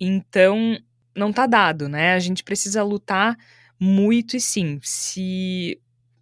Então, 0.00 0.78
não 1.14 1.32
tá 1.32 1.46
dado, 1.46 1.88
né? 1.88 2.14
A 2.14 2.18
gente 2.18 2.42
precisa 2.42 2.82
lutar 2.82 3.36
muito 3.78 4.36
e 4.36 4.40
sim, 4.40 4.80
se 4.82 5.80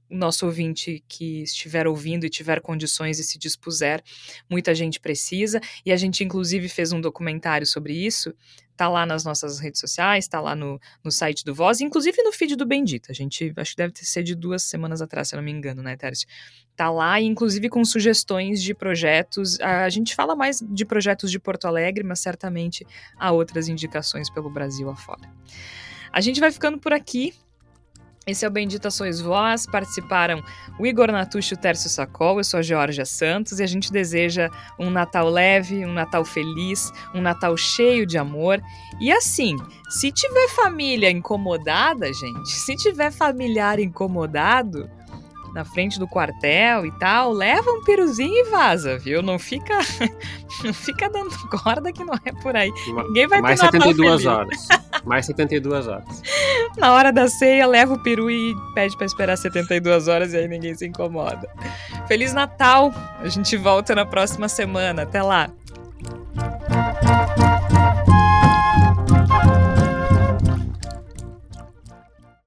nosso 0.09 0.47
ouvinte 0.47 1.03
que 1.09 1.43
estiver 1.43 1.87
ouvindo 1.87 2.25
e 2.25 2.31
tiver 2.31 2.61
condições 2.61 3.19
e 3.19 3.25
se 3.25 3.39
dispuser, 3.39 4.03
muita 4.49 4.75
gente 4.75 5.01
precisa, 5.01 5.61
e 5.85 5.93
a 5.93 5.97
gente 5.97 6.23
inclusive 6.23 6.69
fez 6.69 6.93
um 6.93 7.01
documentário 7.01 7.67
sobre 7.67 7.93
isso, 7.93 8.35
tá 8.77 8.89
lá 8.89 9.07
nas 9.07 9.25
nossas 9.25 9.59
redes 9.59 9.81
sociais, 9.81 10.29
tá 10.29 10.41
lá 10.41 10.55
no, 10.55 10.79
no 11.03 11.11
site 11.11 11.45
do 11.45 11.55
Voz, 11.55 11.81
inclusive 11.81 12.23
no 12.23 12.33
feed 12.33 12.57
do 12.57 12.67
Bendito, 12.67 13.11
a 13.11 13.15
gente, 13.15 13.53
acho 13.57 13.71
que 13.71 13.77
deve 13.77 13.93
ter 13.93 14.05
sido 14.05 14.25
de 14.25 14.35
duas 14.35 14.63
semanas 14.63 15.01
atrás, 15.01 15.29
se 15.29 15.35
eu 15.35 15.39
não 15.39 15.45
me 15.45 15.51
engano, 15.51 15.83
né, 15.83 15.97
Tércio? 15.97 16.29
Tá 16.77 16.91
lá, 16.91 17.21
inclusive 17.21 17.71
com 17.71 17.83
sugestões 17.85 18.63
de 18.63 18.75
projetos, 18.75 19.59
a 19.61 19.89
gente 19.89 20.15
fala 20.15 20.37
mais 20.37 20.61
de 20.61 20.85
projetos 20.85 21.31
de 21.31 21.39
Porto 21.39 21.67
Alegre, 21.67 22.05
mas 22.05 22.21
certamente 22.21 22.87
há 23.17 23.33
outras 23.33 23.67
indicações 23.69 24.29
pelo 24.29 24.51
Brasil 24.51 24.91
afora. 24.91 25.33
A 26.13 26.21
gente 26.21 26.39
vai 26.39 26.51
ficando 26.51 26.79
por 26.79 26.93
aqui, 26.93 27.35
Esse 28.29 28.45
é 28.45 28.49
o 28.49 28.51
Bendita 28.51 28.91
Sois 28.91 29.21
Vós. 29.21 29.67
Participaram 29.67 30.43
o 30.81 30.85
Igor 30.85 31.13
Natucci 31.13 31.55
e 31.55 31.57
o 31.57 31.61
Tércio 31.61 31.89
Sacol. 31.89 32.39
Eu 32.39 32.45
sou 32.45 32.59
a 32.59 32.63
Georgia 32.63 33.05
Santos 33.05 33.61
e 33.61 33.63
a 33.63 33.69
gente 33.69 33.93
deseja 33.93 34.51
um 34.81 34.91
Natal 34.91 35.29
leve, 35.29 35.87
um 35.87 35.93
Natal 35.93 36.25
feliz, 36.25 36.93
um 37.15 37.21
Natal 37.21 37.57
cheio 37.57 38.05
de 38.05 38.19
amor. 38.19 38.61
E 39.01 39.13
assim, 39.13 39.55
se 39.89 40.11
tiver 40.11 40.49
família 40.49 41.09
incomodada, 41.09 42.13
gente, 42.13 42.51
se 42.51 42.75
tiver 42.75 43.13
familiar 43.13 43.79
incomodado, 43.79 44.91
na 45.57 45.65
frente 45.65 45.99
do 45.99 46.07
quartel 46.07 46.85
e 46.85 46.93
tal, 46.99 47.33
leva 47.33 47.71
um 47.71 47.83
piruzinho 47.83 48.47
e 48.47 48.51
vaza, 48.51 48.99
viu? 48.99 49.23
Não 49.23 49.39
fica 49.39 49.79
não 50.63 50.75
fica 50.75 51.09
dando 51.09 51.31
corda 51.49 51.91
que 51.91 52.05
não 52.05 52.13
é 52.27 52.33
por 52.43 52.55
aí. 52.55 52.71
Ninguém 53.07 53.27
vai 53.27 53.41
Mais 53.41 53.59
ter 53.59 53.71
72 53.73 54.27
horas. 54.27 54.69
Mais 55.07 55.25
72 55.25 55.89
horas. 55.89 56.23
Na 56.77 56.93
hora 56.93 57.11
da 57.11 57.27
ceia, 57.27 57.67
leva 57.67 57.95
o 57.95 58.03
peru 58.03 58.31
e 58.31 58.55
pede 58.75 58.95
para 58.99 59.07
esperar 59.07 59.39
72 59.39 60.09
horas 60.09 60.35
e 60.35 60.37
aí 60.37 60.47
ninguém 60.47 60.75
se 60.75 60.87
incomoda. 60.87 61.49
Feliz 62.07 62.35
Natal! 62.35 62.93
A 63.19 63.29
gente 63.29 63.57
volta 63.57 63.95
na 63.95 64.05
próxima 64.05 64.51
semana. 64.51 65.05
Até 65.05 65.23
lá! 65.23 65.51